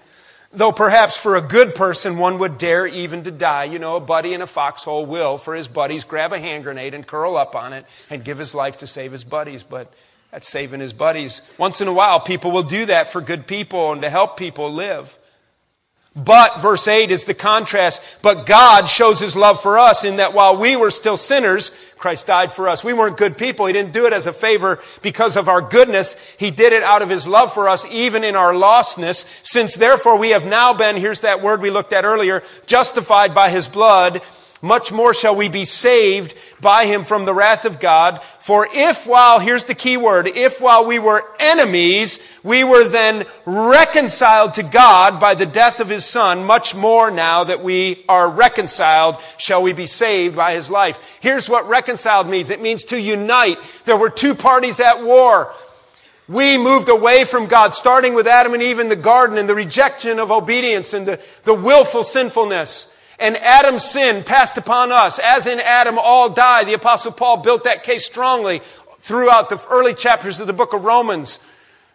though 0.58 0.72
perhaps 0.72 1.16
for 1.16 1.36
a 1.36 1.41
good 1.41 1.76
person 1.76 2.18
one 2.18 2.39
would 2.39 2.58
dare 2.58 2.88
even 2.88 3.24
to 3.24 3.32
die. 3.32 3.66
You 3.66 3.80
know, 3.80 3.95
a 3.95 4.01
buddy 4.01 4.34
in 4.34 4.41
a 4.41 4.47
foxhole 4.47 5.05
will, 5.05 5.38
for 5.38 5.53
his 5.55 5.68
buddies, 5.68 6.03
grab 6.03 6.34
a 6.34 6.39
hand 6.39 6.64
grenade 6.64 6.93
and 6.93 7.05
curl 7.05 7.38
up 7.38 7.55
on 7.55 7.74
it 7.74 7.86
and 8.10 8.24
give 8.24 8.38
his 8.38 8.55
life 8.55 8.80
to 8.80 8.88
save 8.88 9.12
his 9.12 9.24
buddies. 9.24 9.64
But 9.64 9.93
that's 10.32 10.49
saving 10.49 10.80
his 10.80 10.93
buddies. 10.93 11.41
Once 11.58 11.80
in 11.80 11.88
a 11.88 11.93
while, 11.93 12.20
people 12.20 12.51
will 12.51 12.64
do 12.64 12.88
that 12.88 13.12
for 13.12 13.22
good 13.22 13.47
people 13.47 13.91
and 13.91 14.01
to 14.01 14.10
help 14.10 14.38
people 14.38 14.74
live. 14.74 15.18
But, 16.18 16.61
verse 16.61 16.88
8 16.88 17.11
is 17.11 17.26
the 17.26 17.36
contrast. 17.36 18.01
But 18.24 18.47
God 18.47 18.89
shows 18.89 19.20
His 19.20 19.36
love 19.36 19.61
for 19.61 19.78
us 19.78 20.03
in 20.03 20.15
that 20.15 20.34
while 20.34 20.57
we 20.57 20.76
were 20.76 20.89
still 20.89 21.15
sinners, 21.15 21.70
Christ 21.97 22.26
died 22.26 22.51
for 22.51 22.68
us. 22.68 22.84
We 22.84 22.93
weren't 22.93 23.18
good 23.18 23.38
people. 23.38 23.68
He 23.68 23.74
didn't 23.74 23.93
do 23.93 24.07
it 24.07 24.13
as 24.13 24.26
a 24.26 24.34
favor 24.34 24.80
because 25.03 25.36
of 25.36 25.47
our 25.47 25.61
goodness. 25.61 26.15
He 26.38 26.49
did 26.49 26.74
it 26.74 26.82
out 26.82 27.03
of 27.03 27.09
His 27.09 27.28
love 27.28 27.53
for 27.53 27.70
us, 27.70 27.86
even 27.91 28.24
in 28.24 28.36
our 28.36 28.53
lostness. 28.53 29.26
Since 29.43 29.76
therefore 29.76 30.18
we 30.18 30.32
have 30.32 30.45
now 30.45 30.74
been, 30.74 30.95
here's 30.95 31.22
that 31.22 31.43
word 31.43 31.61
we 31.61 31.70
looked 31.70 31.93
at 31.93 32.03
earlier, 32.03 32.41
justified 32.65 33.36
by 33.36 33.51
His 33.51 33.70
blood, 33.70 34.24
much 34.62 34.91
more 34.91 35.14
shall 35.14 35.36
we 35.36 35.49
be 35.49 35.66
saved 35.66 36.36
by 36.60 36.86
him 36.86 37.03
from 37.03 37.26
the 37.26 37.34
wrath 37.34 37.66
of 37.66 37.80
God. 37.80 38.22
For 38.39 38.68
if 38.72 39.05
while, 39.05 39.39
here's 39.39 39.66
the 39.66 39.76
key 39.76 39.97
word, 39.97 40.28
if 40.28 40.60
while 40.60 40.86
we 40.86 40.99
were 40.99 41.24
enemies, 41.39 42.20
we 42.43 42.64
were 42.64 42.88
then 42.88 43.26
reconciled 43.45 44.55
to 44.55 44.64
God 44.64 45.20
by 45.20 45.36
the 45.36 45.45
death 45.45 45.80
of 45.80 45.89
his 45.89 46.05
son, 46.05 46.43
much 46.43 46.74
more 46.74 47.12
now 47.12 47.43
that 47.43 47.64
we 47.64 48.03
are 48.10 48.30
reconciled 48.30 49.18
shall 49.38 49.62
we 49.62 49.74
be 49.74 49.88
saved 49.88 50.36
by 50.36 50.53
his 50.53 50.70
life. 50.70 50.99
Here's 51.20 51.49
what 51.49 51.68
reconciled 51.68 52.28
means. 52.28 52.49
It 52.49 52.62
means 52.62 52.84
to 52.86 52.99
unite. 52.99 53.60
There 53.86 53.97
were 53.97 54.10
two 54.10 54.34
parties 54.34 54.80
at 54.80 55.03
war. 55.03 55.53
We 56.28 56.58
moved 56.58 56.89
away 56.89 57.24
from 57.24 57.45
God, 57.45 57.74
starting 57.74 58.14
with 58.14 58.28
Adam 58.28 58.53
and 58.53 58.62
Eve 58.62 58.80
in 58.80 58.89
the 58.89 58.97
garden 58.97 59.38
and 59.38 59.47
the 59.47 59.55
rejection 59.55 60.20
of 60.20 60.30
obedience 60.30 60.93
and 60.93 61.08
the, 61.08 61.22
the 61.43 61.53
willful 61.53 62.03
sinfulness. 62.03 62.93
And 63.20 63.36
Adam's 63.38 63.84
sin 63.84 64.24
passed 64.24 64.57
upon 64.57 64.91
us. 64.91 65.20
As 65.20 65.47
in 65.47 65.59
Adam 65.59 65.97
all 65.99 66.30
die. 66.30 66.63
The 66.63 66.74
apostle 66.74 67.11
Paul 67.11 67.38
built 67.38 67.63
that 67.63 67.84
case 67.84 68.05
strongly 68.05 68.61
throughout 68.99 69.49
the 69.49 69.63
early 69.70 69.93
chapters 69.93 70.39
of 70.39 70.47
the 70.47 70.53
book 70.53 70.74
of 70.74 70.84
Romans, 70.84 71.39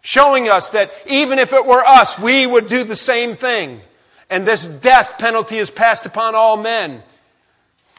showing 0.00 0.48
us 0.48 0.70
that 0.70 0.92
even 1.06 1.38
if 1.38 1.52
it 1.52 1.66
were 1.66 1.84
us, 1.86 2.18
we 2.18 2.46
would 2.46 2.68
do 2.68 2.84
the 2.84 2.96
same 2.96 3.36
thing. 3.36 3.80
And 4.30 4.46
this 4.46 4.66
death 4.66 5.18
penalty 5.18 5.58
is 5.58 5.70
passed 5.70 6.06
upon 6.06 6.34
all 6.34 6.56
men. 6.56 7.02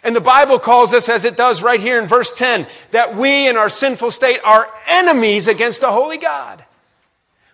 And 0.04 0.16
the 0.16 0.22
Bible 0.22 0.60
calls 0.60 0.92
us, 0.94 1.08
as 1.08 1.24
it 1.24 1.38
does 1.38 1.64
right 1.64 1.80
here 1.80 2.02
in 2.02 2.08
verse 2.08 2.32
10, 2.32 2.68
that 2.92 3.16
we 3.16 3.48
in 3.48 3.56
our 3.56 3.70
sinful 3.70 4.12
state 4.12 4.42
are 4.44 4.68
enemies 4.88 5.48
against 5.48 5.80
the 5.80 5.92
holy 5.92 6.18
God. 6.18 6.66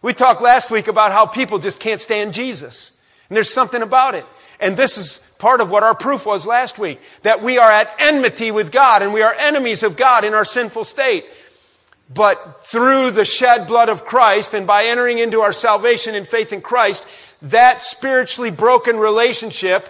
We 0.01 0.13
talked 0.13 0.41
last 0.41 0.71
week 0.71 0.87
about 0.87 1.11
how 1.11 1.25
people 1.25 1.59
just 1.59 1.79
can't 1.79 1.99
stand 1.99 2.33
Jesus. 2.33 2.97
And 3.29 3.35
there's 3.35 3.53
something 3.53 3.81
about 3.81 4.15
it. 4.15 4.25
And 4.59 4.75
this 4.75 4.97
is 4.97 5.19
part 5.39 5.61
of 5.61 5.71
what 5.71 5.83
our 5.83 5.95
proof 5.95 6.25
was 6.25 6.45
last 6.45 6.77
week 6.77 7.01
that 7.23 7.41
we 7.41 7.57
are 7.57 7.71
at 7.71 7.95
enmity 7.97 8.51
with 8.51 8.71
God 8.71 9.01
and 9.01 9.11
we 9.11 9.23
are 9.23 9.33
enemies 9.33 9.81
of 9.81 9.97
God 9.97 10.23
in 10.23 10.35
our 10.35 10.45
sinful 10.45 10.83
state. 10.83 11.25
But 12.13 12.65
through 12.65 13.11
the 13.11 13.25
shed 13.25 13.65
blood 13.65 13.89
of 13.89 14.05
Christ 14.05 14.53
and 14.53 14.67
by 14.67 14.85
entering 14.85 15.17
into 15.17 15.41
our 15.41 15.53
salvation 15.53 16.13
in 16.13 16.25
faith 16.25 16.53
in 16.53 16.61
Christ, 16.61 17.07
that 17.41 17.81
spiritually 17.81 18.51
broken 18.51 18.97
relationship 18.97 19.89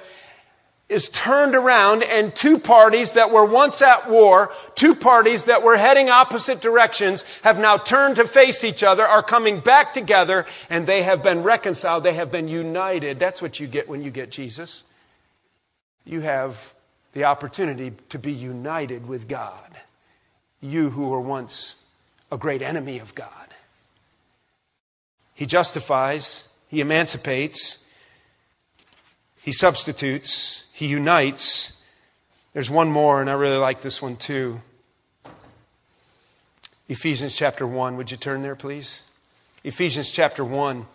is 0.88 1.08
turned 1.10 1.56
around 1.56 2.04
and 2.04 2.36
two 2.36 2.60
parties 2.60 3.14
that 3.14 3.32
were 3.32 3.45
once 3.45 3.82
at 3.82 4.10
war, 4.10 4.52
two 4.76 4.93
parties 4.93 5.45
that 5.45 5.64
were 5.64 5.78
heading 5.78 6.10
opposite 6.10 6.62
directions 6.62 7.24
have 7.43 7.60
now 7.60 7.78
turned 7.78 8.18
to 8.18 8.26
face 8.26 8.64
each 8.64 8.84
other, 8.84 9.06
are 9.06 9.24
coming 9.24 9.60
back 9.60 9.93
together, 9.93 10.45
and 10.70 10.86
they 10.86 11.04
have 11.04 11.24
been 11.24 11.41
reconciled. 11.43 12.04
They 12.04 12.16
have 12.16 12.32
been 12.32 12.47
united. 12.47 13.18
That's 13.20 13.41
what 13.41 13.60
you 13.60 13.68
get 13.68 13.88
when 13.88 14.02
you 14.02 14.12
get 14.12 14.30
Jesus 14.30 14.84
you 16.10 16.22
have 16.22 16.74
the 17.14 17.24
opportunity 17.24 17.93
to 18.10 18.18
be 18.18 18.32
united 18.32 19.07
with 19.07 19.28
God. 19.28 19.70
You 20.60 20.89
who 20.89 21.10
were 21.10 21.22
once 21.22 21.84
a 22.32 22.38
great 22.38 22.64
enemy 22.64 22.97
of 22.97 23.14
God. 23.14 23.30
He 25.36 25.45
justifies, 25.45 26.49
He 26.68 26.82
emancipates, 26.82 27.86
He 29.43 29.51
substitutes, 29.51 30.66
He 30.74 30.88
unites. 30.88 31.80
There's 32.53 32.72
one 32.72 32.91
more, 32.91 33.22
and 33.22 33.30
I 33.30 33.34
really 33.34 33.57
like 33.57 33.82
this 33.82 34.01
one 34.01 34.16
too. 34.16 34.62
Ephesians 36.88 37.36
chapter 37.36 37.68
1. 37.68 37.97
Would 37.97 38.10
you 38.10 38.18
turn 38.18 38.41
there, 38.41 38.55
please? 38.55 39.03
Ephesians 39.64 40.12
chapter 40.12 40.43
1. 40.43 40.88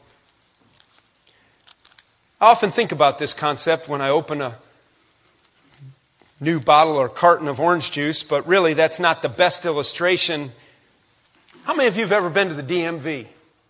I 2.41 2.47
often 2.47 2.73
think 2.73 2.91
about 2.91 3.21
this 3.21 3.33
concept 3.33 3.89
when 3.89 4.01
I 4.01 4.09
open 4.09 4.41
a 4.41 4.59
new 6.45 6.61
bottle 6.61 6.97
or 6.97 7.09
carton 7.09 7.49
of 7.49 7.59
orange 7.59 7.91
juice, 7.91 8.23
but 8.23 8.47
really 8.47 8.75
that's 8.75 9.01
not 9.01 9.23
the 9.23 9.29
best 9.29 9.67
illustration. 9.67 10.53
How 11.65 11.75
many 11.75 11.89
of 11.89 11.97
you 11.97 12.03
have 12.03 12.13
ever 12.13 12.31
been 12.31 12.49
to 12.49 12.55
the 12.55 12.63
DMV? 12.63 13.27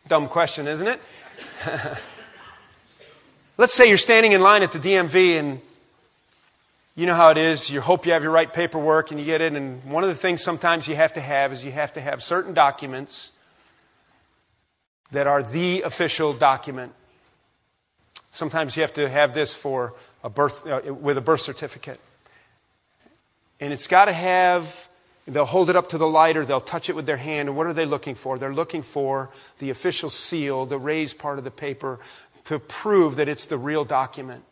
Dumb 0.08 0.28
question, 0.28 0.66
isn't 0.66 0.86
it? 0.86 1.00
Let's 3.56 3.72
say 3.72 3.88
you're 3.88 3.96
standing 3.96 4.32
in 4.32 4.42
line 4.42 4.62
at 4.62 4.72
the 4.72 4.80
DMV 4.80 5.38
and 5.38 5.60
You 6.96 7.06
know 7.06 7.14
how 7.14 7.30
it 7.30 7.38
is. 7.38 7.70
You 7.70 7.80
hope 7.80 8.06
you 8.06 8.12
have 8.12 8.22
your 8.22 8.30
right 8.30 8.52
paperwork 8.52 9.10
and 9.10 9.18
you 9.18 9.26
get 9.26 9.40
it. 9.40 9.52
And 9.52 9.82
one 9.82 10.04
of 10.04 10.08
the 10.08 10.14
things 10.14 10.42
sometimes 10.42 10.86
you 10.86 10.94
have 10.94 11.12
to 11.14 11.20
have 11.20 11.52
is 11.52 11.64
you 11.64 11.72
have 11.72 11.92
to 11.94 12.00
have 12.00 12.22
certain 12.22 12.54
documents 12.54 13.32
that 15.10 15.26
are 15.26 15.42
the 15.42 15.82
official 15.82 16.32
document. 16.32 16.92
Sometimes 18.30 18.76
you 18.76 18.82
have 18.82 18.92
to 18.92 19.08
have 19.08 19.34
this 19.34 19.56
for 19.56 19.94
a 20.22 20.30
birth, 20.30 20.66
uh, 20.66 20.94
with 20.94 21.18
a 21.18 21.20
birth 21.20 21.40
certificate. 21.40 21.98
And 23.60 23.72
it's 23.72 23.86
got 23.86 24.06
to 24.06 24.12
have, 24.12 24.88
they'll 25.26 25.44
hold 25.44 25.70
it 25.70 25.76
up 25.76 25.88
to 25.90 25.98
the 25.98 26.08
light 26.08 26.36
or 26.36 26.44
they'll 26.44 26.60
touch 26.60 26.88
it 26.88 26.96
with 26.96 27.06
their 27.06 27.16
hand. 27.16 27.48
And 27.48 27.56
what 27.56 27.66
are 27.66 27.72
they 27.72 27.86
looking 27.86 28.14
for? 28.14 28.38
They're 28.38 28.54
looking 28.54 28.82
for 28.82 29.30
the 29.58 29.70
official 29.70 30.10
seal, 30.10 30.66
the 30.66 30.78
raised 30.78 31.18
part 31.18 31.38
of 31.38 31.44
the 31.44 31.50
paper, 31.50 31.98
to 32.44 32.58
prove 32.58 33.16
that 33.16 33.28
it's 33.28 33.46
the 33.46 33.56
real 33.58 33.84
document. 33.84 34.44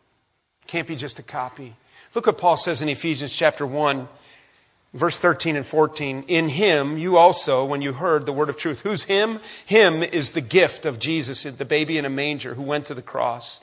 Can't 0.67 0.87
be 0.87 0.95
just 0.95 1.19
a 1.19 1.23
copy. 1.23 1.75
Look 2.15 2.27
what 2.27 2.37
Paul 2.37 2.57
says 2.57 2.81
in 2.81 2.89
Ephesians 2.89 3.35
chapter 3.35 3.65
1, 3.65 4.07
verse 4.93 5.17
13 5.19 5.55
and 5.55 5.65
14. 5.65 6.25
In 6.27 6.49
him, 6.49 6.97
you 6.97 7.17
also, 7.17 7.65
when 7.65 7.81
you 7.81 7.93
heard 7.93 8.25
the 8.25 8.33
word 8.33 8.49
of 8.49 8.57
truth, 8.57 8.81
who's 8.81 9.03
him? 9.03 9.39
Him 9.65 10.03
is 10.03 10.31
the 10.31 10.41
gift 10.41 10.85
of 10.85 10.99
Jesus, 10.99 11.43
the 11.43 11.65
baby 11.65 11.97
in 11.97 12.05
a 12.05 12.09
manger 12.09 12.53
who 12.53 12.63
went 12.63 12.85
to 12.85 12.93
the 12.93 13.01
cross. 13.01 13.59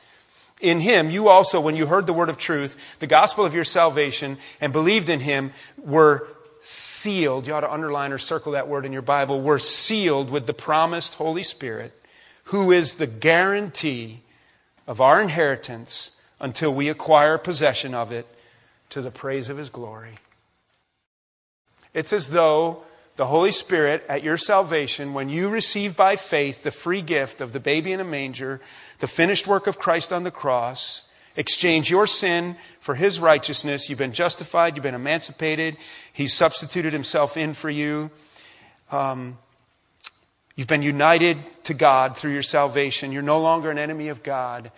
In 0.61 0.81
him, 0.81 1.11
you 1.11 1.29
also, 1.29 1.61
when 1.61 1.77
you 1.77 1.87
heard 1.87 2.07
the 2.07 2.13
word 2.13 2.29
of 2.29 2.37
truth, 2.37 2.99
the 2.99 3.07
gospel 3.07 3.45
of 3.45 3.55
your 3.55 3.65
salvation, 3.65 4.37
and 4.61 4.73
believed 4.73 5.09
in 5.09 5.21
him, 5.21 5.53
were 5.79 6.29
sealed. 6.61 7.47
You 7.47 7.55
ought 7.55 7.61
to 7.61 7.73
underline 7.73 8.13
or 8.13 8.19
circle 8.19 8.53
that 8.53 8.69
word 8.69 8.85
in 8.85 8.93
your 8.93 9.03
Bible. 9.03 9.41
Were 9.41 9.59
sealed 9.59 10.31
with 10.31 10.47
the 10.47 10.53
promised 10.53 11.15
Holy 11.15 11.43
Spirit, 11.43 11.99
who 12.45 12.71
is 12.71 12.95
the 12.95 13.07
guarantee 13.07 14.21
of 14.87 15.01
our 15.01 15.23
inheritance 15.23 16.11
until 16.39 16.75
we 16.75 16.89
acquire 16.89 17.39
possession 17.39 17.95
of 17.95 18.13
it 18.13 18.27
to 18.91 19.01
the 19.01 19.11
praise 19.11 19.49
of 19.49 19.57
his 19.57 19.71
glory. 19.71 20.19
It's 21.95 22.13
as 22.13 22.31
though 22.31 22.83
the 23.21 23.27
Holy 23.27 23.53
Spirit 23.53 24.03
at 24.09 24.23
your 24.23 24.39
salvation, 24.39 25.13
when 25.13 25.29
you 25.29 25.51
receive 25.51 25.95
by 25.95 26.17
faith 26.17 26.63
the 26.63 26.71
free 26.71 27.03
gift 27.03 27.43
of 27.43 27.53
the 27.53 27.61
baby 27.61 27.93
in 27.93 28.01
a 28.01 28.05
manger, 28.05 28.63
the 29.01 29.07
finished 29.07 29.47
work 29.47 29.67
of 29.67 29.79
Christ 29.79 30.11
on 30.11 30.25
the 30.25 30.31
cross, 30.31 31.03
exchange 31.37 31.91
your 31.91 32.07
sin 32.07 32.57
for 32.81 32.95
his 32.95 33.21
righteousness. 33.21 33.91
You've 33.91 33.99
been 33.99 34.15
justified, 34.15 34.75
you've 34.75 34.85
been 34.85 34.95
emancipated, 34.95 35.77
he's 36.11 36.33
substituted 36.33 36.95
himself 36.95 37.37
in 37.37 37.53
for 37.53 37.69
you. 37.69 38.11
Um, 38.91 39.37
you've 40.57 40.67
been 40.67 40.81
united 40.81 41.37
to 41.65 41.75
God 41.75 42.17
through 42.17 42.33
your 42.33 42.43
salvation. 42.43 43.13
You're 43.13 43.21
no 43.21 43.43
longer 43.43 43.71
an 43.71 43.77
enemy 43.77 44.09
of 44.09 44.23
God. 44.23 44.73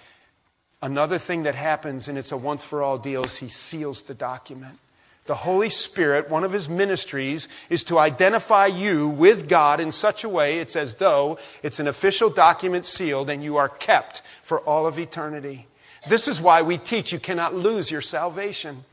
Another 0.82 1.18
thing 1.18 1.44
that 1.44 1.54
happens, 1.54 2.08
and 2.08 2.18
it's 2.18 2.32
a 2.32 2.36
once 2.36 2.64
for 2.64 2.82
all 2.82 2.98
deal, 2.98 3.22
is 3.22 3.36
he 3.36 3.48
seals 3.48 4.02
the 4.02 4.14
document. 4.14 4.80
The 5.26 5.34
Holy 5.36 5.68
Spirit, 5.68 6.28
one 6.28 6.42
of 6.42 6.52
his 6.52 6.68
ministries, 6.68 7.48
is 7.70 7.84
to 7.84 7.98
identify 7.98 8.66
you 8.66 9.08
with 9.08 9.48
God 9.48 9.78
in 9.78 9.92
such 9.92 10.24
a 10.24 10.28
way 10.28 10.58
it's 10.58 10.74
as 10.74 10.96
though 10.96 11.38
it's 11.62 11.78
an 11.78 11.86
official 11.86 12.28
document 12.28 12.86
sealed 12.86 13.30
and 13.30 13.42
you 13.42 13.56
are 13.56 13.68
kept 13.68 14.22
for 14.42 14.60
all 14.60 14.86
of 14.86 14.98
eternity. 14.98 15.68
This 16.08 16.26
is 16.26 16.40
why 16.40 16.62
we 16.62 16.76
teach 16.76 17.12
you 17.12 17.20
cannot 17.20 17.54
lose 17.54 17.90
your 17.90 18.00
salvation. 18.00 18.84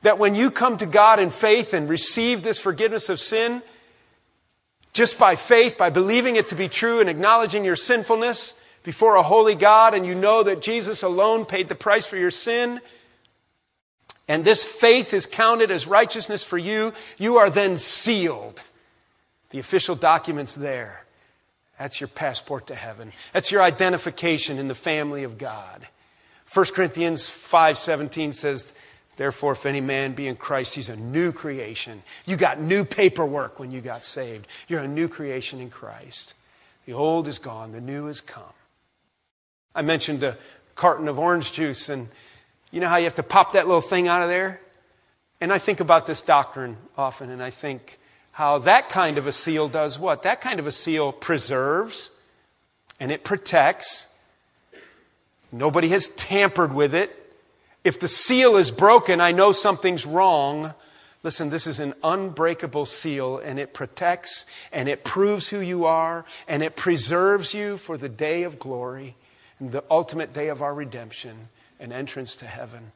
That 0.00 0.18
when 0.18 0.34
you 0.34 0.50
come 0.50 0.78
to 0.78 0.86
God 0.86 1.20
in 1.20 1.30
faith 1.30 1.74
and 1.74 1.88
receive 1.88 2.42
this 2.42 2.58
forgiveness 2.58 3.10
of 3.10 3.20
sin, 3.20 3.62
just 4.94 5.18
by 5.18 5.36
faith, 5.36 5.76
by 5.76 5.90
believing 5.90 6.36
it 6.36 6.48
to 6.48 6.54
be 6.54 6.68
true 6.68 7.00
and 7.00 7.10
acknowledging 7.10 7.64
your 7.64 7.76
sinfulness, 7.76 8.58
before 8.82 9.16
a 9.16 9.22
holy 9.22 9.54
God 9.54 9.92
and 9.92 10.06
you 10.06 10.14
know 10.14 10.42
that 10.42 10.62
Jesus 10.62 11.02
alone 11.02 11.44
paid 11.44 11.68
the 11.68 11.74
price 11.74 12.06
for 12.06 12.16
your 12.16 12.30
sin, 12.30 12.80
and 14.28 14.44
this 14.44 14.62
faith 14.62 15.14
is 15.14 15.26
counted 15.26 15.70
as 15.70 15.86
righteousness 15.86 16.44
for 16.44 16.58
you, 16.58 16.92
you 17.16 17.38
are 17.38 17.50
then 17.50 17.76
sealed. 17.76 18.62
The 19.50 19.58
official 19.58 19.96
document's 19.96 20.54
there. 20.54 21.04
That's 21.78 22.00
your 22.00 22.08
passport 22.08 22.66
to 22.66 22.74
heaven. 22.74 23.12
That's 23.32 23.50
your 23.50 23.62
identification 23.62 24.58
in 24.58 24.68
the 24.68 24.74
family 24.74 25.24
of 25.24 25.38
God. 25.38 25.88
1 26.52 26.74
Corinthians 26.74 27.28
5:17 27.28 28.32
says, 28.32 28.74
"Therefore 29.16 29.52
if 29.52 29.64
any 29.64 29.80
man 29.80 30.12
be 30.12 30.26
in 30.26 30.36
Christ, 30.36 30.74
he's 30.74 30.88
a 30.88 30.96
new 30.96 31.32
creation. 31.32 32.02
You 32.26 32.36
got 32.36 32.60
new 32.60 32.84
paperwork 32.84 33.58
when 33.58 33.70
you 33.70 33.80
got 33.80 34.04
saved. 34.04 34.46
You're 34.66 34.82
a 34.82 34.88
new 34.88 35.08
creation 35.08 35.60
in 35.60 35.70
Christ. 35.70 36.34
The 36.84 36.92
old 36.92 37.28
is 37.28 37.38
gone, 37.38 37.72
the 37.72 37.80
new 37.80 38.06
has 38.06 38.20
come." 38.20 38.54
I 39.74 39.82
mentioned 39.82 40.22
a 40.22 40.36
carton 40.74 41.06
of 41.06 41.18
orange 41.18 41.52
juice, 41.52 41.88
and 41.88 42.08
you 42.70 42.80
know 42.80 42.88
how 42.88 42.96
you 42.96 43.04
have 43.04 43.14
to 43.14 43.22
pop 43.22 43.52
that 43.52 43.66
little 43.66 43.80
thing 43.80 44.08
out 44.08 44.22
of 44.22 44.28
there? 44.28 44.60
And 45.40 45.52
I 45.52 45.58
think 45.58 45.80
about 45.80 46.06
this 46.06 46.20
doctrine 46.20 46.76
often, 46.96 47.30
and 47.30 47.42
I 47.42 47.50
think 47.50 47.98
how 48.32 48.58
that 48.58 48.88
kind 48.88 49.18
of 49.18 49.26
a 49.26 49.32
seal 49.32 49.68
does 49.68 49.98
what? 49.98 50.22
That 50.22 50.40
kind 50.40 50.60
of 50.60 50.66
a 50.66 50.72
seal 50.72 51.12
preserves 51.12 52.12
and 53.00 53.10
it 53.10 53.24
protects. 53.24 54.14
Nobody 55.50 55.88
has 55.88 56.08
tampered 56.10 56.74
with 56.74 56.94
it. 56.94 57.14
If 57.84 57.98
the 58.00 58.08
seal 58.08 58.56
is 58.56 58.70
broken, 58.70 59.20
I 59.20 59.32
know 59.32 59.52
something's 59.52 60.04
wrong. 60.04 60.74
Listen, 61.22 61.50
this 61.50 61.66
is 61.66 61.80
an 61.80 61.94
unbreakable 62.04 62.86
seal, 62.86 63.38
and 63.38 63.58
it 63.58 63.74
protects 63.74 64.46
and 64.72 64.88
it 64.88 65.04
proves 65.04 65.48
who 65.48 65.60
you 65.60 65.84
are, 65.86 66.24
and 66.46 66.62
it 66.62 66.76
preserves 66.76 67.54
you 67.54 67.76
for 67.76 67.96
the 67.96 68.08
day 68.08 68.42
of 68.42 68.58
glory 68.58 69.16
and 69.58 69.72
the 69.72 69.84
ultimate 69.90 70.32
day 70.32 70.48
of 70.48 70.62
our 70.62 70.74
redemption 70.74 71.48
and 71.78 71.92
entrance 71.92 72.34
to 72.36 72.46
heaven. 72.46 72.92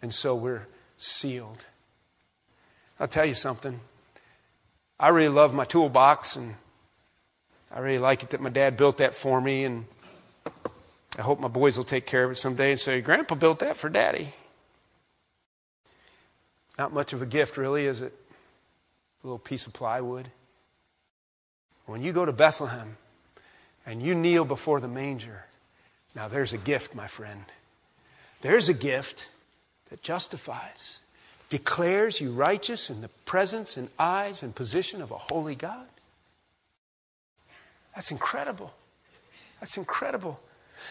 And 0.00 0.12
so 0.12 0.34
we're 0.34 0.66
sealed. 0.98 1.64
I'll 2.98 3.08
tell 3.08 3.24
you 3.24 3.34
something. 3.34 3.80
I 4.98 5.08
really 5.08 5.28
love 5.28 5.54
my 5.54 5.64
toolbox, 5.64 6.36
and 6.36 6.54
I 7.74 7.80
really 7.80 7.98
like 7.98 8.22
it 8.22 8.30
that 8.30 8.40
my 8.40 8.50
dad 8.50 8.76
built 8.76 8.98
that 8.98 9.14
for 9.14 9.40
me, 9.40 9.64
and 9.64 9.86
I 11.18 11.22
hope 11.22 11.40
my 11.40 11.48
boys 11.48 11.76
will 11.76 11.84
take 11.84 12.06
care 12.06 12.24
of 12.24 12.30
it 12.30 12.36
someday 12.36 12.70
and 12.70 12.80
say, 12.80 13.00
Grandpa 13.00 13.34
built 13.34 13.58
that 13.60 13.76
for 13.76 13.88
Daddy. 13.88 14.32
Not 16.78 16.92
much 16.92 17.12
of 17.12 17.22
a 17.22 17.26
gift, 17.26 17.56
really, 17.56 17.86
is 17.86 18.00
it? 18.00 18.14
A 19.22 19.26
little 19.26 19.38
piece 19.38 19.66
of 19.66 19.72
plywood. 19.72 20.28
When 21.86 22.02
you 22.02 22.12
go 22.12 22.24
to 22.24 22.32
Bethlehem, 22.32 22.96
and 23.84 24.02
you 24.02 24.14
kneel 24.14 24.44
before 24.44 24.80
the 24.80 24.88
manger. 24.88 25.44
Now, 26.14 26.28
there's 26.28 26.52
a 26.52 26.58
gift, 26.58 26.94
my 26.94 27.06
friend. 27.06 27.44
There's 28.42 28.68
a 28.68 28.74
gift 28.74 29.28
that 29.90 30.02
justifies, 30.02 31.00
declares 31.48 32.20
you 32.20 32.32
righteous 32.32 32.90
in 32.90 33.00
the 33.00 33.08
presence 33.24 33.76
and 33.76 33.88
eyes 33.98 34.42
and 34.42 34.54
position 34.54 35.00
of 35.00 35.10
a 35.10 35.18
holy 35.18 35.54
God. 35.54 35.86
That's 37.94 38.10
incredible. 38.10 38.72
That's 39.60 39.76
incredible. 39.76 40.40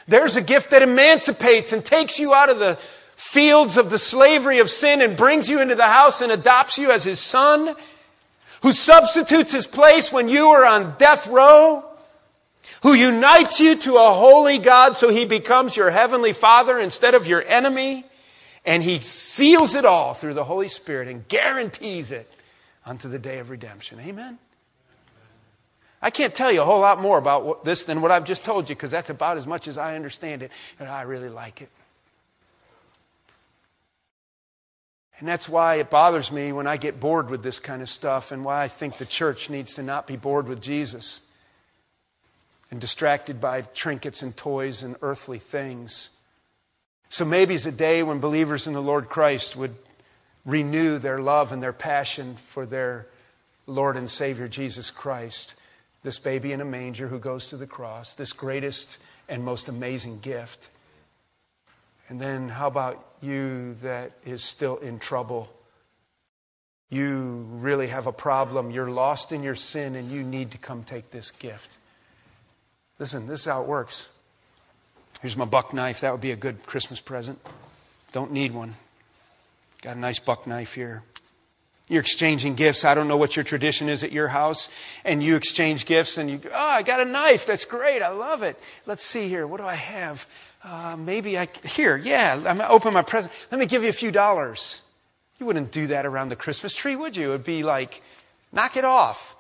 There's 0.08 0.36
a 0.36 0.42
gift 0.42 0.72
that 0.72 0.82
emancipates 0.82 1.74
and 1.74 1.84
takes 1.84 2.20
you 2.20 2.34
out 2.34 2.50
of 2.50 2.60
the 2.60 2.78
fields 3.16 3.78
of 3.78 3.90
the 3.90 4.00
slavery 4.00 4.60
of 4.60 4.70
sin 4.70 5.02
and 5.02 5.18
brings 5.18 5.50
you 5.50 5.62
into 5.62 5.76
the 5.76 5.88
house 5.88 6.22
and 6.22 6.32
adopts 6.32 6.78
you 6.78 6.92
as 6.92 7.04
his 7.04 7.20
son, 7.20 7.76
who 8.64 8.74
substitutes 8.74 9.52
his 9.52 9.68
place 9.68 10.12
when 10.12 10.30
you 10.30 10.48
are 10.48 10.66
on 10.66 10.96
death 10.98 11.28
row 11.28 11.91
who 12.82 12.94
unites 12.94 13.60
you 13.60 13.76
to 13.76 13.96
a 13.96 14.14
holy 14.14 14.58
God 14.58 14.98
so 14.98 15.10
he 15.10 15.26
becomes 15.26 15.78
your 15.78 15.92
heavenly 15.92 16.34
Father 16.34 16.80
instead 16.80 17.14
of 17.14 17.28
your 17.28 17.44
enemy. 17.46 18.06
And 18.66 18.84
he 18.84 19.00
seals 19.00 19.74
it 19.74 19.86
all 19.86 20.14
through 20.14 20.36
the 20.36 20.44
Holy 20.44 20.68
Spirit 20.68 21.08
and 21.08 21.28
guarantees 21.28 22.12
it 22.12 22.32
unto 22.86 23.08
the 23.08 23.20
day 23.20 23.40
of 23.40 23.50
redemption. 23.50 24.00
Amen? 24.02 24.38
I 26.02 26.10
can't 26.10 26.34
tell 26.34 26.52
you 26.52 26.62
a 26.62 26.66
whole 26.66 26.80
lot 26.80 27.00
more 27.00 27.18
about 27.18 27.64
this 27.64 27.86
than 27.86 28.02
what 28.02 28.12
I've 28.12 28.26
just 28.26 28.44
told 28.44 28.70
you 28.70 28.76
because 28.76 28.92
that's 28.92 29.10
about 29.10 29.38
as 29.38 29.46
much 29.46 29.68
as 29.68 29.78
I 29.78 29.96
understand 29.96 30.42
it, 30.42 30.52
and 30.80 30.90
I 30.90 31.04
really 31.04 31.30
like 31.30 31.62
it. 31.62 31.70
And 35.20 35.28
that's 35.28 35.48
why 35.48 35.76
it 35.76 35.92
bothers 35.92 36.32
me 36.32 36.52
when 36.52 36.66
I 36.66 36.78
get 36.78 37.00
bored 37.00 37.30
with 37.30 37.44
this 37.44 37.60
kind 37.60 37.84
of 37.84 37.90
stuff 37.90 38.32
and 38.32 38.44
why 38.44 38.64
I 38.64 38.68
think 38.68 38.98
the 38.98 39.06
church 39.06 39.52
needs 39.52 39.76
to 39.76 39.84
not 39.84 40.08
be 40.08 40.18
bored 40.18 40.48
with 40.48 40.62
Jesus 40.62 41.22
and 42.72 42.80
distracted 42.80 43.40
by 43.42 43.62
trinkets 43.62 44.24
and 44.24 44.36
toys 44.36 44.82
and 44.82 44.96
earthly 45.02 45.38
things. 45.40 46.10
So 47.10 47.26
maybe 47.26 47.54
it's 47.54 47.66
a 47.66 47.72
day 47.72 48.02
when 48.02 48.20
believers 48.20 48.66
in 48.66 48.74
the 48.74 48.82
Lord 48.82 49.10
Christ 49.10 49.58
would 49.58 49.76
renew 50.46 50.98
their 50.98 51.20
love 51.20 51.52
and 51.52 51.62
their 51.62 51.74
passion 51.74 52.38
for 52.38 52.66
their 52.66 53.08
Lord 53.68 53.98
and 53.98 54.10
Savior 54.10 54.48
Jesus 54.48 54.90
Christ, 54.90 55.56
this 56.04 56.18
baby 56.18 56.54
in 56.54 56.62
a 56.62 56.66
manger 56.66 57.08
who 57.10 57.20
goes 57.20 57.48
to 57.48 57.58
the 57.58 57.68
cross, 57.68 58.14
this 58.14 58.34
greatest 58.34 58.98
and 59.28 59.44
most 59.44 59.68
amazing 59.68 60.20
gift. 60.20 60.70
And 62.10 62.20
then, 62.20 62.50
how 62.50 62.68
about 62.68 63.06
you 63.22 63.76
that 63.76 64.14
is 64.26 64.44
still 64.44 64.78
in 64.78 65.00
trouble? 65.00 65.50
You 66.90 67.46
really 67.52 67.88
have 67.88 68.08
a 68.08 68.12
problem. 68.12 68.72
You're 68.72 68.90
lost 68.90 69.32
in 69.32 69.44
your 69.44 69.56
sin 69.56 69.96
and 69.96 70.10
you 70.12 70.24
need 70.24 70.52
to 70.52 70.58
come 70.58 70.84
take 70.84 71.12
this 71.12 71.32
gift. 71.32 71.78
Listen, 73.02 73.26
this 73.26 73.40
is 73.40 73.46
how 73.48 73.64
it 73.64 73.68
works. 73.68 74.08
Here's 75.24 75.36
my 75.36 75.46
buck 75.46 75.74
knife. 75.74 76.02
That 76.02 76.12
would 76.12 76.22
be 76.22 76.30
a 76.30 76.36
good 76.36 76.68
Christmas 76.68 77.02
present. 77.02 77.40
Don't 78.12 78.32
need 78.32 78.54
one. 78.54 78.76
Got 79.82 79.96
a 79.96 80.00
nice 80.00 80.20
buck 80.20 80.46
knife 80.46 80.76
here. 80.76 81.02
You're 81.90 82.02
exchanging 82.02 82.54
gifts. 82.54 82.86
I 82.86 82.94
don't 82.94 83.08
know 83.08 83.18
what 83.18 83.36
your 83.36 83.44
tradition 83.44 83.90
is 83.90 84.04
at 84.04 84.12
your 84.12 84.28
house. 84.28 84.70
And 85.04 85.24
you 85.24 85.36
exchange 85.36 85.88
gifts 85.88 86.20
and 86.20 86.30
you 86.30 86.38
go, 86.38 86.52
oh, 86.54 86.56
I 86.56 86.84
got 86.84 87.00
a 87.00 87.06
knife. 87.06 87.48
That's 87.48 87.66
great. 87.66 88.04
I 88.04 88.10
love 88.10 88.44
it. 88.44 88.56
Let's 88.86 89.04
see 89.04 89.28
here. 89.28 89.48
What 89.48 89.60
do 89.60 89.66
I 89.66 89.74
have? 89.74 90.28
Uh, 90.64 90.96
maybe 90.96 91.40
I, 91.40 91.48
here, 91.64 91.98
yeah, 91.98 92.36
I'm 92.36 92.44
going 92.44 92.58
to 92.58 92.70
open 92.70 92.94
my 92.94 93.02
present. 93.02 93.34
Let 93.50 93.60
me 93.60 93.66
give 93.66 93.82
you 93.82 93.90
a 93.90 93.94
few 93.94 94.12
dollars. 94.12 94.84
You 95.40 95.48
wouldn't 95.48 95.72
do 95.72 95.88
that 95.88 96.06
around 96.06 96.30
the 96.30 96.36
Christmas 96.36 96.76
tree, 96.76 96.96
would 96.96 97.18
you? 97.18 97.30
It 97.30 97.32
would 97.32 97.46
be 97.46 97.64
like, 97.64 98.04
knock 98.54 98.78
it 98.78 98.86
off. 98.86 99.36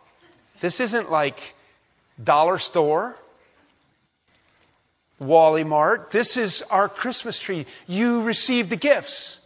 This 0.61 0.79
isn't 0.79 1.11
like 1.11 1.53
dollar 2.23 2.57
store, 2.57 3.19
Wally 5.21 5.63
Mart. 5.63 6.11
This 6.11 6.35
is 6.35 6.63
our 6.63 6.89
Christmas 6.89 7.37
tree. 7.37 7.65
You 7.87 8.23
receive 8.23 8.69
the 8.69 8.75
gifts. 8.75 9.39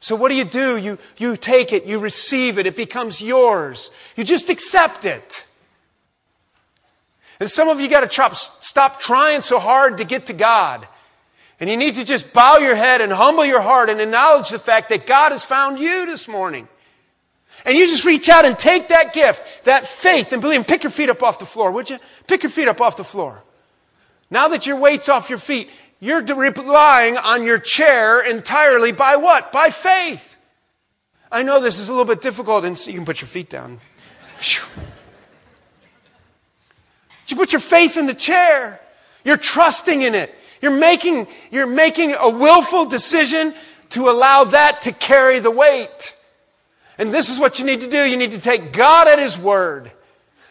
So 0.00 0.14
what 0.14 0.28
do 0.28 0.36
you 0.36 0.44
do? 0.44 0.76
You, 0.76 0.98
you 1.16 1.36
take 1.36 1.72
it, 1.72 1.84
you 1.84 1.98
receive 1.98 2.58
it, 2.58 2.66
it 2.66 2.76
becomes 2.76 3.20
yours. 3.20 3.90
You 4.16 4.22
just 4.22 4.48
accept 4.48 5.04
it. 5.04 5.46
And 7.40 7.48
some 7.48 7.68
of 7.68 7.80
you 7.80 7.88
got 7.88 8.08
to 8.08 8.34
stop 8.60 9.00
trying 9.00 9.42
so 9.42 9.58
hard 9.58 9.98
to 9.98 10.04
get 10.04 10.26
to 10.26 10.32
God. 10.32 10.86
And 11.58 11.68
you 11.68 11.76
need 11.76 11.96
to 11.96 12.04
just 12.04 12.32
bow 12.32 12.58
your 12.58 12.76
head 12.76 13.00
and 13.00 13.12
humble 13.12 13.44
your 13.44 13.60
heart 13.60 13.90
and 13.90 14.00
acknowledge 14.00 14.50
the 14.50 14.58
fact 14.58 14.90
that 14.90 15.06
God 15.06 15.32
has 15.32 15.44
found 15.44 15.78
you 15.78 16.06
this 16.06 16.28
morning. 16.28 16.68
And 17.64 17.76
you 17.76 17.86
just 17.86 18.04
reach 18.04 18.28
out 18.28 18.44
and 18.44 18.56
take 18.56 18.88
that 18.88 19.12
gift, 19.12 19.64
that 19.64 19.86
faith, 19.86 20.32
and 20.32 20.40
believe, 20.40 20.58
and 20.58 20.66
pick 20.66 20.84
your 20.84 20.92
feet 20.92 21.08
up 21.08 21.22
off 21.22 21.40
the 21.40 21.46
floor, 21.46 21.72
would 21.72 21.90
you? 21.90 21.98
Pick 22.28 22.44
your 22.44 22.50
feet 22.50 22.68
up 22.68 22.80
off 22.80 22.96
the 22.96 23.04
floor. 23.04 23.42
Now 24.30 24.48
that 24.48 24.66
your 24.66 24.76
weight's 24.76 25.08
off 25.08 25.30
your 25.30 25.38
feet, 25.38 25.70
you're 26.00 26.22
relying 26.22 27.16
on 27.16 27.44
your 27.44 27.58
chair 27.58 28.20
entirely 28.20 28.92
by 28.92 29.16
what? 29.16 29.52
By 29.52 29.70
faith. 29.70 30.36
I 31.30 31.42
know 31.42 31.60
this 31.60 31.78
is 31.78 31.88
a 31.88 31.92
little 31.92 32.04
bit 32.04 32.22
difficult, 32.22 32.64
and 32.64 32.78
you 32.86 32.94
can 32.94 33.04
put 33.04 33.20
your 33.20 33.28
feet 33.28 33.50
down. 33.50 33.80
You 37.26 37.36
put 37.36 37.52
your 37.52 37.60
faith 37.60 37.96
in 37.96 38.06
the 38.06 38.14
chair. 38.14 38.80
You're 39.24 39.36
trusting 39.36 40.02
in 40.02 40.14
it. 40.14 40.34
You're 40.62 40.72
making, 40.72 41.28
you're 41.50 41.66
making 41.66 42.14
a 42.18 42.28
willful 42.28 42.86
decision 42.86 43.54
to 43.90 44.08
allow 44.08 44.44
that 44.44 44.82
to 44.82 44.92
carry 44.92 45.38
the 45.38 45.50
weight. 45.50 46.14
And 46.96 47.12
this 47.12 47.28
is 47.28 47.38
what 47.38 47.58
you 47.58 47.64
need 47.64 47.80
to 47.82 47.88
do. 47.88 48.02
You 48.04 48.16
need 48.16 48.32
to 48.32 48.40
take 48.40 48.72
God 48.72 49.08
at 49.08 49.18
His 49.18 49.38
word. 49.38 49.92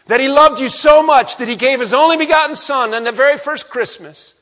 That 0.08 0.20
He 0.20 0.28
loved 0.28 0.60
you 0.60 0.68
so 0.68 1.02
much 1.02 1.36
that 1.38 1.48
He 1.48 1.56
gave 1.56 1.80
His 1.80 1.94
only 1.94 2.16
begotten 2.16 2.56
Son 2.56 2.92
on 2.92 3.04
the 3.04 3.12
very 3.12 3.38
first 3.38 3.70
Christmas. 3.70 4.34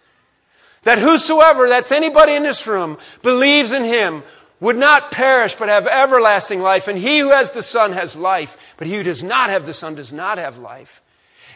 That 0.87 0.99
whosoever, 0.99 1.69
that's 1.69 1.91
anybody 1.91 2.35
in 2.35 2.45
this 2.45 2.65
room, 2.65 2.97
believes 3.21 3.73
in 3.73 3.83
him 3.83 4.23
would 4.61 4.77
not 4.77 5.11
perish 5.11 5.57
but 5.57 5.69
have 5.69 5.89
everlasting 5.89 6.61
life. 6.61 6.87
And 6.87 6.97
he 6.97 7.19
who 7.19 7.31
has 7.31 7.51
the 7.51 7.63
Son 7.63 7.91
has 7.91 8.15
life, 8.15 8.75
but 8.77 8.87
he 8.87 8.95
who 8.95 9.03
does 9.03 9.25
not 9.25 9.51
have 9.51 9.67
the 9.67 9.75
Son 9.75 9.97
does 9.97 10.13
not 10.13 10.39
have 10.39 10.59
life. 10.59 11.03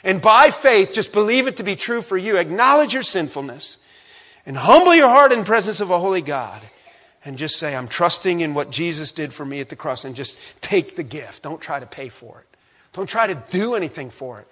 And 0.03 0.21
by 0.21 0.51
faith, 0.51 0.93
just 0.93 1.13
believe 1.13 1.47
it 1.47 1.59
to 1.59 1.63
be 1.63 1.77
true 1.77 2.03
for 2.03 2.19
you. 2.19 2.39
Acknowledge 2.39 2.93
your 2.93 3.05
sinfulness 3.05 3.79
and 4.45 4.57
humble 4.57 4.97
your 4.97 5.09
heart 5.09 5.31
in 5.31 5.45
presence 5.45 5.81
of 5.81 5.91
a 5.91 5.99
holy 6.01 6.23
God. 6.23 6.61
And 7.25 7.39
just 7.39 7.57
say, 7.57 7.77
I'm 7.77 7.87
trusting 7.87 8.41
in 8.41 8.55
what 8.55 8.71
Jesus 8.71 9.13
did 9.13 9.33
for 9.33 9.45
me 9.45 9.61
at 9.61 9.69
the 9.69 9.77
cross 9.77 10.05
and 10.05 10.17
just 10.17 10.37
take 10.61 10.97
the 10.97 11.05
gift. 11.05 11.45
Don't 11.45 11.61
try 11.61 11.79
to 11.79 11.87
pay 11.87 12.09
for 12.09 12.41
it. 12.41 12.50
Don't 12.93 13.09
try 13.09 13.27
to 13.27 13.43
do 13.51 13.75
anything 13.75 14.11
for 14.11 14.41
it. 14.41 14.47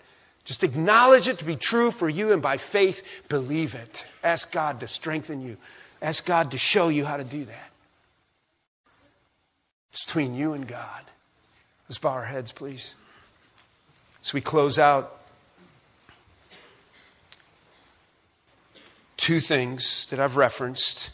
Just 0.44 0.64
acknowledge 0.64 1.28
it 1.28 1.38
to 1.38 1.44
be 1.44 1.56
true 1.56 1.90
for 1.90 2.08
you 2.08 2.32
and 2.32 2.40
by 2.40 2.56
faith, 2.56 3.22
believe 3.28 3.74
it. 3.74 4.06
Ask 4.24 4.50
God 4.50 4.80
to 4.80 4.88
strengthen 4.88 5.42
you. 5.42 5.56
Ask 6.00 6.24
God 6.24 6.52
to 6.52 6.58
show 6.58 6.88
you 6.88 7.04
how 7.04 7.16
to 7.16 7.24
do 7.24 7.44
that. 7.44 7.70
It's 9.92 10.04
between 10.04 10.34
you 10.34 10.54
and 10.54 10.66
God. 10.66 11.04
Let's 11.88 11.98
bow 11.98 12.10
our 12.10 12.24
heads, 12.24 12.52
please. 12.52 12.94
As 14.22 14.32
we 14.32 14.40
close 14.40 14.78
out, 14.78 15.18
two 19.16 19.40
things 19.40 20.08
that 20.10 20.20
I've 20.20 20.36
referenced. 20.36 21.10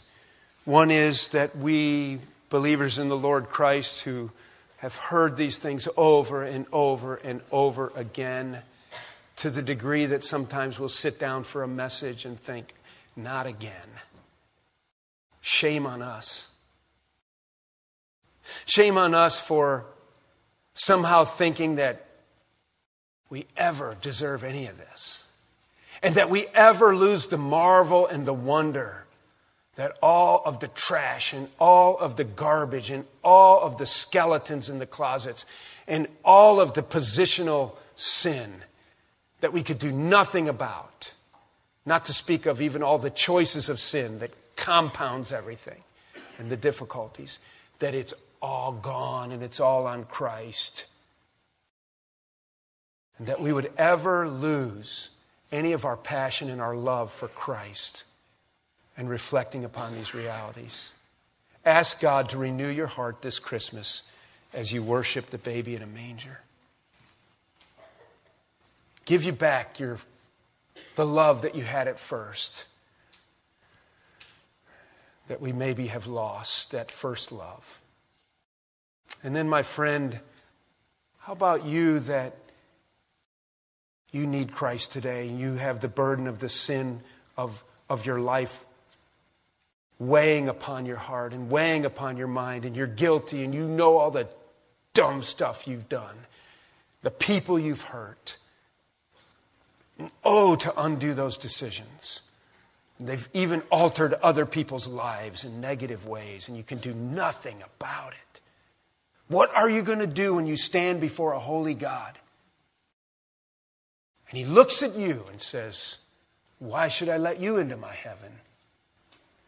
One 0.63 0.91
is 0.91 1.29
that 1.29 1.57
we, 1.57 2.19
believers 2.49 2.99
in 2.99 3.09
the 3.09 3.17
Lord 3.17 3.47
Christ, 3.47 4.03
who 4.03 4.31
have 4.85 4.95
heard 4.95 5.35
these 5.35 5.57
things 5.57 5.87
over 5.97 6.43
and 6.43 6.67
over 6.71 7.15
and 7.15 7.41
over 7.51 7.91
again, 7.95 8.61
to 9.37 9.49
the 9.49 9.63
degree 9.63 10.05
that 10.05 10.23
sometimes 10.23 10.79
we'll 10.79 10.89
sit 10.89 11.17
down 11.17 11.43
for 11.43 11.63
a 11.63 11.67
message 11.67 12.23
and 12.23 12.39
think, 12.39 12.75
not 13.15 13.47
again. 13.47 13.89
Shame 15.41 15.87
on 15.87 16.03
us. 16.03 16.51
Shame 18.67 18.95
on 18.99 19.15
us 19.15 19.39
for 19.39 19.87
somehow 20.75 21.23
thinking 21.23 21.77
that 21.77 22.05
we 23.31 23.47
ever 23.57 23.97
deserve 23.99 24.43
any 24.43 24.67
of 24.67 24.77
this. 24.77 25.27
And 26.03 26.13
that 26.13 26.29
we 26.29 26.45
ever 26.53 26.95
lose 26.95 27.25
the 27.25 27.39
marvel 27.39 28.05
and 28.05 28.27
the 28.27 28.33
wonder 28.33 29.04
that 29.75 29.97
all 30.01 30.41
of 30.45 30.59
the 30.59 30.69
trash 30.69 31.33
and 31.33 31.49
all 31.59 31.97
of 31.97 32.15
the 32.15 32.23
garbage 32.23 32.89
and 32.89 33.05
all 33.23 33.61
of 33.61 33.77
the 33.77 33.85
skeletons 33.85 34.69
in 34.69 34.79
the 34.79 34.85
closets 34.85 35.45
and 35.87 36.07
all 36.23 36.59
of 36.61 36.73
the 36.73 36.83
positional 36.83 37.75
sin 37.95 38.63
that 39.41 39.51
we 39.51 39.61
could 39.61 39.77
do 39.77 39.91
nothing 39.91 40.47
about, 40.47 41.13
not 41.85 42.05
to 42.05 42.13
speak 42.13 42.45
of 42.45 42.61
even 42.61 42.81
all 42.81 42.97
the 42.97 43.09
choices 43.09 43.67
of 43.67 43.79
sin 43.79 44.19
that 44.19 44.31
compounds 44.55 45.31
everything 45.31 45.83
and 46.39 46.49
the 46.49 46.57
difficulties, 46.57 47.39
that 47.79 47.93
it's 47.93 48.13
all 48.41 48.71
gone 48.71 49.31
and 49.33 49.43
it's 49.43 49.59
all 49.59 49.87
on 49.87 50.05
Christ. 50.05 50.85
And 53.17 53.27
that 53.27 53.41
we 53.41 53.51
would 53.51 53.71
ever 53.77 54.27
lose 54.27 55.09
any 55.51 55.73
of 55.73 55.83
our 55.85 55.97
passion 55.97 56.49
and 56.49 56.61
our 56.61 56.75
love 56.75 57.11
for 57.11 57.27
Christ 57.27 58.05
and 58.97 59.09
reflecting 59.09 59.65
upon 59.65 59.93
these 59.93 60.13
realities. 60.13 60.93
Ask 61.65 61.99
God 61.99 62.29
to 62.29 62.37
renew 62.37 62.69
your 62.69 62.87
heart 62.87 63.21
this 63.21 63.39
Christmas 63.39 64.03
as 64.53 64.71
you 64.71 64.83
worship 64.83 65.31
the 65.31 65.37
baby 65.37 65.75
in 65.75 65.81
a 65.81 65.87
manger 65.87 66.39
give 69.05 69.23
you 69.23 69.31
back 69.31 69.79
your, 69.79 69.99
the 70.95 71.05
love 71.05 71.43
that 71.43 71.55
you 71.55 71.63
had 71.63 71.87
at 71.87 71.99
first. 71.99 72.65
That 75.27 75.41
we 75.41 75.53
maybe 75.53 75.87
have 75.87 76.05
lost 76.07 76.71
that 76.71 76.91
first 76.91 77.31
love. 77.31 77.79
And 79.23 79.35
then, 79.35 79.49
my 79.49 79.63
friend, 79.63 80.19
how 81.19 81.33
about 81.33 81.65
you 81.65 81.99
that 82.01 82.35
you 84.11 84.27
need 84.27 84.51
Christ 84.51 84.91
today 84.91 85.27
and 85.27 85.39
you 85.39 85.55
have 85.55 85.79
the 85.79 85.87
burden 85.87 86.27
of 86.27 86.39
the 86.39 86.49
sin 86.49 87.01
of, 87.37 87.63
of 87.89 88.05
your 88.05 88.19
life 88.19 88.63
weighing 89.99 90.47
upon 90.47 90.85
your 90.85 90.97
heart 90.97 91.33
and 91.33 91.49
weighing 91.49 91.85
upon 91.85 92.17
your 92.17 92.27
mind, 92.27 92.65
and 92.65 92.75
you're 92.75 92.87
guilty 92.87 93.43
and 93.43 93.53
you 93.53 93.67
know 93.67 93.97
all 93.97 94.11
the 94.11 94.27
dumb 94.93 95.21
stuff 95.21 95.67
you've 95.67 95.89
done, 95.89 96.17
the 97.01 97.11
people 97.11 97.59
you've 97.59 97.81
hurt. 97.81 98.37
And 99.97 100.11
Oh, 100.23 100.55
to 100.57 100.81
undo 100.81 101.13
those 101.13 101.37
decisions. 101.37 102.21
They've 102.99 103.27
even 103.33 103.61
altered 103.71 104.13
other 104.15 104.45
people's 104.45 104.87
lives 104.87 105.43
in 105.43 105.59
negative 105.59 106.07
ways, 106.07 106.47
and 106.47 106.55
you 106.55 106.63
can 106.63 106.77
do 106.77 106.93
nothing 106.93 107.61
about 107.61 108.13
it. 108.13 108.41
What 109.27 109.53
are 109.53 109.69
you 109.69 109.81
going 109.81 109.99
to 109.99 110.07
do 110.07 110.35
when 110.35 110.47
you 110.47 110.55
stand 110.55 111.01
before 111.01 111.33
a 111.33 111.39
holy 111.39 111.73
God? 111.73 112.17
And 114.29 114.37
He 114.37 114.45
looks 114.45 114.81
at 114.81 114.95
you 114.95 115.25
and 115.29 115.41
says, 115.41 115.99
Why 116.59 116.87
should 116.87 117.09
I 117.09 117.17
let 117.17 117.39
you 117.39 117.57
into 117.57 117.75
my 117.75 117.93
heaven? 117.93 118.31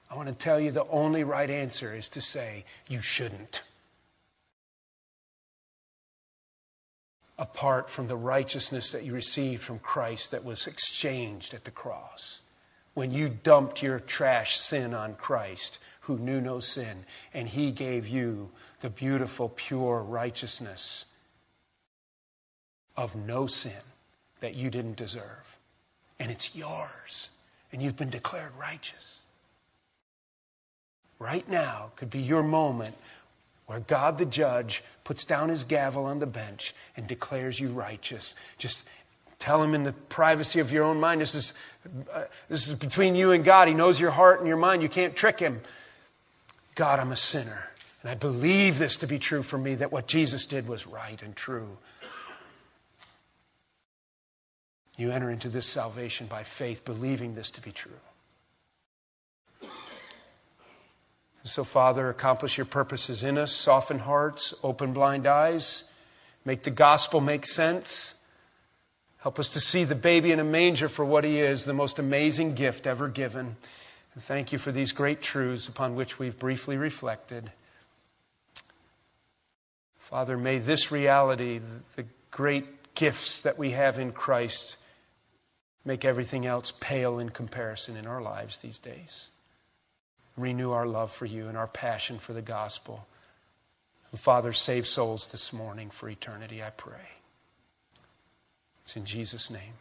I 0.09 0.15
want 0.15 0.29
to 0.29 0.35
tell 0.35 0.59
you 0.59 0.71
the 0.71 0.87
only 0.87 1.23
right 1.23 1.49
answer 1.49 1.93
is 1.93 2.09
to 2.09 2.21
say, 2.21 2.65
You 2.87 3.01
shouldn't. 3.01 3.63
apart 7.37 7.89
from 7.89 8.07
the 8.07 8.15
righteousness 8.15 8.91
that 8.91 9.03
you 9.03 9.13
received 9.13 9.61
from 9.61 9.79
Christ 9.79 10.31
that 10.31 10.43
was 10.43 10.65
exchanged 10.65 11.53
at 11.53 11.65
the 11.65 11.71
cross. 11.71 12.41
When 12.93 13.11
you 13.11 13.29
dumped 13.29 13.83
your 13.83 13.99
trash 13.99 14.57
sin 14.57 14.93
on 14.95 15.13
Christ, 15.15 15.77
who 16.01 16.17
knew 16.17 16.41
no 16.41 16.59
sin, 16.59 17.05
and 17.33 17.47
he 17.47 17.71
gave 17.71 18.07
you 18.07 18.49
the 18.79 18.89
beautiful, 18.89 19.49
pure 19.49 20.01
righteousness 20.01 21.05
of 22.95 23.15
no 23.15 23.45
sin 23.45 23.71
that 24.39 24.55
you 24.55 24.71
didn't 24.71 24.95
deserve. 24.95 25.59
And 26.19 26.31
it's 26.31 26.55
yours, 26.55 27.29
and 27.71 27.83
you've 27.83 27.97
been 27.97 28.09
declared 28.09 28.53
righteous. 28.59 29.21
Right 31.19 31.47
now 31.49 31.91
could 31.95 32.09
be 32.09 32.19
your 32.19 32.43
moment 32.43 32.95
where 33.65 33.79
God 33.79 34.17
the 34.17 34.25
judge 34.25 34.83
puts 35.03 35.25
down 35.25 35.49
his 35.49 35.63
gavel 35.63 36.05
on 36.05 36.19
the 36.19 36.27
bench 36.27 36.73
and 36.95 37.07
declares 37.07 37.59
you 37.59 37.69
righteous. 37.69 38.35
Just 38.57 38.87
tell 39.39 39.61
him 39.61 39.73
in 39.73 39.83
the 39.83 39.93
privacy 39.93 40.59
of 40.59 40.71
your 40.71 40.83
own 40.83 40.99
mind. 40.99 41.21
This 41.21 41.35
is, 41.35 41.53
uh, 42.11 42.23
this 42.49 42.67
is 42.67 42.75
between 42.75 43.15
you 43.15 43.31
and 43.31 43.43
God. 43.43 43.67
He 43.67 43.73
knows 43.73 43.99
your 43.99 44.11
heart 44.11 44.39
and 44.39 44.47
your 44.47 44.57
mind. 44.57 44.81
You 44.81 44.89
can't 44.89 45.15
trick 45.15 45.39
him. 45.39 45.61
God, 46.75 46.99
I'm 46.99 47.11
a 47.11 47.17
sinner. 47.17 47.71
And 48.01 48.11
I 48.11 48.15
believe 48.15 48.79
this 48.79 48.97
to 48.97 49.07
be 49.07 49.19
true 49.19 49.43
for 49.43 49.57
me 49.57 49.75
that 49.75 49.91
what 49.91 50.07
Jesus 50.07 50.45
did 50.45 50.67
was 50.67 50.87
right 50.87 51.21
and 51.21 51.35
true. 51.35 51.77
You 54.97 55.11
enter 55.11 55.29
into 55.29 55.49
this 55.49 55.65
salvation 55.65 56.27
by 56.27 56.43
faith, 56.43 56.85
believing 56.85 57.35
this 57.35 57.51
to 57.51 57.61
be 57.61 57.71
true. 57.71 57.91
So, 61.47 61.63
Father, 61.63 62.09
accomplish 62.09 62.57
your 62.57 62.65
purposes 62.65 63.23
in 63.23 63.37
us, 63.37 63.53
soften 63.53 63.99
hearts, 63.99 64.53
open 64.63 64.91
blind 64.91 65.25
eyes, 65.25 65.85
make 66.43 66.63
the 66.63 66.71
gospel 66.71 67.21
make 67.21 67.45
sense. 67.45 68.15
Help 69.19 69.39
us 69.39 69.49
to 69.49 69.61
see 69.61 69.85
the 69.85 69.95
baby 69.95 70.33
in 70.33 70.39
a 70.39 70.43
manger 70.43 70.89
for 70.89 71.05
what 71.05 71.23
he 71.23 71.39
is, 71.39 71.63
the 71.63 71.73
most 71.73 71.99
amazing 71.99 72.53
gift 72.53 72.85
ever 72.85 73.07
given. 73.07 73.55
And 74.13 74.23
thank 74.23 74.51
you 74.51 74.59
for 74.59 74.73
these 74.73 74.91
great 74.91 75.21
truths 75.21 75.69
upon 75.69 75.95
which 75.95 76.19
we've 76.19 76.37
briefly 76.37 76.75
reflected. 76.75 77.51
Father, 79.99 80.37
may 80.37 80.59
this 80.59 80.91
reality, 80.91 81.61
the 81.95 82.05
great 82.29 82.93
gifts 82.93 83.41
that 83.41 83.57
we 83.57 83.71
have 83.71 83.99
in 83.99 84.11
Christ, 84.11 84.75
make 85.85 86.03
everything 86.03 86.45
else 86.45 86.73
pale 86.77 87.19
in 87.19 87.29
comparison 87.29 87.95
in 87.95 88.05
our 88.05 88.21
lives 88.21 88.57
these 88.57 88.79
days 88.79 89.29
renew 90.37 90.71
our 90.71 90.85
love 90.85 91.11
for 91.11 91.25
you 91.25 91.47
and 91.47 91.57
our 91.57 91.67
passion 91.67 92.19
for 92.19 92.33
the 92.33 92.41
gospel. 92.41 93.07
And 94.11 94.19
Father, 94.19 94.53
save 94.53 94.87
souls 94.87 95.27
this 95.29 95.51
morning 95.51 95.89
for 95.89 96.07
eternity, 96.07 96.63
I 96.63 96.69
pray. 96.69 97.09
It's 98.83 98.95
in 98.95 99.03
Jesus' 99.03 99.49
name. 99.49 99.73